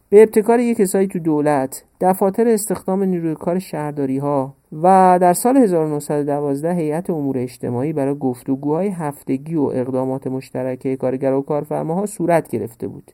به 0.09 0.22
ابتکار 0.22 0.59
یک 0.59 0.78
کسایی 0.78 1.07
تو 1.07 1.19
دولت 1.19 1.84
دفاتر 2.01 2.47
استخدام 2.47 3.03
نیروی 3.03 3.36
کار 3.36 3.59
شهرداری 3.59 4.17
ها 4.17 4.53
و 4.84 5.17
در 5.22 5.34
سال 5.34 5.57
1912 5.57 6.74
هیئت 6.74 7.09
امور 7.09 7.38
اجتماعی 7.38 7.93
برای 7.93 8.15
گفتگوهای 8.15 8.88
هفتگی 8.88 9.55
و 9.55 9.61
اقدامات 9.61 10.28
مشترک 10.28 10.95
کارگر 10.95 11.34
و 11.34 11.41
کارفرماها 11.41 12.05
صورت 12.05 12.49
گرفته 12.49 12.88
بود. 12.88 13.11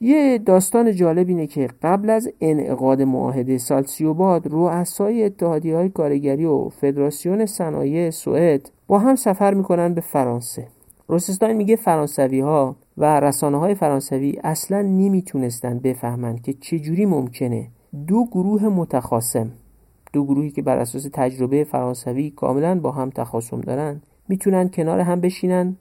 یه 0.00 0.38
داستان 0.38 0.92
جالب 0.92 1.28
اینه 1.28 1.46
که 1.46 1.68
قبل 1.82 2.10
از 2.10 2.28
انعقاد 2.40 3.02
معاهده 3.02 3.58
سالسیوباد 3.58 4.46
رؤسای 4.46 5.24
اتحادی 5.24 5.72
های 5.72 5.88
کارگری 5.88 6.44
و 6.44 6.68
فدراسیون 6.68 7.46
صنایع 7.46 8.10
سوئد 8.10 8.70
با 8.86 8.98
هم 8.98 9.16
سفر 9.16 9.54
می‌کنن 9.54 9.94
به 9.94 10.00
فرانسه. 10.00 10.66
روسستاین 11.08 11.56
میگه 11.56 11.76
فرانسوی 11.76 12.40
ها 12.40 12.76
و 12.98 13.20
رسانه 13.20 13.58
های 13.58 13.74
فرانسوی 13.74 14.38
اصلا 14.44 14.82
نمی‌تونستن 14.82 15.78
بفهمند 15.78 16.42
که 16.42 16.52
چجوری 16.52 17.06
ممکنه 17.06 17.68
دو 18.06 18.24
گروه 18.24 18.64
متخاصم 18.64 19.50
دو 20.12 20.24
گروهی 20.24 20.50
که 20.50 20.62
بر 20.62 20.78
اساس 20.78 21.08
تجربه 21.12 21.64
فرانسوی 21.64 22.30
کاملا 22.30 22.80
با 22.80 22.90
هم 22.90 23.10
تخاصم 23.10 23.60
دارن 23.60 24.02
می‌تونن 24.28 24.68
کنار 24.68 25.00
هم 25.00 25.20
بشینن 25.20 25.76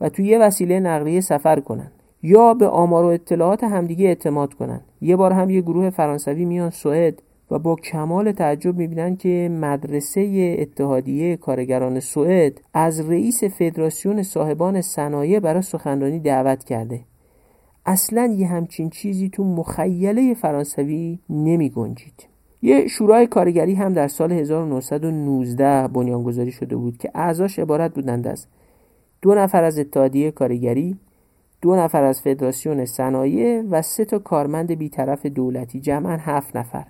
و 0.00 0.08
توی 0.08 0.26
یه 0.26 0.38
وسیله 0.38 0.80
نقلیه 0.80 1.20
سفر 1.20 1.60
کنن. 1.60 1.90
یا 2.22 2.54
به 2.54 2.68
آمار 2.68 3.04
و 3.04 3.08
اطلاعات 3.08 3.64
همدیگه 3.64 4.06
اعتماد 4.06 4.54
کنن 4.54 4.80
یه 5.00 5.16
بار 5.16 5.32
هم 5.32 5.50
یه 5.50 5.60
گروه 5.60 5.90
فرانسوی 5.90 6.44
میان 6.44 6.70
سوئد 6.70 7.22
و 7.50 7.58
با 7.58 7.76
کمال 7.76 8.32
تعجب 8.32 8.76
می‌بینن 8.76 9.16
که 9.16 9.48
مدرسه 9.52 10.56
اتحادیه 10.58 11.36
کارگران 11.36 12.00
سوئد 12.00 12.60
از 12.74 13.10
رئیس 13.10 13.44
فدراسیون 13.44 14.22
صاحبان 14.22 14.80
صنایع 14.80 15.40
برای 15.40 15.62
سخنرانی 15.62 16.20
دعوت 16.20 16.64
کرده. 16.64 17.00
اصلا 17.86 18.34
یه 18.36 18.46
همچین 18.46 18.90
چیزی 18.90 19.28
تو 19.28 19.44
مخیله 19.44 20.34
فرانسوی 20.34 21.18
نمی 21.30 21.70
گنجید. 21.70 22.28
یه 22.62 22.86
شورای 22.86 23.26
کارگری 23.26 23.74
هم 23.74 23.92
در 23.92 24.08
سال 24.08 24.32
1919 24.32 25.88
بنیانگذاری 25.88 26.52
شده 26.52 26.76
بود 26.76 26.96
که 26.96 27.10
اعضاش 27.14 27.58
عبارت 27.58 27.94
بودند 27.94 28.26
از 28.26 28.46
دو 29.22 29.34
نفر 29.34 29.64
از 29.64 29.78
اتحادیه 29.78 30.30
کارگری 30.30 30.96
دو 31.62 31.76
نفر 31.76 32.02
از 32.04 32.20
فدراسیون 32.20 32.84
صنایع 32.84 33.62
و 33.70 33.82
سه 33.82 34.04
تا 34.04 34.18
کارمند 34.18 34.72
بیطرف 34.72 35.26
دولتی 35.26 35.80
جمعا 35.80 36.16
هفت 36.16 36.56
نفر 36.56 36.86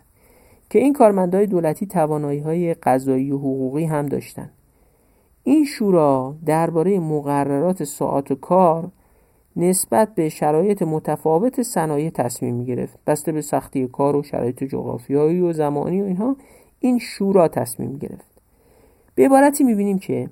که 0.71 0.79
این 0.79 0.93
کارمندهای 0.93 1.47
دولتی 1.47 1.87
توانایی 1.87 2.41
های 2.41 2.75
قضایی 2.75 3.33
و 3.33 3.39
حقوقی 3.39 3.85
هم 3.85 4.07
داشتند. 4.07 4.51
این 5.45 5.65
شورا 5.65 6.37
درباره 6.47 7.01
مقررات 7.01 7.85
ساعت 7.85 8.31
و 8.31 8.35
کار 8.35 8.91
نسبت 9.57 10.15
به 10.15 10.29
شرایط 10.29 10.83
متفاوت 10.83 11.63
صنایع 11.63 12.11
تصمیم 12.11 12.55
می 12.55 12.65
گرفت 12.65 12.99
بسته 13.07 13.33
به 13.33 13.41
سختی 13.41 13.87
کار 13.87 14.17
و 14.17 14.23
شرایط 14.23 14.65
جغرافیایی 14.65 15.41
و 15.41 15.53
زمانی 15.53 16.03
و 16.03 16.05
اینها 16.05 16.37
این 16.81 16.99
شورا 16.99 17.49
تصمیم 17.49 17.99
گرفت 17.99 18.33
به 19.15 19.25
عبارتی 19.25 19.65
می 19.65 19.75
بینیم 19.75 19.99
که 19.99 20.31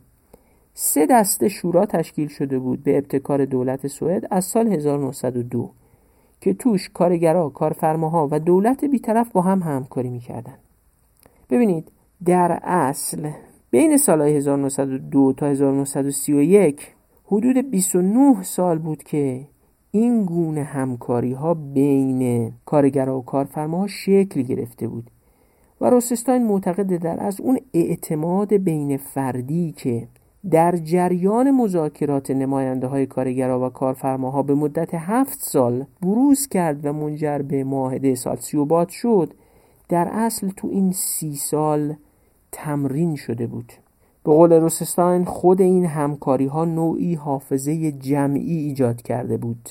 سه 0.75 1.07
دسته 1.07 1.49
شورا 1.49 1.87
تشکیل 1.87 2.29
شده 2.29 2.59
بود 2.59 2.83
به 2.83 2.99
ابتکار 2.99 3.45
دولت 3.45 3.87
سوئد 3.87 4.27
از 4.31 4.45
سال 4.45 4.67
1902 4.67 5.71
که 6.41 6.55
توش 6.55 6.91
کارگرا، 6.95 7.49
کارفرماها 7.49 8.29
و 8.31 8.41
دولت 8.41 8.85
بیطرف 8.85 9.33
با 9.33 9.43
هم 9.43 9.63
همکاری 9.63 10.09
می‌کردن 10.09 10.55
ببینید 11.51 11.89
در 12.25 12.61
اصل 12.63 13.31
بین 13.71 13.97
سالهای 13.97 14.37
1902 14.37 15.33
تا 15.33 15.47
1931 15.47 16.95
حدود 17.25 17.71
29 17.71 18.43
سال 18.43 18.79
بود 18.79 19.03
که 19.03 19.47
این 19.91 20.25
گونه 20.25 20.63
همکاری 20.63 21.33
ها 21.33 21.55
بین 21.55 22.53
کارگرا 22.65 23.19
و 23.19 23.25
کارفرماها 23.25 23.87
شکل 23.87 24.43
گرفته 24.43 24.89
بود 24.89 25.11
و 25.81 25.91
روسستاین 25.91 26.47
معتقد 26.47 26.97
در 26.97 27.23
از 27.23 27.41
اون 27.41 27.59
اعتماد 27.75 28.55
بین 28.55 28.97
فردی 28.97 29.73
که 29.73 30.09
در 30.51 30.77
جریان 30.77 31.51
مذاکرات 31.51 32.31
نماینده 32.31 32.87
های 32.87 33.07
کارگرها 33.07 33.67
و 33.67 33.69
کارفرماها 33.69 34.43
به 34.43 34.55
مدت 34.55 34.95
هفت 34.95 35.39
سال 35.43 35.85
بروز 36.03 36.49
کرد 36.49 36.87
و 36.87 36.93
منجر 36.93 37.39
به 37.39 37.65
معاهده 37.65 38.15
سالسیوبات 38.15 38.89
شد 38.89 39.35
در 39.89 40.09
اصل 40.13 40.51
تو 40.57 40.69
این 40.69 40.93
سی 40.93 41.37
سال 41.37 41.95
تمرین 42.53 43.17
شده 43.17 43.47
بود. 43.47 43.73
به 44.25 44.33
قول 44.33 44.53
روسستاین 44.53 45.25
خود 45.25 45.61
این 45.61 45.87
همکاری 45.87 46.47
ها 46.47 46.65
نوعی 46.65 47.15
حافظه 47.15 47.93
جمعی 47.93 48.57
ایجاد 48.57 49.03
کرده 49.03 49.37
بود. 49.37 49.69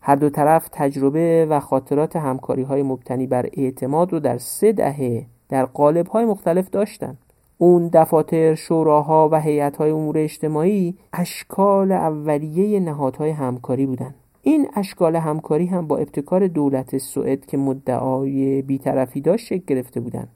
هر 0.00 0.16
دو 0.16 0.30
طرف 0.30 0.68
تجربه 0.72 1.46
و 1.50 1.60
خاطرات 1.60 2.16
همکاری 2.16 2.62
های 2.62 2.82
مبتنی 2.82 3.26
بر 3.26 3.48
اعتماد 3.52 4.12
رو 4.12 4.20
در 4.20 4.38
سه 4.38 4.72
دهه 4.72 5.26
در 5.48 5.64
قالب 5.64 6.06
های 6.06 6.24
مختلف 6.24 6.70
داشتن. 6.70 7.16
اون 7.58 7.90
دفاتر، 7.92 8.54
شوراها 8.54 9.28
و 9.32 9.40
های 9.78 9.90
امور 9.90 10.18
اجتماعی 10.18 10.96
اشکال 11.12 11.92
اولیه 11.92 12.80
نهادهای 12.80 13.30
همکاری 13.30 13.86
بودند. 13.86 14.14
این 14.42 14.66
اشکال 14.76 15.16
همکاری 15.16 15.66
هم 15.66 15.86
با 15.86 15.96
ابتکار 15.96 16.46
دولت 16.46 16.98
سوئد 16.98 17.46
که 17.46 17.56
مدعای 17.56 18.62
بیطرفی 18.62 19.20
داشت 19.20 19.46
شکل 19.46 19.64
گرفته 19.66 20.00
بودند. 20.00 20.28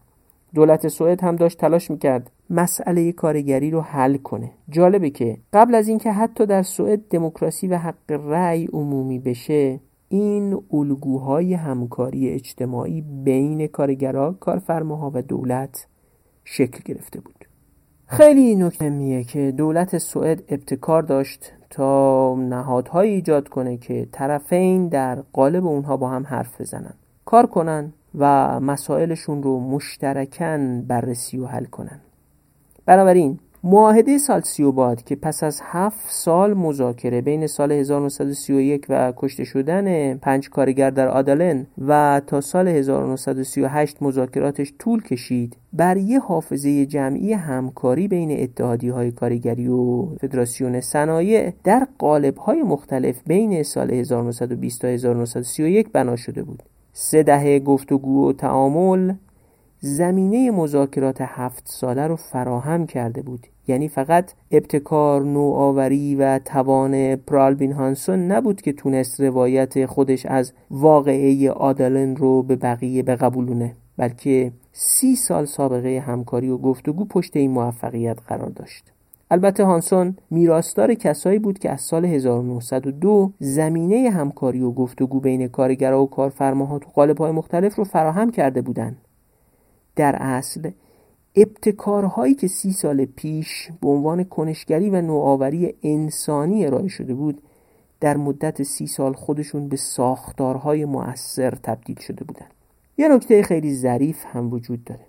دولت 0.54 0.88
سوئد 0.88 1.24
هم 1.24 1.36
داشت 1.36 1.58
تلاش 1.58 1.90
می‌کرد 1.90 2.30
مسئله 2.50 3.12
کارگری 3.12 3.70
رو 3.70 3.80
حل 3.80 4.16
کنه 4.16 4.50
جالبه 4.68 5.10
که 5.10 5.36
قبل 5.52 5.74
از 5.74 5.88
اینکه 5.88 6.12
حتی 6.12 6.46
در 6.46 6.62
سوئد 6.62 7.00
دموکراسی 7.10 7.68
و 7.68 7.76
حق 7.76 8.10
رأی 8.10 8.66
عمومی 8.72 9.18
بشه 9.18 9.80
این 10.08 10.62
الگوهای 10.72 11.54
همکاری 11.54 12.28
اجتماعی 12.28 13.00
بین 13.24 13.66
کارگرا، 13.66 14.32
کارفرماها 14.40 15.10
و 15.14 15.22
دولت 15.22 15.86
شکل 16.50 16.80
گرفته 16.84 17.20
بود. 17.20 17.44
خیلی 18.06 18.54
نکته 18.54 18.90
میه 18.90 19.24
که 19.24 19.52
دولت 19.56 19.98
سوئد 19.98 20.42
ابتکار 20.48 21.02
داشت 21.02 21.52
تا 21.70 22.34
نهادهایی 22.34 23.14
ایجاد 23.14 23.48
کنه 23.48 23.76
که 23.76 24.08
طرفین 24.12 24.88
در 24.88 25.22
قالب 25.32 25.66
اونها 25.66 25.96
با 25.96 26.08
هم 26.08 26.26
حرف 26.26 26.60
بزنن 26.60 26.94
کار 27.24 27.46
کنن 27.46 27.92
و 28.18 28.60
مسائلشون 28.60 29.42
رو 29.42 29.60
مشترکن 29.60 30.82
بررسی 30.82 31.38
و 31.38 31.46
حل 31.46 31.64
کنن. 31.64 32.00
بنابراین 32.86 33.38
معاهده 33.64 34.18
سالسیوباد 34.18 35.02
که 35.02 35.16
پس 35.16 35.42
از 35.42 35.60
هفت 35.64 36.10
سال 36.10 36.54
مذاکره 36.54 37.20
بین 37.20 37.46
سال 37.46 37.72
1931 37.72 38.86
و 38.88 39.12
کشته 39.16 39.44
شدن 39.44 40.14
پنج 40.14 40.50
کارگر 40.50 40.90
در 40.90 41.08
آدالن 41.08 41.66
و 41.88 42.20
تا 42.26 42.40
سال 42.40 42.68
1938 42.68 44.02
مذاکراتش 44.02 44.72
طول 44.78 45.02
کشید 45.02 45.56
بر 45.72 45.96
یه 45.96 46.20
حافظه 46.20 46.86
جمعی 46.86 47.32
همکاری 47.32 48.08
بین 48.08 48.42
اتحادی 48.42 48.88
های 48.88 49.10
کارگری 49.10 49.68
و 49.68 50.06
فدراسیون 50.20 50.80
صنایع 50.80 51.52
در 51.64 51.86
قالب 51.98 52.36
های 52.36 52.62
مختلف 52.62 53.22
بین 53.26 53.62
سال 53.62 53.90
1920 53.90 54.80
تا 54.80 54.88
1931 54.88 55.92
بنا 55.92 56.16
شده 56.16 56.42
بود. 56.42 56.62
سه 56.92 57.22
دهه 57.22 57.58
گفتگو 57.58 58.28
و 58.28 58.32
تعامل 58.32 59.12
زمینه 59.80 60.50
مذاکرات 60.50 61.16
هفت 61.20 61.62
ساله 61.68 62.06
رو 62.06 62.16
فراهم 62.16 62.86
کرده 62.86 63.22
بود 63.22 63.46
یعنی 63.68 63.88
فقط 63.88 64.32
ابتکار 64.50 65.22
نوآوری 65.22 66.14
و 66.14 66.38
توان 66.38 67.16
پرالبین 67.16 67.72
هانسون 67.72 68.32
نبود 68.32 68.60
که 68.60 68.72
تونست 68.72 69.20
روایت 69.20 69.86
خودش 69.86 70.26
از 70.26 70.52
واقعه 70.70 71.50
آدلن 71.50 72.16
رو 72.16 72.42
به 72.42 72.56
بقیه 72.56 73.02
بقبولونه 73.02 73.74
بلکه 73.96 74.52
سی 74.72 75.16
سال 75.16 75.44
سابقه 75.44 76.02
همکاری 76.06 76.48
و 76.48 76.58
گفتگو 76.58 77.04
پشت 77.04 77.36
این 77.36 77.50
موفقیت 77.50 78.18
قرار 78.28 78.48
داشت 78.48 78.84
البته 79.30 79.64
هانسون 79.64 80.16
میراستار 80.30 80.94
کسایی 80.94 81.38
بود 81.38 81.58
که 81.58 81.70
از 81.70 81.80
سال 81.80 82.04
1902 82.04 83.32
زمینه 83.38 84.10
همکاری 84.10 84.60
و 84.60 84.70
گفتگو 84.70 85.20
بین 85.20 85.48
کارگرها 85.48 86.02
و 86.02 86.10
کارفرماها 86.10 86.78
تو 86.78 86.90
قالب‌های 86.94 87.32
مختلف 87.32 87.74
رو 87.74 87.84
فراهم 87.84 88.30
کرده 88.30 88.62
بودند. 88.62 88.96
در 89.98 90.16
اصل 90.16 90.70
ابتکارهایی 91.36 92.34
که 92.34 92.48
سی 92.48 92.72
سال 92.72 93.04
پیش 93.04 93.68
به 93.80 93.88
عنوان 93.88 94.24
کنشگری 94.24 94.90
و 94.90 95.00
نوآوری 95.00 95.74
انسانی 95.82 96.66
ارائه 96.66 96.88
شده 96.88 97.14
بود 97.14 97.42
در 98.00 98.16
مدت 98.16 98.62
سی 98.62 98.86
سال 98.86 99.12
خودشون 99.12 99.68
به 99.68 99.76
ساختارهای 99.76 100.84
مؤثر 100.84 101.50
تبدیل 101.50 102.00
شده 102.00 102.24
بودند. 102.24 102.54
یه 102.98 103.08
نکته 103.08 103.42
خیلی 103.42 103.74
ظریف 103.74 104.24
هم 104.26 104.52
وجود 104.52 104.84
داره 104.84 105.06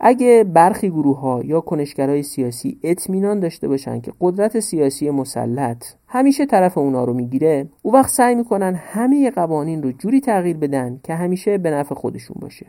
اگه 0.00 0.44
برخی 0.44 0.90
گروه 0.90 1.20
ها 1.20 1.42
یا 1.44 1.60
کنشگرهای 1.60 2.22
سیاسی 2.22 2.78
اطمینان 2.82 3.40
داشته 3.40 3.68
باشن 3.68 4.00
که 4.00 4.12
قدرت 4.20 4.60
سیاسی 4.60 5.10
مسلط 5.10 5.84
همیشه 6.06 6.46
طرف 6.46 6.78
اونا 6.78 7.04
رو 7.04 7.14
می‌گیره 7.14 7.68
او 7.82 7.94
وقت 7.94 8.10
سعی 8.10 8.34
می‌کنن 8.34 8.74
همه 8.74 9.30
قوانین 9.30 9.82
رو 9.82 9.92
جوری 9.92 10.20
تغییر 10.20 10.56
بدن 10.56 11.00
که 11.04 11.14
همیشه 11.14 11.58
به 11.58 11.70
نفع 11.70 11.94
خودشون 11.94 12.36
باشه 12.40 12.66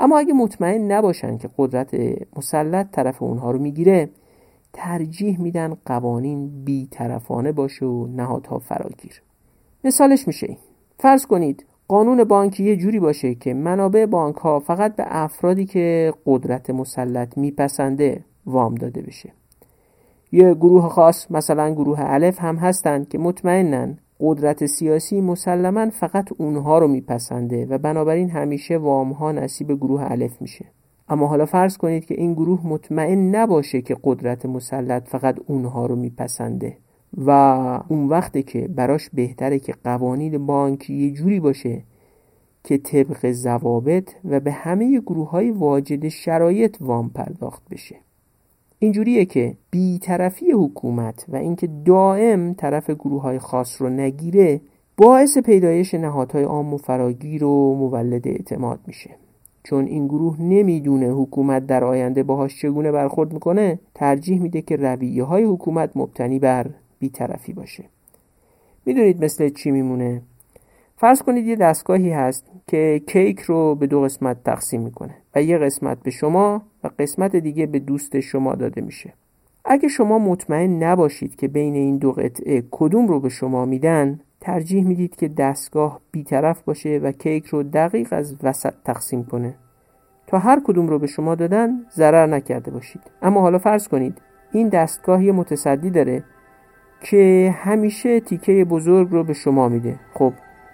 اما 0.00 0.18
اگه 0.18 0.32
مطمئن 0.32 0.92
نباشن 0.92 1.38
که 1.38 1.48
قدرت 1.58 1.94
مسلط 2.36 2.90
طرف 2.92 3.22
اونها 3.22 3.50
رو 3.50 3.58
می‌گیره 3.58 4.10
ترجیح 4.72 5.40
میدن 5.40 5.76
قوانین 5.86 6.64
بیطرفانه 6.64 7.52
باشه 7.52 7.86
و 7.86 8.06
نهادها 8.06 8.58
فراگیر. 8.58 9.22
مثالش 9.84 10.26
میشه 10.26 10.46
این. 10.46 10.58
فرض 10.98 11.26
کنید 11.26 11.64
قانون 11.88 12.24
بانکی 12.24 12.64
یه 12.64 12.76
جوری 12.76 13.00
باشه 13.00 13.34
که 13.34 13.54
منابع 13.54 14.06
بانک 14.06 14.36
ها 14.36 14.60
فقط 14.60 14.96
به 14.96 15.04
افرادی 15.06 15.66
که 15.66 16.14
قدرت 16.26 16.70
مسلط 16.70 17.38
میپسنده 17.38 18.24
وام 18.46 18.74
داده 18.74 19.02
بشه. 19.02 19.32
یه 20.32 20.54
گروه 20.54 20.88
خاص 20.88 21.30
مثلا 21.30 21.70
گروه 21.70 21.98
الف 22.00 22.40
هم 22.40 22.56
هستند 22.56 23.08
که 23.08 23.18
مطمئنن 23.18 23.98
قدرت 24.20 24.66
سیاسی 24.66 25.20
مسلما 25.20 25.90
فقط 25.90 26.28
اونها 26.38 26.78
رو 26.78 26.88
میپسنده 26.88 27.66
و 27.66 27.78
بنابراین 27.78 28.30
همیشه 28.30 28.78
وام 28.78 29.12
ها 29.12 29.32
نصیب 29.32 29.72
گروه 29.72 30.10
الف 30.10 30.42
میشه. 30.42 30.64
اما 31.08 31.26
حالا 31.26 31.46
فرض 31.46 31.76
کنید 31.76 32.04
که 32.04 32.14
این 32.14 32.32
گروه 32.34 32.66
مطمئن 32.66 33.36
نباشه 33.36 33.82
که 33.82 33.96
قدرت 34.04 34.46
مسلط 34.46 35.08
فقط 35.08 35.38
اونها 35.46 35.86
رو 35.86 35.96
میپسنده 35.96 36.76
و 37.16 37.30
اون 37.88 38.08
وقته 38.08 38.42
که 38.42 38.68
براش 38.68 39.10
بهتره 39.10 39.58
که 39.58 39.74
قوانین 39.84 40.46
بانکی 40.46 40.94
یه 40.94 41.10
جوری 41.10 41.40
باشه 41.40 41.82
که 42.64 42.78
طبق 42.78 43.32
ضوابط 43.32 44.10
و 44.24 44.40
به 44.40 44.52
همه 44.52 45.00
گروه 45.00 45.30
های 45.30 45.50
واجد 45.50 46.08
شرایط 46.08 46.76
وام 46.80 47.10
پرداخت 47.10 47.62
بشه. 47.70 47.96
اینجوریه 48.82 49.24
که 49.24 49.56
بیطرفی 49.70 50.50
حکومت 50.50 51.24
و 51.28 51.36
اینکه 51.36 51.68
دائم 51.84 52.54
طرف 52.54 52.90
گروه 52.90 53.22
های 53.22 53.38
خاص 53.38 53.82
رو 53.82 53.88
نگیره 53.88 54.60
باعث 54.96 55.38
پیدایش 55.38 55.94
نهادهای 55.94 56.44
عام 56.44 56.74
و 56.74 56.76
فراگیر 56.76 57.44
و 57.44 57.74
مولد 57.74 58.28
اعتماد 58.28 58.80
میشه. 58.86 59.10
چون 59.64 59.84
این 59.84 60.06
گروه 60.06 60.42
نمی‌دونه 60.42 61.06
حکومت 61.06 61.66
در 61.66 61.84
آینده 61.84 62.22
باهاش 62.22 62.60
چگونه 62.60 62.92
برخورد 62.92 63.32
می‌کنه 63.32 63.78
ترجیح 63.94 64.40
میده 64.42 64.62
که 64.62 64.76
رویه 64.76 65.24
های 65.24 65.44
حکومت 65.44 65.90
مبتنی 65.94 66.38
بر 66.38 66.70
بیطرفی 66.98 67.52
باشه. 67.52 67.84
می‌دونید 68.86 69.24
مثل 69.24 69.48
چی 69.48 69.70
میمونه؟ 69.70 70.22
فرض 70.96 71.22
کنید 71.22 71.46
یه 71.46 71.56
دستگاهی 71.56 72.10
هست 72.10 72.44
که 72.66 73.02
کیک 73.06 73.40
رو 73.40 73.74
به 73.74 73.86
دو 73.86 74.00
قسمت 74.00 74.44
تقسیم 74.44 74.80
می‌کنه. 74.80 75.14
و 75.34 75.42
یه 75.42 75.58
قسمت 75.58 76.02
به 76.02 76.10
شما 76.10 76.62
و 76.84 76.90
قسمت 76.98 77.36
دیگه 77.36 77.66
به 77.66 77.78
دوست 77.78 78.20
شما 78.20 78.54
داده 78.54 78.80
میشه. 78.80 79.12
اگه 79.64 79.88
شما 79.88 80.18
مطمئن 80.18 80.82
نباشید 80.82 81.36
که 81.36 81.48
بین 81.48 81.74
این 81.74 81.98
دو 81.98 82.12
قطعه 82.12 82.64
کدوم 82.70 83.06
رو 83.06 83.20
به 83.20 83.28
شما 83.28 83.64
میدن 83.64 84.20
ترجیح 84.40 84.86
می‌دید 84.86 85.16
که 85.16 85.28
دستگاه 85.28 86.00
بیطرف 86.12 86.62
باشه 86.62 87.00
و 87.02 87.12
کیک 87.12 87.46
رو 87.46 87.62
دقیق 87.62 88.08
از 88.10 88.36
وسط 88.42 88.74
تقسیم 88.84 89.24
کنه. 89.24 89.54
تا 90.26 90.38
هر 90.38 90.60
کدوم 90.64 90.86
رو 90.86 90.98
به 90.98 91.06
شما 91.06 91.34
دادن 91.34 91.70
ضرر 91.94 92.26
نکرده 92.26 92.70
باشید. 92.70 93.00
اما 93.22 93.40
حالا 93.40 93.58
فرض 93.58 93.88
کنید 93.88 94.18
این 94.52 94.68
دستگاه 94.68 95.24
یه 95.24 95.32
متصدی 95.32 95.90
داره 95.90 96.24
که 97.00 97.54
همیشه 97.58 98.20
تیکه 98.20 98.64
بزرگ 98.64 99.10
رو 99.10 99.24
به 99.24 99.32
شما 99.32 99.68
میده. 99.68 100.00
خب 100.14 100.32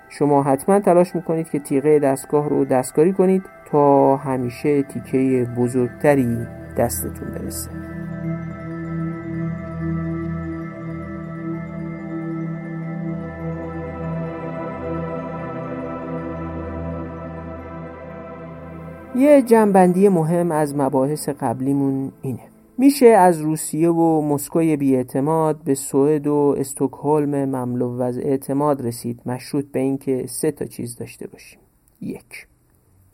شما 0.09 0.42
حتما 0.42 0.80
تلاش 0.80 1.14
می‌کنید 1.14 1.50
که 1.50 1.59
تیغه 1.59 1.98
دستگاه 1.98 2.48
رو 2.48 2.64
دستکاری 2.64 3.12
کنید 3.12 3.42
تا 3.70 4.16
همیشه 4.16 4.82
تیکه 4.82 5.48
بزرگتری 5.56 6.46
دستتون 6.78 7.28
برسه. 7.28 7.70
یه 19.16 19.42
جنبندی 19.42 20.08
مهم 20.08 20.52
از 20.52 20.76
مباحث 20.76 21.28
قبلیمون 21.28 22.12
اینه. 22.22 22.48
میشه 22.78 23.06
از 23.06 23.40
روسیه 23.40 23.90
و 23.90 24.20
مسکوی 24.20 24.76
بیاعتماد 24.76 25.64
به 25.64 25.74
سوئد 25.74 26.26
و 26.26 26.54
استکهلم 26.58 27.44
مملو 27.44 28.00
از 28.00 28.18
اعتماد 28.18 28.86
رسید 28.86 29.20
مشروط 29.26 29.64
به 29.72 29.80
اینکه 29.80 30.26
سه 30.26 30.50
تا 30.50 30.64
چیز 30.64 30.96
داشته 30.96 31.26
باشیم. 31.26 31.58
یک. 32.00 32.46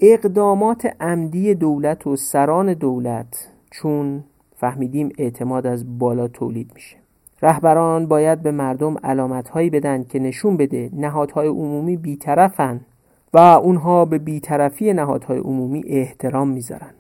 اقدامات 0.05 0.97
عمدی 1.01 1.55
دولت 1.55 2.07
و 2.07 2.17
سران 2.17 2.75
دولت 2.75 3.49
چون 3.71 4.25
فهمیدیم 4.57 5.09
اعتماد 5.19 5.67
از 5.67 5.99
بالا 5.99 6.29
تولید 6.29 6.71
میشه. 6.75 6.97
رهبران 7.43 8.07
باید 8.07 8.43
به 8.43 8.51
مردم 8.51 8.99
علامتهایی 9.05 9.71
بدن 9.71 10.05
که 10.05 10.19
نشون 10.19 10.57
بده 10.57 10.91
نهادهای 10.93 11.49
عمومی 11.49 11.97
بیطرفن 11.97 12.81
و 13.35 13.39
اونها 13.39 14.05
به 14.05 14.19
بیطرفی 14.19 14.93
نهادهای 14.93 15.39
عمومی 15.39 15.83
احترام 15.87 16.49
می‌ذارن. 16.49 16.95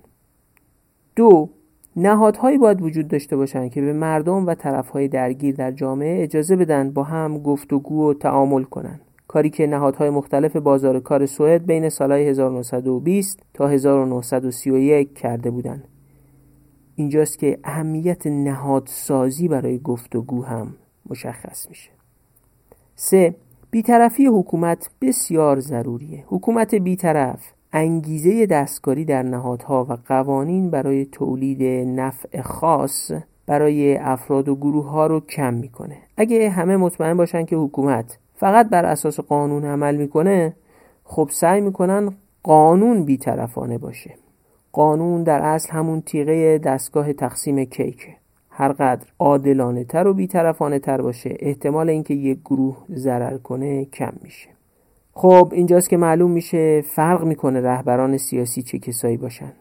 دو 1.16 1.48
نهادهایی 1.96 2.58
باید 2.58 2.82
وجود 2.82 3.08
داشته 3.08 3.36
باشند 3.36 3.70
که 3.70 3.80
به 3.80 3.92
مردم 3.92 4.46
و 4.46 4.54
طرفهای 4.54 5.08
درگیر 5.08 5.54
در 5.54 5.72
جامعه 5.72 6.22
اجازه 6.22 6.56
بدن 6.56 6.90
با 6.90 7.02
هم 7.02 7.38
گفتگو 7.38 8.10
و 8.10 8.14
تعامل 8.14 8.62
کنند 8.62 9.00
کاری 9.32 9.50
که 9.50 9.66
نهادهای 9.66 10.10
مختلف 10.10 10.56
بازار 10.56 11.00
کار 11.00 11.26
سوئد 11.26 11.66
بین 11.66 11.88
سالهای 11.88 12.28
1920 12.28 13.40
تا 13.54 13.68
1931 13.68 15.14
کرده 15.14 15.50
بودند. 15.50 15.84
اینجاست 16.96 17.38
که 17.38 17.58
اهمیت 17.64 18.26
نهادسازی 18.26 19.48
برای 19.48 19.78
گفتگو 19.78 20.42
هم 20.42 20.74
مشخص 21.10 21.68
میشه. 21.68 21.90
سه 22.96 23.34
بیطرفی 23.70 24.26
حکومت 24.26 24.90
بسیار 25.00 25.60
ضروریه. 25.60 26.24
حکومت 26.26 26.74
بیطرف 26.74 27.40
انگیزه 27.72 28.46
دستکاری 28.46 29.04
در 29.04 29.22
نهادها 29.22 29.84
و 29.84 29.96
قوانین 30.08 30.70
برای 30.70 31.04
تولید 31.04 31.62
نفع 32.00 32.40
خاص 32.40 33.12
برای 33.46 33.96
افراد 33.96 34.48
و 34.48 34.56
گروه 34.56 34.90
ها 34.90 35.06
رو 35.06 35.20
کم 35.20 35.54
می‌کنه. 35.54 35.96
اگه 36.16 36.50
همه 36.50 36.76
مطمئن 36.76 37.16
باشن 37.16 37.44
که 37.44 37.56
حکومت 37.56 38.18
فقط 38.42 38.68
بر 38.68 38.84
اساس 38.84 39.20
قانون 39.20 39.64
عمل 39.64 39.96
می‌کنه 39.96 40.52
خب 41.04 41.28
سعی 41.32 41.60
می‌کنن 41.60 42.12
قانون 42.42 43.04
بیطرفانه 43.04 43.78
باشه. 43.78 44.14
قانون 44.72 45.22
در 45.22 45.42
اصل 45.42 45.72
همون 45.72 46.00
تیغه 46.00 46.58
دستگاه 46.58 47.12
تقسیم 47.12 47.64
کیکه 47.64 48.16
هرقدر 48.50 49.06
عادلانه 49.18 49.84
تر 49.84 50.06
و 50.06 50.14
بیطرفانه 50.14 50.78
تر 50.78 51.02
باشه 51.02 51.36
احتمال 51.38 51.90
اینکه 51.90 52.14
یک 52.14 52.38
گروه 52.44 52.76
ضرر 52.94 53.38
کنه 53.38 53.84
کم 53.84 54.12
میشه. 54.22 54.48
خب 55.12 55.48
اینجاست 55.52 55.88
که 55.88 55.96
معلوم 55.96 56.30
میشه 56.30 56.80
فرق 56.80 57.24
می‌کنه 57.24 57.60
رهبران 57.60 58.16
سیاسی 58.16 58.62
چه 58.62 58.78
کسایی 58.78 59.16
باشن. 59.16 59.52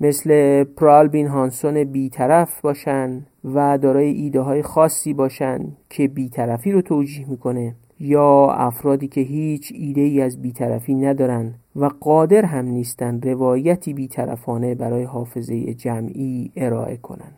مثل 0.00 0.64
پرالبین 0.64 1.26
هانسون 1.26 1.84
بیطرف 1.84 2.60
باشن 2.60 3.26
و 3.44 3.78
دارای 3.78 4.10
ایده 4.10 4.40
های 4.40 4.62
خاصی 4.62 5.14
باشن 5.14 5.66
که 5.90 6.08
بیطرفی 6.08 6.72
رو 6.72 6.82
توجیه 6.82 7.30
می‌کنه. 7.30 7.74
یا 8.00 8.50
افرادی 8.50 9.08
که 9.08 9.20
هیچ 9.20 9.72
ایده 9.74 10.00
ای 10.00 10.20
از 10.20 10.42
بیطرفی 10.42 10.94
ندارن 10.94 11.54
و 11.76 11.90
قادر 12.00 12.44
هم 12.44 12.64
نیستن 12.64 13.20
روایتی 13.20 13.94
بیطرفانه 13.94 14.74
برای 14.74 15.04
حافظه 15.04 15.74
جمعی 15.74 16.50
ارائه 16.56 16.96
کنن 16.96 17.32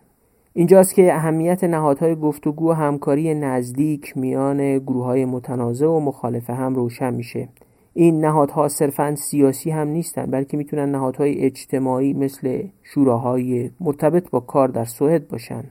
اینجاست 0.53 0.95
که 0.95 1.15
اهمیت 1.15 1.65
نهادهای 1.65 2.15
گفتگو 2.15 2.71
و 2.71 2.73
همکاری 2.73 3.35
نزدیک 3.35 4.17
میان 4.17 4.79
گروه 4.79 5.05
های 5.05 5.25
متنازع 5.25 5.87
و 5.87 6.01
مخالف 6.01 6.51
هم 6.51 6.75
روشن 6.75 7.15
میشه. 7.15 7.49
این 7.95 8.25
نهادها 8.25 8.69
صرفا 8.69 9.15
سیاسی 9.15 9.71
هم 9.71 9.89
نیستن 9.89 10.27
بلکه 10.27 10.57
می‌تونن 10.57 10.91
نهادهای 10.91 11.45
اجتماعی 11.45 12.13
مثل 12.13 12.63
شوراهای 12.83 13.71
مرتبط 13.81 14.31
با 14.31 14.41
کار 14.41 14.69
در 14.69 14.85
سوئد 14.85 15.29
باشن. 15.29 15.65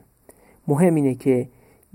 مهم 0.68 0.94
اینه 0.94 1.14
که 1.14 1.48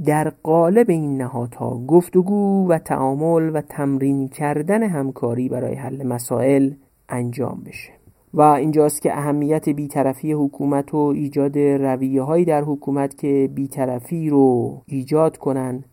در 0.06 0.30
قالب 0.44 0.90
این 0.90 1.18
نهادها 1.18 1.82
گفتگو 1.88 2.68
و 2.70 2.78
تعامل 2.78 3.56
و 3.56 3.62
تمرین 3.62 4.28
کردن 4.28 4.84
همکاری 4.84 5.50
برای 5.50 5.76
حل 5.76 6.08
مسائل 6.08 6.72
انجام 7.10 7.62
بشه. 7.66 7.92
و 8.34 8.42
اینجاست 8.42 9.02
که 9.02 9.18
اهمیت 9.18 9.70
بیطرفی 9.70 10.32
حکومت 10.32 10.94
و 10.94 10.98
ایجاد 10.98 11.58
رویه 11.58 12.22
هایی 12.22 12.46
در 12.46 12.62
حکومت 12.62 13.18
که 13.18 13.50
بیطرفی 13.56 14.30
رو 14.30 14.82
ایجاد 14.86 15.38
کنن 15.38 15.84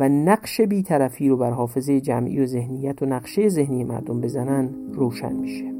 و 0.00 0.08
نقش 0.08 0.60
بیطرفی 0.60 1.28
رو 1.28 1.36
بر 1.36 1.50
حافظه 1.50 2.00
جمعی 2.00 2.40
و 2.40 2.46
ذهنیت 2.46 3.02
و 3.02 3.06
نقشه 3.06 3.48
ذهنی 3.48 3.84
مردم 3.84 4.20
بزنن 4.20 4.70
روشن 4.92 5.32
میشه. 5.32 5.77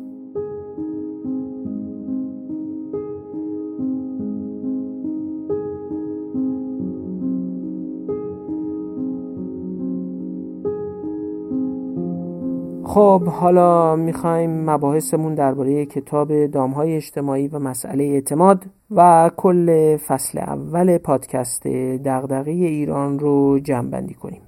خب 12.89 13.23
حالا 13.25 13.97
می‌خوایم 13.97 14.71
مباحثمون 14.71 15.35
درباره 15.35 15.87
کتاب 15.87 16.47
دامهای 16.47 16.97
اجتماعی 16.97 17.49
و 17.49 17.59
مسئله 17.59 18.05
اعتماد 18.05 18.67
و 18.91 19.31
کل 19.37 19.97
فصل 19.97 20.39
اول 20.39 20.99
پادکست 20.99 21.67
دغدغه 22.05 22.51
ایران 22.51 23.19
رو 23.19 23.59
جمعبندی 23.59 24.15
کنیم. 24.15 24.41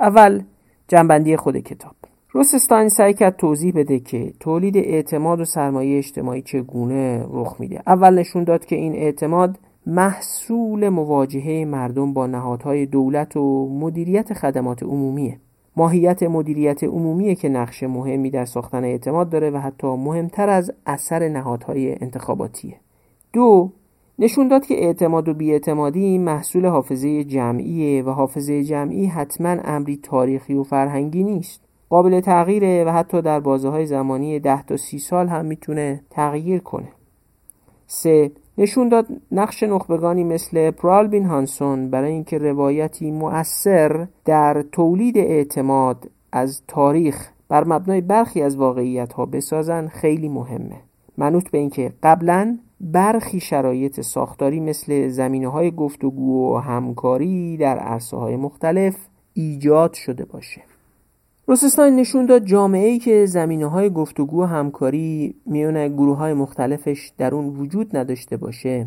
اول 0.00 0.42
جمعبندی 0.88 1.36
خود 1.36 1.56
کتاب. 1.56 1.94
روسستاین 2.30 2.88
سعی 2.88 3.14
کرد 3.14 3.36
توضیح 3.36 3.72
بده 3.76 3.98
که 3.98 4.32
تولید 4.40 4.76
اعتماد 4.76 5.40
و 5.40 5.44
سرمایه 5.44 5.98
اجتماعی 5.98 6.42
چگونه 6.42 7.26
رخ 7.30 7.56
میده. 7.58 7.82
اول 7.86 8.18
نشون 8.18 8.44
داد 8.44 8.64
که 8.64 8.76
این 8.76 8.94
اعتماد 8.94 9.58
محصول 9.86 10.88
مواجهه 10.88 11.64
مردم 11.64 12.12
با 12.12 12.26
نهادهای 12.26 12.86
دولت 12.86 13.36
و 13.36 13.68
مدیریت 13.68 14.34
خدمات 14.34 14.82
عمومیه. 14.82 15.38
ماهیت 15.76 16.22
مدیریت 16.22 16.84
عمومیه 16.84 17.34
که 17.34 17.48
نقش 17.48 17.82
مهمی 17.82 18.30
در 18.30 18.44
ساختن 18.44 18.84
اعتماد 18.84 19.30
داره 19.30 19.50
و 19.50 19.56
حتی 19.56 19.86
مهمتر 19.86 20.48
از 20.48 20.72
اثر 20.86 21.28
نهادهای 21.28 21.96
انتخاباتیه. 22.00 22.76
دو 23.32 23.72
نشون 24.18 24.48
داد 24.48 24.66
که 24.66 24.74
اعتماد 24.84 25.28
و 25.28 25.34
بیاعتمادی 25.34 26.18
محصول 26.18 26.66
حافظه 26.66 27.24
جمعیه 27.24 28.02
و 28.02 28.10
حافظه 28.10 28.64
جمعی 28.64 29.06
حتما 29.06 29.56
امری 29.64 29.96
تاریخی 29.96 30.54
و 30.54 30.62
فرهنگی 30.62 31.24
نیست. 31.24 31.60
قابل 31.88 32.20
تغییره 32.20 32.84
و 32.84 32.92
حتی 32.92 33.22
در 33.22 33.40
بازه 33.40 33.68
های 33.68 33.86
زمانی 33.86 34.40
ده 34.40 34.62
تا 34.62 34.76
سی 34.76 34.98
سال 34.98 35.28
هم 35.28 35.44
می‌تونه 35.44 36.00
تغییر 36.10 36.60
کنه. 36.60 36.88
سه 37.86 38.30
نشون 38.58 38.88
داد 38.88 39.06
نقش 39.32 39.62
نخبگانی 39.62 40.24
مثل 40.24 40.70
پرالبین 40.70 41.24
هانسون 41.24 41.90
برای 41.90 42.12
اینکه 42.12 42.38
روایتی 42.38 43.10
مؤثر 43.10 44.06
در 44.24 44.64
تولید 44.72 45.18
اعتماد 45.18 46.10
از 46.32 46.62
تاریخ 46.68 47.28
بر 47.48 47.64
مبنای 47.64 48.00
برخی 48.00 48.42
از 48.42 48.56
واقعیت 48.56 49.12
ها 49.12 49.26
بسازن 49.26 49.88
خیلی 49.88 50.28
مهمه. 50.28 50.80
منوط 51.18 51.50
به 51.50 51.58
اینکه 51.58 51.92
قبلا 52.02 52.58
برخی 52.80 53.40
شرایط 53.40 54.00
ساختاری 54.00 54.60
مثل 54.60 55.08
زمینه 55.08 55.48
های 55.48 55.70
گفتگو 55.70 56.54
و 56.54 56.58
همکاری 56.58 57.56
در 57.56 57.78
عرصه 57.78 58.16
های 58.16 58.36
مختلف 58.36 58.96
ایجاد 59.34 59.92
شده 59.92 60.24
باشه. 60.24 60.71
روسستان 61.46 61.96
نشون 61.96 62.26
داد 62.26 62.44
جامعه 62.44 62.88
ای 62.88 62.98
که 62.98 63.26
زمینه 63.26 63.66
های 63.66 63.90
گفتگو 63.90 64.42
و 64.42 64.44
همکاری 64.44 65.34
میون 65.46 65.88
گروه 65.88 66.16
های 66.16 66.32
مختلفش 66.32 67.12
در 67.18 67.34
اون 67.34 67.46
وجود 67.46 67.96
نداشته 67.96 68.36
باشه. 68.36 68.86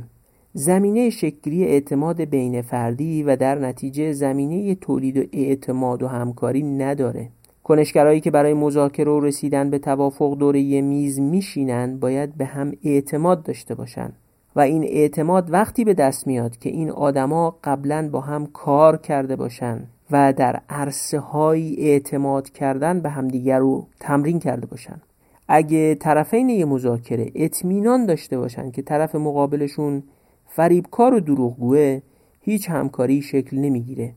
زمینه 0.54 1.10
شکلی 1.10 1.64
اعتماد 1.64 2.22
بین 2.22 2.62
فردی 2.62 3.24
و 3.24 3.36
در 3.36 3.60
نتیجه 3.60 4.12
زمینه 4.12 4.76
تولید 4.76 5.18
و 5.18 5.24
اعتماد 5.34 6.04
و 6.04 6.08
همکاری 6.08 6.64
نداره. 6.64 7.30
کنشگرایی 7.64 8.20
که 8.22 8.32
برای 8.32 8.54
مذاکره 8.54 9.12
و 9.12 9.20
رسیدن 9.20 9.70
به 9.70 9.80
توافق 9.80 10.38
دوره 10.38 10.60
یه 10.60 10.82
میز 10.82 11.20
میشینن 11.20 12.00
باید 12.00 12.38
به 12.38 12.46
هم 12.46 12.72
اعتماد 12.84 13.44
داشته 13.44 13.76
باشن. 13.76 14.14
و 14.56 14.60
این 14.60 14.84
اعتماد 14.84 15.54
وقتی 15.54 15.84
به 15.84 15.94
دست 15.94 16.28
میاد 16.28 16.58
که 16.58 16.70
این 16.70 16.92
آدما 16.92 17.60
قبلا 17.64 18.10
با 18.12 18.22
هم 18.22 18.46
کار 18.46 18.98
کرده 18.98 19.36
باشن. 19.36 19.88
و 20.12 20.34
در 20.34 20.62
عرصه 20.70 21.20
های 21.20 21.76
اعتماد 21.76 22.50
کردن 22.50 23.00
به 23.00 23.10
همدیگر 23.10 23.60
رو 23.60 23.88
تمرین 24.00 24.40
کرده 24.40 24.66
باشن. 24.66 25.02
اگه 25.48 25.96
طرفین 25.96 26.50
یه 26.50 26.66
مذاکره 26.66 27.32
اطمینان 27.36 28.06
داشته 28.06 28.38
باشن 28.38 28.72
که 28.72 28.82
طرف 28.82 29.16
مقابلشون 29.16 30.04
فریبکار 30.48 31.14
و 31.14 31.20
دروغگوه 31.20 32.02
هیچ 32.42 32.70
همکاری 32.70 33.22
شکل 33.22 33.58
نمی‌گیره. 33.58 34.14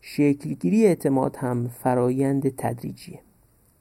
شکلگیری 0.00 0.86
اعتماد 0.86 1.36
هم 1.36 1.68
فرایند 1.68 2.56
تدریجیه. 2.56 3.18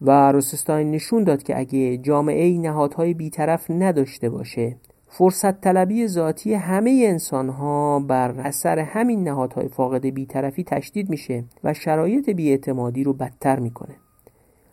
و 0.01 0.31
روسستاین 0.31 0.91
نشون 0.91 1.23
داد 1.23 1.43
که 1.43 1.59
اگه 1.59 1.97
جامعه 1.97 2.57
نهادهای 2.57 3.13
بیطرف 3.13 3.71
نداشته 3.71 4.29
باشه 4.29 4.75
فرصت 5.13 5.61
طلبی 5.61 6.07
ذاتی 6.07 6.53
همه 6.53 7.05
انسان 7.07 7.49
ها 7.49 7.99
بر 7.99 8.31
اثر 8.39 8.79
همین 8.79 9.23
نهادهای 9.23 9.67
فاقد 9.67 10.05
بیطرفی 10.05 10.63
تشدید 10.63 11.09
میشه 11.09 11.43
و 11.63 11.73
شرایط 11.73 12.29
بیاعتمادی 12.29 13.03
رو 13.03 13.13
بدتر 13.13 13.59
می‌کنه. 13.59 13.95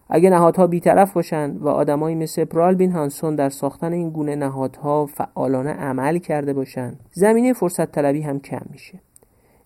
اگه 0.08 0.30
نهادها 0.30 0.66
بیطرف 0.66 1.12
باشن 1.12 1.56
و 1.56 1.68
آدمایی 1.68 2.16
مثل 2.16 2.44
پرالبین 2.44 2.92
هانسون 2.92 3.36
در 3.36 3.48
ساختن 3.48 3.92
این 3.92 4.10
گونه 4.10 4.36
نهادها 4.36 5.06
فعالانه 5.06 5.70
عمل 5.70 6.18
کرده 6.18 6.52
باشن 6.52 6.98
زمینه 7.12 7.52
فرصت 7.52 7.92
طلبی 7.92 8.22
هم 8.22 8.40
کم 8.40 8.62
میشه. 8.70 9.00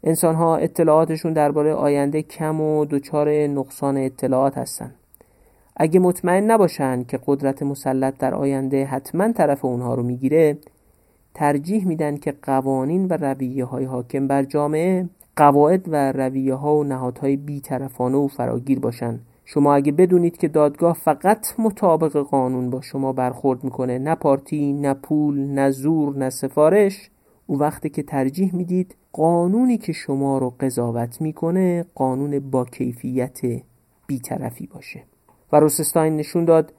انسان 0.05 0.35
ها 0.35 0.57
اطلاعاتشون 0.57 1.33
درباره 1.33 1.75
آینده 1.75 2.23
کم 2.23 2.61
و 2.61 2.85
دچار 2.85 3.31
نقصان 3.31 3.97
اطلاعات 3.97 4.59
هستن. 4.59 4.95
اگه 5.77 6.01
مطمئن 6.01 6.51
نباشن 6.51 7.05
که 7.05 7.19
قدرت 7.27 7.63
مسلط 7.63 8.19
در 8.19 8.35
آینده 8.35 8.85
حتما 8.85 9.33
طرف 9.33 9.65
اونها 9.65 9.95
رو 9.95 10.03
می‌گیره 10.03 10.59
ترجیح 11.35 11.87
میدن 11.87 12.17
که 12.17 12.35
قوانین 12.43 13.07
و 13.07 13.13
رویه 13.13 13.65
های 13.65 13.85
حاکم 13.85 14.27
بر 14.27 14.43
جامعه 14.43 15.09
قواعد 15.37 15.85
و 15.89 16.13
رویه 16.13 16.55
ها 16.55 16.77
و 16.77 16.85
نهادهای 16.85 17.37
بیطرفانه 17.37 18.17
و 18.17 18.29
فراگیر 18.29 18.79
باشن. 18.81 19.21
شما 19.45 19.75
اگه 19.75 19.93
بدونید 19.93 20.37
که 20.37 20.49
دادگاه 20.49 20.95
فقط 20.95 21.47
مطابق 21.59 22.17
قانون 22.17 22.71
با 22.71 22.81
شما 22.81 23.13
برخورد 23.13 23.65
می‌کنه 23.65 23.99
نه 23.99 24.15
پارتی 24.15 24.73
نه 24.73 24.95
پول 24.95 25.41
نه 25.41 25.71
زور 25.71 26.17
نه 26.17 26.31
سفارش 26.31 27.11
او 27.47 27.59
وقتی 27.59 27.89
که 27.89 28.03
ترجیح 28.03 28.57
می‌دید 28.57 28.97
قانونی 29.13 29.79
که 29.79 29.93
شما 29.93 30.39
رو 30.39 30.55
قضاوت 30.61 31.21
می‌کنه 31.21 31.85
قانون 31.95 32.39
با 32.39 32.65
کیفیت 32.65 33.41
بیطرفی 34.07 34.67
باشه. 34.67 35.12
و 35.53 35.61
روسستاین 35.61 36.17
نشون 36.17 36.45
داد. 36.45 36.73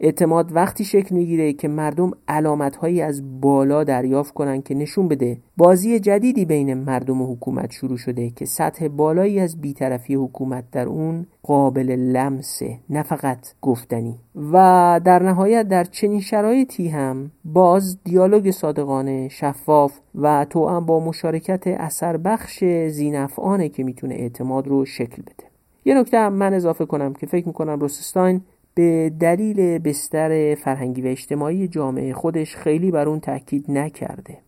اعتماد 0.00 0.56
وقتی 0.56 0.84
شکل 0.84 1.14
می‌گیره 1.14 1.52
که 1.52 1.68
مردم 1.68 2.10
علامتهایی 2.28 3.02
از 3.02 3.40
بالا 3.40 3.84
دریافت 3.84 4.34
کنن 4.34 4.62
که 4.62 4.74
نشون 4.74 5.08
بده. 5.08 5.38
بازی 5.56 6.00
جدیدی 6.00 6.44
بین 6.44 6.74
مردم 6.74 7.22
و 7.22 7.34
حکومت 7.34 7.72
شروع 7.72 7.96
شده 7.96 8.30
که 8.30 8.44
سطح 8.44 8.88
بالایی 8.88 9.40
از 9.40 9.60
بیطرفی 9.60 10.14
حکومت 10.14 10.64
در 10.72 10.86
اون 10.86 11.26
قابل 11.42 11.90
لمسه 11.90 12.78
نه 12.90 13.02
فقط 13.02 13.38
گفتنی. 13.62 14.18
و 14.52 15.00
در 15.04 15.22
نهایت 15.22 15.68
در 15.68 15.84
چنین 15.84 16.20
شرایطی 16.20 16.88
هم 16.88 17.30
باز 17.44 17.98
دیالوگ 18.04 18.50
صادقانه 18.50 19.28
شفاف 19.28 19.98
و 20.14 20.46
تو 20.50 20.80
با 20.80 21.00
مشارکت 21.00 21.66
اثر 21.66 22.16
بخش 22.16 22.64
زینفعانه 22.88 23.68
که 23.68 23.84
می‌تونه 23.84 24.14
اعتماد 24.14 24.68
رو 24.68 24.84
شکل 24.84 25.22
بده. 25.22 25.45
یه 25.86 25.94
نکته 25.94 26.28
من 26.28 26.54
اضافه 26.54 26.86
کنم 26.86 27.12
که 27.12 27.26
فکر 27.26 27.46
می‌کنم 27.46 27.80
روسستاین 27.80 28.40
به 28.74 29.12
دلیل 29.20 29.78
بستر 29.78 30.54
فرهنگی 30.54 31.02
و 31.02 31.06
اجتماعی 31.06 31.68
جامعه 31.68 32.12
خودش 32.12 32.56
خیلی 32.56 32.90
بر 32.90 33.08
اون 33.08 33.20
تاکید 33.20 33.70
نکرده. 33.70 34.38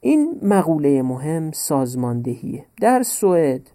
این 0.00 0.40
مقوله 0.42 1.02
مهم 1.02 1.50
سازماندهیه 1.52 2.64
در 2.80 3.02
سوئد 3.02 3.70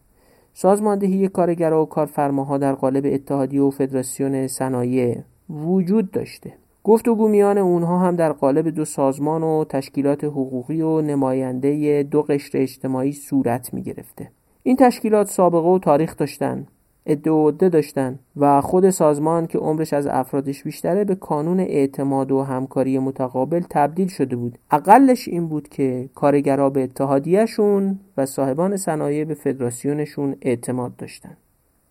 سازماندهی 0.54 1.28
کارگرا 1.28 1.84
و 1.84 1.86
کارفرماها 1.86 2.58
در 2.58 2.74
قالب 2.74 3.04
اتحادیه 3.06 3.62
و 3.62 3.70
فدراسیون 3.70 4.48
صنایع 4.48 5.18
وجود 5.50 6.12
داشته. 6.12 6.54
گفتگو 6.84 7.28
میان 7.28 7.58
اونها 7.58 8.00
هم 8.00 8.16
در 8.16 8.32
قالب 8.32 8.68
دو 8.68 8.86
سازمان 8.86 9.44
و 9.44 9.64
تشکیلات 9.64 10.24
حقوقی 10.24 10.82
و 10.82 11.02
نماینده 11.02 12.04
دو 12.04 12.22
قشر 12.22 12.58
اجتماعی 12.58 13.12
صورت 13.12 13.74
می 13.74 13.84
گرفته. 13.84 14.30
این 14.64 14.76
تشکیلات 14.76 15.28
سابقه 15.28 15.68
و 15.68 15.80
تاریخ 15.80 16.18
داشتن. 16.18 16.68
عده 17.08 17.32
عده 17.32 17.70
داشتن 17.70 18.20
و 18.38 18.62
خود 18.62 18.90
سازمان 18.90 19.48
که 19.48 19.58
عمرش 19.58 19.94
از 19.94 20.08
افرادش 20.08 20.64
بیشتره 20.64 21.04
به 21.04 21.16
کانون 21.16 21.60
اعتماد 21.60 22.32
و 22.32 22.42
همکاری 22.44 23.00
متقابل 23.00 23.62
تبدیل 23.70 24.08
شده 24.08 24.36
بود. 24.36 24.58
اقلش 24.72 25.28
این 25.28 25.48
بود 25.48 25.68
که 25.70 26.10
کارگرا 26.16 26.70
به 26.70 26.84
اتحادیهشون 26.84 28.00
و 28.18 28.26
صاحبان 28.26 28.78
صنایع 28.78 29.24
به 29.24 29.34
فدراسیونشون 29.34 30.36
اعتماد 30.42 30.96
داشتن. 30.96 31.38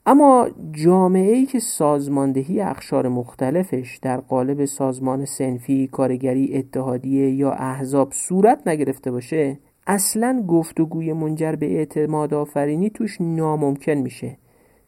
اما 0.06 0.48
جامعه 0.72 1.32
ای 1.32 1.47
که 1.47 1.60
سازماندهی 1.60 2.60
اخشار 2.60 3.09
مختلفش 3.09 3.98
در 4.02 4.20
قالب 4.20 4.64
سازمان 4.64 5.24
سنفی، 5.24 5.86
کارگری، 5.86 6.56
اتحادیه 6.56 7.30
یا 7.30 7.52
احزاب 7.52 8.12
صورت 8.12 8.68
نگرفته 8.68 9.10
باشه 9.10 9.59
اصلا 9.86 10.44
گفتگوی 10.48 11.12
منجر 11.12 11.56
به 11.56 11.66
اعتماد 11.66 12.34
آفرینی 12.34 12.90
توش 12.90 13.20
ناممکن 13.20 13.93
میشه. 13.93 14.36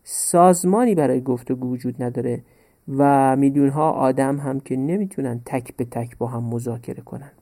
سازمانی 0.05 0.95
برای 0.95 1.21
گفتگو 1.21 1.71
وجود 1.71 2.03
نداره 2.03 2.43
و 2.89 3.37
میلیون 3.37 3.69
ها 3.69 3.91
آدم 3.91 4.39
هم 4.39 4.61
که 4.61 4.77
نمی‌تونن 4.77 5.41
تک 5.47 5.77
به 5.77 5.85
تک 5.85 6.19
با 6.19 6.27
هم 6.27 6.45
مذاکره 6.45 7.03
کنن. 7.03 7.33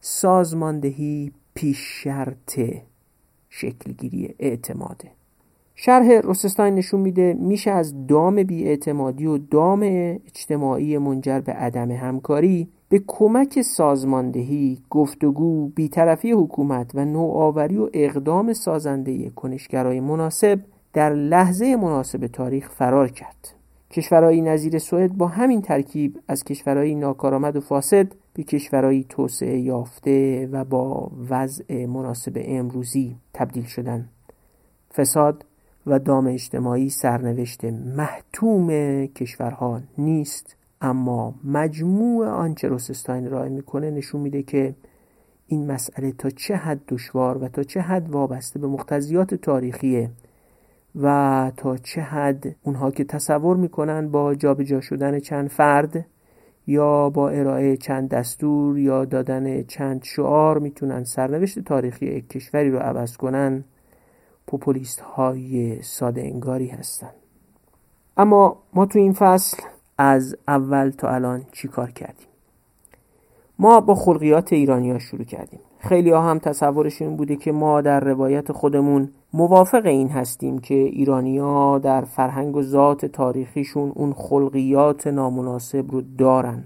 سازماندهی 0.00 1.32
پیش 1.54 1.78
شرط 1.78 2.60
شکلگیری 3.48 4.34
اعتماده 4.38 5.10
شرح 5.74 6.12
روسستاین 6.12 6.74
نشون 6.74 7.00
میده 7.00 7.34
میشه 7.40 7.70
از 7.70 8.06
دام 8.06 8.42
بیاعتمادی 8.42 9.26
و 9.26 9.38
دام 9.38 9.80
اجتماعی 10.26 10.98
منجر 10.98 11.40
به 11.40 11.52
عدم 11.52 11.90
همکاری 11.90 12.68
به 12.88 13.02
کمک 13.06 13.62
سازماندهی، 13.62 14.78
گفتگو، 14.90 15.68
بیطرفی 15.68 16.32
حکومت 16.32 16.90
و 16.94 17.04
نوآوری 17.04 17.76
و 17.76 17.90
اقدام 17.92 18.52
سازنده 18.52 19.30
کنشگرای 19.30 20.00
مناسب 20.00 20.60
در 20.98 21.14
لحظه 21.14 21.76
مناسب 21.76 22.26
تاریخ 22.26 22.70
فرار 22.70 23.08
کرد. 23.08 23.54
کشورهایی 23.90 24.42
نظیر 24.42 24.78
سوئد 24.78 25.12
با 25.12 25.26
همین 25.26 25.62
ترکیب 25.62 26.18
از 26.28 26.44
کشورهایی 26.44 26.94
ناکارآمد 26.94 27.56
و 27.56 27.60
فاسد 27.60 28.06
به 28.34 28.42
کشورهایی 28.42 29.06
توسعه 29.08 29.58
یافته 29.58 30.48
و 30.52 30.64
با 30.64 31.10
وضع 31.30 31.86
مناسب 31.86 32.32
امروزی 32.44 33.16
تبدیل 33.34 33.64
شدند. 33.64 34.08
فساد 34.94 35.44
و 35.86 35.98
دام 35.98 36.26
اجتماعی 36.26 36.90
سرنوشت 36.90 37.64
محتوم 37.64 38.68
کشورها 39.06 39.80
نیست 39.98 40.56
اما 40.80 41.34
مجموع 41.44 42.26
آنچه 42.26 42.68
روسستاین 42.68 43.30
رای 43.30 43.50
می‌کنه 43.50 43.90
نشون 43.90 44.20
میده 44.20 44.42
که 44.42 44.74
این 45.46 45.72
مسئله 45.72 46.12
تا 46.12 46.30
چه 46.30 46.56
حد 46.56 46.80
دشوار 46.88 47.44
و 47.44 47.48
تا 47.48 47.62
چه 47.62 47.80
حد 47.80 48.10
وابسته 48.10 48.58
به 48.58 48.66
مقتضیات 48.66 49.34
تاریخی 49.34 50.08
و 50.94 51.52
تا 51.56 51.76
چه 51.76 52.00
حد 52.00 52.56
اونها 52.62 52.90
که 52.90 53.04
تصور 53.04 53.56
می‌کنن 53.56 54.08
با 54.08 54.34
جابجا 54.34 54.80
شدن 54.80 55.20
چند 55.20 55.48
فرد 55.48 56.06
یا 56.66 57.10
با 57.10 57.28
ارائه 57.28 57.76
چند 57.76 58.08
دستور 58.08 58.78
یا 58.78 59.04
دادن 59.04 59.62
چند 59.62 60.04
شعار 60.04 60.58
می‌تونن 60.58 61.04
سرنوشت 61.04 61.58
تاریخی 61.58 62.06
یک 62.06 62.28
کشوری 62.28 62.70
رو 62.70 62.78
عوض 62.78 63.16
کنن 63.16 63.64
پوپولیست 64.46 65.00
های 65.00 65.82
ساده 65.82 66.22
انگاری 66.22 66.66
هستن. 66.68 67.10
اما 68.16 68.62
ما 68.74 68.86
تو 68.86 68.98
این 68.98 69.12
فصل 69.12 69.62
از 69.98 70.36
اول 70.48 70.90
تا 70.90 71.08
الان 71.08 71.44
چی 71.52 71.68
کار 71.68 71.90
کردیم؟ 71.90 72.26
ما 73.58 73.80
با 73.80 73.94
خلقیات 73.94 74.52
ایرانی 74.52 74.90
ها 74.90 74.98
شروع 74.98 75.24
کردیم. 75.24 75.60
خیلی 75.78 76.10
ها 76.10 76.30
هم 76.30 76.38
تصورشون 76.38 77.16
بوده 77.16 77.36
که 77.36 77.52
ما 77.52 77.80
در 77.80 78.00
روایت 78.00 78.52
خودمون 78.52 79.10
موافق 79.32 79.86
این 79.86 80.08
هستیم 80.08 80.58
که 80.58 80.74
ایرانیا 80.74 81.78
در 81.78 82.00
فرهنگ 82.00 82.56
و 82.56 82.62
ذات 82.62 83.06
تاریخیشون 83.06 83.92
اون 83.94 84.12
خلقیات 84.12 85.06
نامناسب 85.06 85.90
رو 85.90 86.02
دارن. 86.18 86.64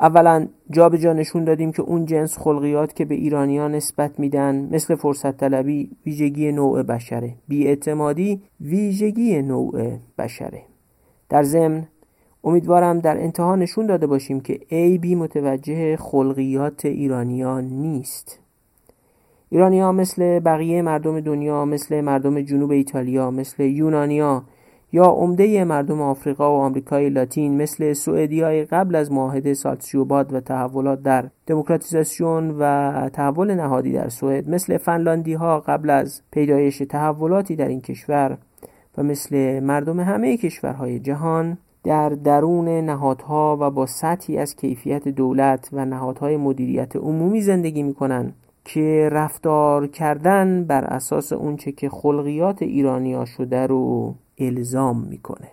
اولا 0.00 0.46
جا 0.70 0.88
به 0.88 0.98
جا 0.98 1.12
نشون 1.12 1.44
دادیم 1.44 1.72
که 1.72 1.82
اون 1.82 2.04
جنس 2.04 2.38
خلقیات 2.38 2.94
که 2.94 3.04
به 3.04 3.14
ایرانیا 3.14 3.68
نسبت 3.68 4.18
میدن 4.20 4.68
مثل 4.72 4.94
فرصت 4.94 5.36
طلبی 5.36 5.90
ویژگی 6.06 6.52
نوع 6.52 6.82
بشره. 6.82 7.34
بیاعتمادی 7.48 8.42
ویژگی 8.60 9.42
نوع 9.42 9.98
بشره. 10.18 10.62
در 11.28 11.42
ضمن 11.42 11.86
امیدوارم 12.44 12.98
در 12.98 13.20
انتها 13.20 13.56
نشون 13.56 13.86
داده 13.86 14.06
باشیم 14.06 14.40
که 14.40 14.60
بی 15.00 15.14
متوجه 15.14 15.96
خلقیات 15.96 16.84
ایرانیان 16.84 17.64
نیست. 17.64 18.47
ایرانی 19.50 19.80
ها 19.80 19.92
مثل 19.92 20.40
بقیه 20.40 20.82
مردم 20.82 21.20
دنیا 21.20 21.64
مثل 21.64 22.00
مردم 22.00 22.40
جنوب 22.40 22.70
ایتالیا 22.70 23.30
مثل 23.30 23.62
یونانیا 23.62 24.42
یا 24.92 25.04
عمده 25.04 25.64
مردم 25.64 26.00
آفریقا 26.00 26.50
و 26.50 26.60
آمریکای 26.60 27.10
لاتین 27.10 27.62
مثل 27.62 27.92
سوئدیای 27.92 28.64
قبل 28.64 28.94
از 28.94 29.12
معاهده 29.12 29.54
سالتسیوباد 29.54 30.32
و 30.32 30.40
تحولات 30.40 31.02
در 31.02 31.30
دموکراتیزاسیون 31.46 32.56
و 32.58 33.10
تحول 33.12 33.54
نهادی 33.54 33.92
در 33.92 34.08
سوئد 34.08 34.50
مثل 34.50 34.76
فنلاندی 34.76 35.34
ها 35.34 35.60
قبل 35.60 35.90
از 35.90 36.22
پیدایش 36.30 36.78
تحولاتی 36.78 37.56
در 37.56 37.68
این 37.68 37.80
کشور 37.80 38.38
و 38.98 39.02
مثل 39.02 39.60
مردم 39.60 40.00
همه 40.00 40.36
کشورهای 40.36 41.00
جهان 41.00 41.58
در 41.84 42.08
درون 42.08 42.68
نهادها 42.68 43.58
و 43.60 43.70
با 43.70 43.86
سطحی 43.86 44.38
از 44.38 44.56
کیفیت 44.56 45.08
دولت 45.08 45.68
و 45.72 45.84
نهادهای 45.84 46.36
مدیریت 46.36 46.96
عمومی 46.96 47.40
زندگی 47.40 47.82
می 47.82 47.94
کنند 47.94 48.34
که 48.68 49.08
رفتار 49.12 49.86
کردن 49.86 50.64
بر 50.64 50.84
اساس 50.84 51.32
اونچه 51.32 51.72
که 51.72 51.88
خلقیات 51.88 52.62
ایرانیا 52.62 53.24
شده 53.24 53.66
رو 53.66 54.14
الزام 54.38 55.04
می‌کنه. 55.04 55.48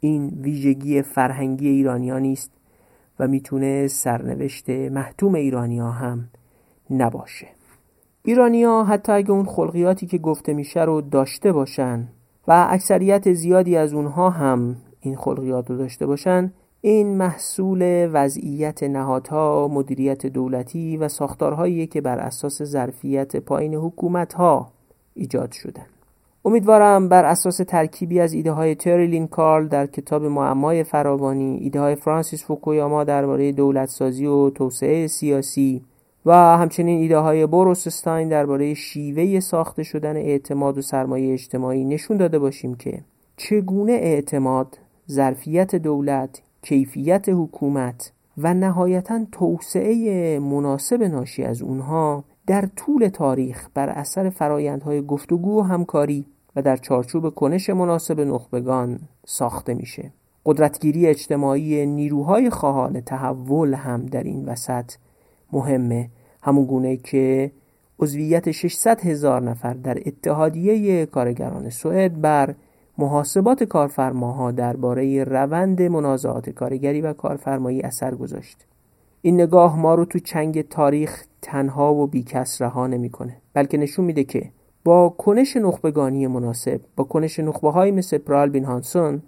این 0.00 0.28
ویژگی 0.40 1.02
فرهنگی 1.02 1.68
ایرانیا 1.68 2.18
نیست 2.18 2.50
و 3.18 3.28
می‌تونه 3.28 3.86
سرنوشت 3.86 4.70
محتوم 4.70 5.34
ایرانیا 5.34 5.90
هم 5.90 6.28
نباشه. 6.90 7.46
ایرانیا 8.24 8.84
حتی 8.84 9.12
اگه 9.12 9.30
اون 9.30 9.44
خلقیاتی 9.44 10.06
که 10.06 10.18
گفته 10.18 10.52
میشه 10.52 10.84
رو 10.84 11.00
داشته 11.00 11.52
باشن 11.52 12.08
و 12.48 12.66
اکثریت 12.70 13.32
زیادی 13.32 13.76
از 13.76 13.94
اونها 13.94 14.30
هم 14.30 14.76
این 15.00 15.16
خلقیات 15.16 15.70
رو 15.70 15.76
داشته 15.76 16.06
باشن 16.06 16.52
این 16.86 17.16
محصول 17.16 18.08
وضعیت 18.12 18.82
نهادها، 18.82 19.68
مدیریت 19.68 20.26
دولتی 20.26 20.96
و 20.96 21.08
ساختارهایی 21.08 21.86
که 21.86 22.00
بر 22.00 22.18
اساس 22.18 22.62
ظرفیت 22.62 23.36
پایین 23.36 23.74
حکومتها 23.74 24.72
ایجاد 25.14 25.52
شدن. 25.52 25.86
امیدوارم 26.44 27.08
بر 27.08 27.24
اساس 27.24 27.56
ترکیبی 27.56 28.20
از 28.20 28.32
ایده 28.32 28.52
های 28.52 28.74
تریلین 28.74 29.26
کارل 29.26 29.68
در 29.68 29.86
کتاب 29.86 30.24
معمای 30.24 30.84
فراوانی، 30.84 31.56
ایده 31.56 31.80
های 31.80 31.94
فرانسیس 31.94 32.44
فوکویاما 32.44 33.04
درباره 33.04 33.52
دولتسازی 33.52 34.26
و 34.26 34.50
توسعه 34.50 35.06
سیاسی 35.06 35.82
و 36.26 36.32
همچنین 36.34 37.00
ایده 37.00 37.18
های 37.18 37.46
بروسستاین 37.46 38.28
درباره 38.28 38.74
شیوه 38.74 39.40
ساخته 39.40 39.82
شدن 39.82 40.16
اعتماد 40.16 40.78
و 40.78 40.82
سرمایه 40.82 41.32
اجتماعی 41.32 41.84
نشون 41.84 42.16
داده 42.16 42.38
باشیم 42.38 42.74
که 42.74 43.00
چگونه 43.36 43.92
اعتماد، 43.92 44.78
ظرفیت 45.10 45.74
دولت، 45.76 46.43
کیفیت 46.64 47.28
حکومت 47.28 48.12
و 48.38 48.54
نهایتا 48.54 49.26
توسعه 49.32 50.38
مناسب 50.38 51.02
ناشی 51.02 51.42
از 51.42 51.62
اونها 51.62 52.24
در 52.46 52.68
طول 52.76 53.08
تاریخ 53.08 53.68
بر 53.74 53.88
اثر 53.88 54.30
فرایندهای 54.30 55.06
گفتگو 55.06 55.60
و 55.60 55.62
همکاری 55.62 56.26
و 56.56 56.62
در 56.62 56.76
چارچوب 56.76 57.28
کنش 57.28 57.70
مناسب 57.70 58.20
نخبگان 58.20 59.00
ساخته 59.26 59.74
میشه. 59.74 60.12
قدرتگیری 60.46 61.06
اجتماعی 61.06 61.86
نیروهای 61.86 62.50
خواهان 62.50 63.00
تحول 63.00 63.74
هم 63.74 64.06
در 64.06 64.22
این 64.22 64.44
وسط 64.44 64.92
مهمه. 65.52 66.10
همون 66.42 66.64
گونه 66.64 66.96
که 66.96 67.52
عضویت 67.98 68.50
600 68.50 69.00
هزار 69.00 69.42
نفر 69.42 69.74
در 69.74 69.98
اتحادیه 70.06 71.06
کارگران 71.06 71.70
سوئد 71.70 72.20
بر 72.20 72.54
محاسبات 72.98 73.64
کارفرماها 73.64 74.50
درباره 74.50 75.24
روند 75.24 75.82
منازعات 75.82 76.50
کارگری 76.50 77.00
و 77.00 77.12
کارفرمایی 77.12 77.82
اثر 77.82 78.14
گذاشت. 78.14 78.66
این 79.22 79.40
نگاه 79.40 79.78
ما 79.78 79.94
رو 79.94 80.04
تو 80.04 80.18
چنگ 80.18 80.68
تاریخ 80.68 81.24
تنها 81.42 81.94
و 81.94 82.06
بیکس 82.06 82.62
رها 82.62 82.86
نمی‌کنه 82.86 83.36
بلکه 83.54 83.78
نشون 83.78 84.04
میده 84.04 84.24
که 84.24 84.50
با 84.84 85.08
کنش 85.08 85.56
نخبگانی 85.56 86.26
مناسب 86.26 86.80
با 86.96 87.04
کنش 87.04 87.40
نخبه 87.40 87.70
های 87.70 87.90
مثل 87.90 88.18
پرالبین 88.18 88.64
هانسون 88.64 89.22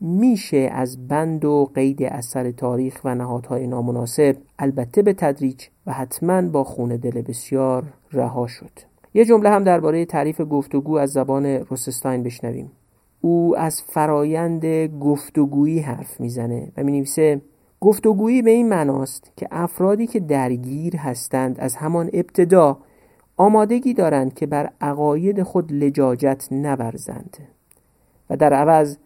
میشه 0.00 0.70
از 0.72 1.08
بند 1.08 1.44
و 1.44 1.70
قید 1.74 2.02
اثر 2.02 2.50
تاریخ 2.50 3.00
و 3.04 3.14
نهادهای 3.14 3.66
نامناسب 3.66 4.36
البته 4.58 5.02
به 5.02 5.12
تدریج 5.12 5.66
و 5.86 5.92
حتما 5.92 6.42
با 6.42 6.64
خون 6.64 6.88
دل 6.88 7.22
بسیار 7.22 7.84
رها 8.12 8.46
شد. 8.46 8.70
یه 9.16 9.24
جمله 9.24 9.50
هم 9.50 9.64
درباره 9.64 10.04
تعریف 10.04 10.40
گفتگو 10.50 10.98
از 10.98 11.10
زبان 11.10 11.46
روسستاین 11.46 12.22
بشنویم. 12.22 12.72
او 13.20 13.58
از 13.58 13.82
فرایند 13.82 14.66
گفتگویی 15.00 15.78
حرف 15.78 16.20
می‌زنه 16.20 16.72
و 16.76 16.82
می 16.82 16.92
نویسه 16.92 17.40
گفتگویی 17.80 18.42
به 18.42 18.50
این 18.50 18.68
معناست 18.68 19.32
که 19.36 19.48
افرادی 19.50 20.06
که 20.06 20.20
درگیر 20.20 20.96
هستند 20.96 21.60
از 21.60 21.76
همان 21.76 22.10
ابتدا 22.12 22.78
آمادگی 23.36 23.94
دارند 23.94 24.34
که 24.34 24.46
بر 24.46 24.70
عقاید 24.80 25.42
خود 25.42 25.72
لجاجت 25.72 26.48
نورزند 26.50 27.36
و 28.30 28.36
در 28.36 28.52
عوض 28.52 28.96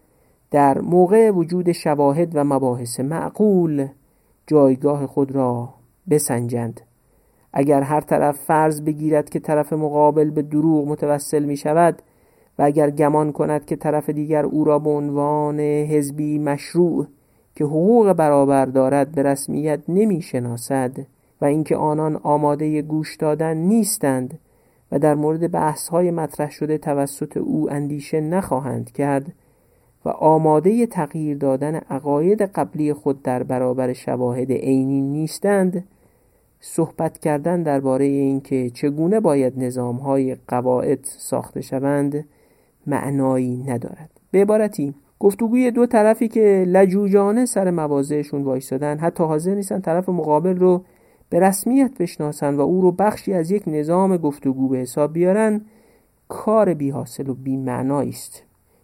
در 0.51 0.81
موقع 0.81 1.31
وجود 1.31 1.73
شواهد 1.73 2.31
و 2.35 2.45
مباحث 2.45 3.01
معقول 3.01 3.89
جایگاه 4.47 5.07
خود 5.07 5.33
را 5.33 5.75
بسنجند. 6.11 6.81
اگر 7.53 7.83
هر 7.83 8.01
طرف 8.01 8.37
فرض 8.37 8.83
بگیرد 8.83 9.31
که 9.31 9.41
طرف 9.41 9.73
مقابل 9.73 10.31
به 10.31 10.43
دروغ 10.43 10.89
متوسل 10.89 11.45
می 11.45 11.57
شود 11.57 12.03
و 12.59 12.63
اگر 12.63 12.91
گمان 12.91 13.33
کند 13.33 13.65
که 13.65 13.77
طرف 13.77 14.11
دیگر 14.11 14.45
او 14.45 14.65
را 14.65 14.79
به 14.79 14.91
عنوان 14.91 15.61
حزبی 15.61 16.39
مشروع 16.39 17.07
که 17.55 17.65
حقوق 17.65 18.13
برابر 18.13 18.67
دارد 18.67 19.13
به 19.13 19.23
رسمیت 19.23 19.81
نمی 19.89 20.23
شناسد 20.23 20.97
و 21.41 21.45
اینکه 21.45 21.77
آنان 21.77 22.17
آماده 22.17 22.83
گوش 22.83 23.17
دادن 23.17 23.57
نیستند 23.57 24.39
و 24.93 24.99
در 24.99 25.15
مورد 25.15 25.51
بحث 25.51 25.89
های 25.89 26.11
مطرح 26.11 26.51
شده 26.51 26.79
توسط 26.79 27.37
او 27.37 27.73
اندیشه 27.73 28.21
نخواهند 28.21 28.93
کرد 28.93 29.33
و 30.05 30.09
آماده 30.09 30.87
تغییر 30.87 31.37
دادن 31.37 31.75
عقاید 31.75 32.43
قبلی 32.43 32.93
خود 32.93 33.23
در 33.23 33.43
برابر 33.43 33.93
شواهد 33.93 34.53
عینی 34.53 35.01
نیستند 35.01 35.85
صحبت 36.61 37.19
کردن 37.19 37.63
درباره 37.63 38.05
اینکه 38.05 38.71
چگونه 38.71 39.21
باید 39.21 39.59
نظامهای 39.59 40.37
قواعد 40.49 40.99
ساخته 41.03 41.61
شوند 41.61 42.25
معنایی 42.87 43.65
ندارد. 43.67 44.11
به 44.31 44.43
عبارتی 44.43 44.95
گفتگوی 45.19 45.71
دو 45.71 45.87
طرفی 45.87 46.29
که 46.29 46.65
لجوجانه 46.69 47.47
سر 47.47 47.71
مواضعشون 47.71 48.43
وایستادن 48.43 48.99
حتی 48.99 49.25
حاضر 49.25 49.55
نیستن 49.55 49.81
طرف 49.81 50.09
مقابل 50.09 50.57
رو 50.57 50.85
به 51.29 51.41
رسمیت 51.41 51.99
بشناسن 51.99 52.55
و 52.55 52.61
او 52.61 52.81
رو 52.81 52.93
بخشی 52.93 53.33
از 53.33 53.51
یک 53.51 53.63
نظام 53.67 54.17
گفتگو 54.17 54.69
به 54.69 54.79
حساب 54.79 55.13
بیارن 55.13 55.61
کار 56.29 56.75
بی 56.75 56.91
حاصل 56.91 57.29
و 57.29 57.35
بی 57.35 57.57
است. 57.57 58.43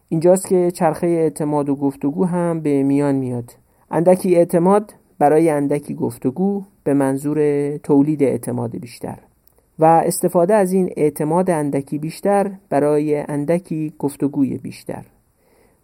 اینجاست 0.09 0.49
که 0.49 0.71
چرخه 0.71 1.07
اعتماد 1.07 1.69
و 1.69 1.77
گفتگو 1.77 2.25
هم 2.25 2.61
به 2.61 2.83
میان 2.83 3.15
میاد. 3.15 3.53
اندکی 3.91 4.37
اعتماد 4.37 4.95
برای 5.19 5.51
اندکی 5.51 5.95
گفتگو 5.95 6.63
به 6.87 6.95
منظور 6.95 7.77
تولید 7.77 8.23
اعتماد 8.23 8.79
بیشتر. 8.79 9.19
و 9.79 9.85
استفاده 9.85 10.55
از 10.55 10.73
این 10.73 10.91
اعتماد 10.97 11.51
اندکی 11.51 11.99
بیشتر 11.99 12.51
برای 12.69 13.17
اندکی 13.29 13.93
گفتگوی 13.99 14.59
بیشتر. 14.59 15.05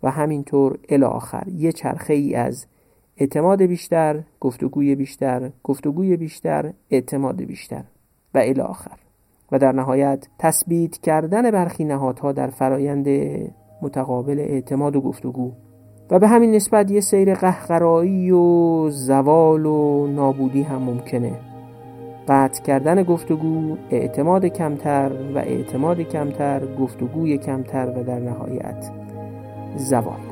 و 0.03 0.11
همینطور 0.11 0.79
الی 0.89 1.05
آخر 1.05 1.49
یه 1.49 1.73
چرخه 1.73 2.15
ای 2.15 2.35
از 2.35 2.67
اعتماد 3.17 3.63
بیشتر 3.63 4.23
گفتگوی 4.41 4.95
بیشتر 4.95 5.51
گفتگوی 5.63 6.17
بیشتر 6.17 6.73
اعتماد 6.91 7.43
بیشتر. 7.43 7.85
و 8.35 8.39
الی 8.39 8.61
آخر. 8.61 8.99
و 9.53 9.59
در 9.59 9.73
نهایت 9.73 10.29
تثبیت 10.39 10.99
کردن 10.99 11.51
برخی 11.51 11.85
نهادها 11.85 12.33
در 12.33 12.51
فرایند 12.51 13.09
متقابل 13.83 14.39
اعتماد 14.39 14.97
و 14.97 15.01
گفتگو 15.01 15.53
و 16.13 16.19
به 16.19 16.29
همین 16.29 16.51
نسبت 16.51 16.91
یه 16.91 17.01
سیر 17.01 17.35
قهقرایی 17.35 18.31
و 18.31 18.89
زوال 18.91 19.67
و 19.67 20.07
نابودی 20.07 20.63
هم 20.63 20.83
ممکنه. 20.83 21.33
قطع 22.29 22.63
کردن 22.63 23.03
گفتگو 23.03 23.77
اعتماد 23.91 24.47
کمتر 24.47 25.11
و 25.35 25.39
اعتماد 25.39 26.01
کمتر 26.01 26.61
گفتگوی 26.81 27.39
کمتر 27.39 27.89
و 27.97 28.05
در 28.05 28.19
نهایت 28.19 28.91
زوال. 29.77 30.32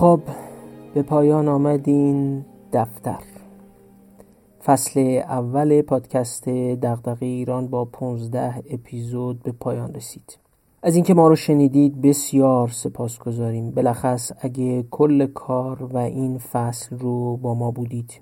خب 0.00 0.20
به 0.94 1.02
پایان 1.02 1.48
آمد 1.48 1.88
این 1.88 2.44
دفتر. 2.72 3.18
فصل 4.64 5.20
اول 5.28 5.82
پادکست 5.82 6.48
دغدغه 6.48 7.26
ایران 7.26 7.66
با 7.66 7.84
15 7.84 8.62
اپیزود 8.70 9.42
به 9.42 9.52
پایان 9.52 9.94
رسید. 9.94 10.38
از 10.82 10.94
اینکه 10.94 11.14
ما 11.14 11.28
رو 11.28 11.36
شنیدید 11.36 12.02
بسیار 12.02 12.68
سپاس 12.68 13.18
گذاریم. 13.18 13.70
بلخص 13.70 14.32
اگه 14.40 14.84
کل 14.90 15.26
کار 15.26 15.82
و 15.82 15.96
این 15.96 16.38
فصل 16.38 16.98
رو 16.98 17.36
با 17.36 17.54
ما 17.54 17.70
بودید. 17.70 18.20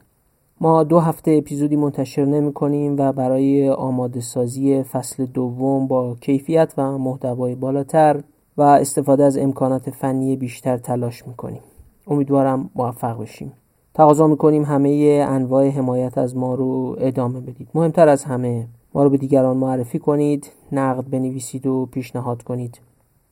ما 0.60 0.84
دو 0.84 1.00
هفته 1.00 1.30
اپیزودی 1.30 1.76
منتشر 1.76 2.24
نمی 2.24 2.52
کنیم 2.52 2.96
و 2.98 3.12
برای 3.12 3.70
آماده 3.70 4.20
سازی 4.20 4.82
فصل 4.82 5.26
دوم 5.26 5.86
با 5.86 6.16
کیفیت 6.20 6.74
و 6.78 6.98
محتوای 6.98 7.54
بالاتر 7.54 8.22
و 8.58 8.62
استفاده 8.62 9.24
از 9.24 9.38
امکانات 9.38 9.90
فنی 9.90 10.36
بیشتر 10.36 10.76
تلاش 10.76 11.26
می‌کنیم. 11.26 11.60
امیدوارم 12.06 12.70
موفق 12.74 13.22
بشیم. 13.22 13.52
تقاضا 13.94 14.26
می‌کنیم 14.26 14.64
همه 14.64 15.24
انواع 15.28 15.68
حمایت 15.68 16.18
از 16.18 16.36
ما 16.36 16.54
رو 16.54 16.96
ادامه 16.98 17.40
بدید. 17.40 17.68
مهمتر 17.74 18.08
از 18.08 18.24
همه 18.24 18.66
ما 18.94 19.04
رو 19.04 19.10
به 19.10 19.16
دیگران 19.16 19.56
معرفی 19.56 19.98
کنید 19.98 20.50
نقد 20.72 21.10
بنویسید 21.10 21.66
و 21.66 21.86
پیشنهاد 21.86 22.42
کنید. 22.42 22.80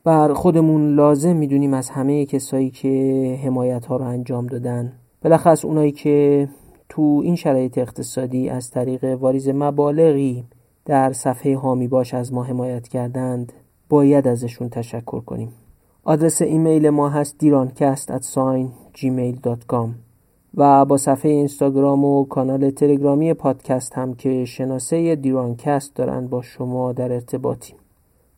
بر 0.04 0.32
خودمون 0.32 0.94
لازم 0.94 1.36
می‌دونیم 1.36 1.74
از 1.74 1.90
همه 1.90 2.26
کسایی 2.26 2.70
که 2.70 3.38
حمایت 3.44 3.86
ها 3.86 3.96
رو 3.96 4.04
انجام 4.04 4.46
دادن. 4.46 4.92
بلخص 5.22 5.64
اونایی 5.64 5.92
که 5.92 6.48
تو 6.88 7.20
این 7.24 7.36
شرایط 7.36 7.78
اقتصادی 7.78 8.48
از 8.48 8.70
طریق 8.70 9.04
واریز 9.04 9.48
مبالغی 9.48 10.44
در 10.84 11.12
صفحه 11.12 11.56
حامی 11.56 11.88
باش 11.88 12.14
از 12.14 12.32
ما 12.32 12.42
حمایت 12.42 12.88
کردند 12.88 13.52
باید 13.88 14.28
ازشون 14.28 14.68
تشکر 14.68 15.20
کنیم. 15.20 15.52
آدرس 16.04 16.42
ایمیل 16.42 16.90
ما 16.90 17.08
هست 17.08 17.38
دیرانکست 17.38 18.12
gmail.com 18.94 19.88
و 20.56 20.84
با 20.84 20.96
صفحه 20.96 21.30
اینستاگرام 21.30 22.04
و 22.04 22.24
کانال 22.24 22.70
تلگرامی 22.70 23.34
پادکست 23.34 23.92
هم 23.92 24.14
که 24.14 24.44
شناسه 24.44 25.16
دیرانکست 25.16 25.94
دارن 25.94 26.26
با 26.26 26.42
شما 26.42 26.92
در 26.92 27.12
ارتباطیم. 27.12 27.76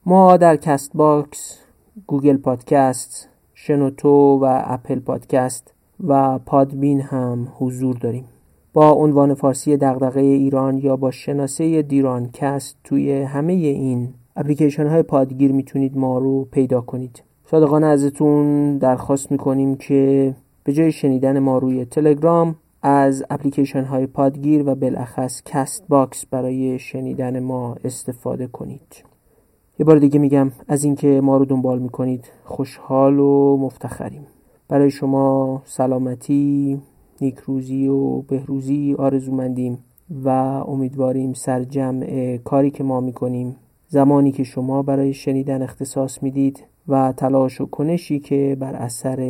ما 0.06 0.36
در 0.36 0.56
کست 0.56 0.90
باکس، 0.94 1.58
گوگل 2.06 2.36
پادکست، 2.36 3.28
شنوتو 3.54 4.38
و 4.42 4.62
اپل 4.64 4.98
پادکست 4.98 5.74
و 6.06 6.38
پادبین 6.38 7.00
هم 7.00 7.48
حضور 7.58 7.96
داریم. 7.96 8.24
با 8.72 8.90
عنوان 8.90 9.34
فارسی 9.34 9.76
دغدغه 9.76 10.20
ایران 10.20 10.78
یا 10.78 10.96
با 10.96 11.10
شناسه 11.10 11.82
دیران 11.82 12.30
کست 12.32 12.76
توی 12.84 13.22
همه 13.22 13.52
این 13.52 14.14
اپلیکیشن 14.40 14.86
های 14.86 15.02
پادگیر 15.02 15.52
می‌تونید 15.52 15.96
ما 15.96 16.18
رو 16.18 16.44
پیدا 16.44 16.80
کنید. 16.80 17.22
صادقانه 17.44 17.86
ازتون 17.86 18.78
درخواست 18.78 19.32
می‌کنیم 19.32 19.76
که 19.76 20.34
به 20.64 20.72
جای 20.72 20.92
شنیدن 20.92 21.38
ما 21.38 21.58
روی 21.58 21.84
تلگرام 21.84 22.56
از 22.82 23.24
اپلیکیشن 23.30 23.84
های 23.84 24.06
پادگیر 24.06 24.68
و 24.68 24.74
بالاخص 24.74 25.42
کست 25.44 25.84
باکس 25.88 26.26
برای 26.26 26.78
شنیدن 26.78 27.40
ما 27.40 27.76
استفاده 27.84 28.46
کنید. 28.46 29.04
یه 29.78 29.86
بار 29.86 29.98
دیگه 29.98 30.18
میگم 30.18 30.50
از 30.68 30.84
اینکه 30.84 31.20
ما 31.20 31.36
رو 31.36 31.44
دنبال 31.44 31.78
می‌کنید 31.78 32.30
خوشحال 32.44 33.18
و 33.18 33.56
مفتخریم. 33.56 34.26
برای 34.68 34.90
شما 34.90 35.62
سلامتی 35.64 36.80
نیکروزی 37.20 37.88
و 37.88 38.22
بهروزی 38.22 38.94
آرزومندیم 38.98 39.78
و 40.24 40.28
امیدواریم 40.68 41.32
سرجمع 41.32 42.36
کاری 42.36 42.70
که 42.70 42.84
ما 42.84 43.00
می‌کنیم 43.00 43.56
زمانی 43.90 44.32
که 44.32 44.44
شما 44.44 44.82
برای 44.82 45.14
شنیدن 45.14 45.62
اختصاص 45.62 46.22
می‌دید 46.22 46.64
و 46.88 47.12
تلاش 47.16 47.60
و 47.60 47.66
کنشی 47.66 48.20
که 48.20 48.56
بر 48.60 48.74
اثر 48.74 49.20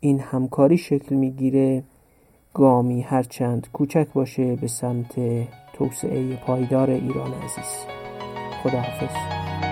این 0.00 0.20
همکاری 0.20 0.78
شکل 0.78 1.14
می‌گیره 1.14 1.84
گامی 2.54 3.00
هرچند 3.00 3.68
کوچک 3.72 4.06
باشه 4.14 4.56
به 4.56 4.66
سمت 4.66 5.14
توسعه 5.72 6.36
پایدار 6.36 6.90
ایران 6.90 7.32
عزیز. 7.34 7.86
خداحافظ. 8.62 9.69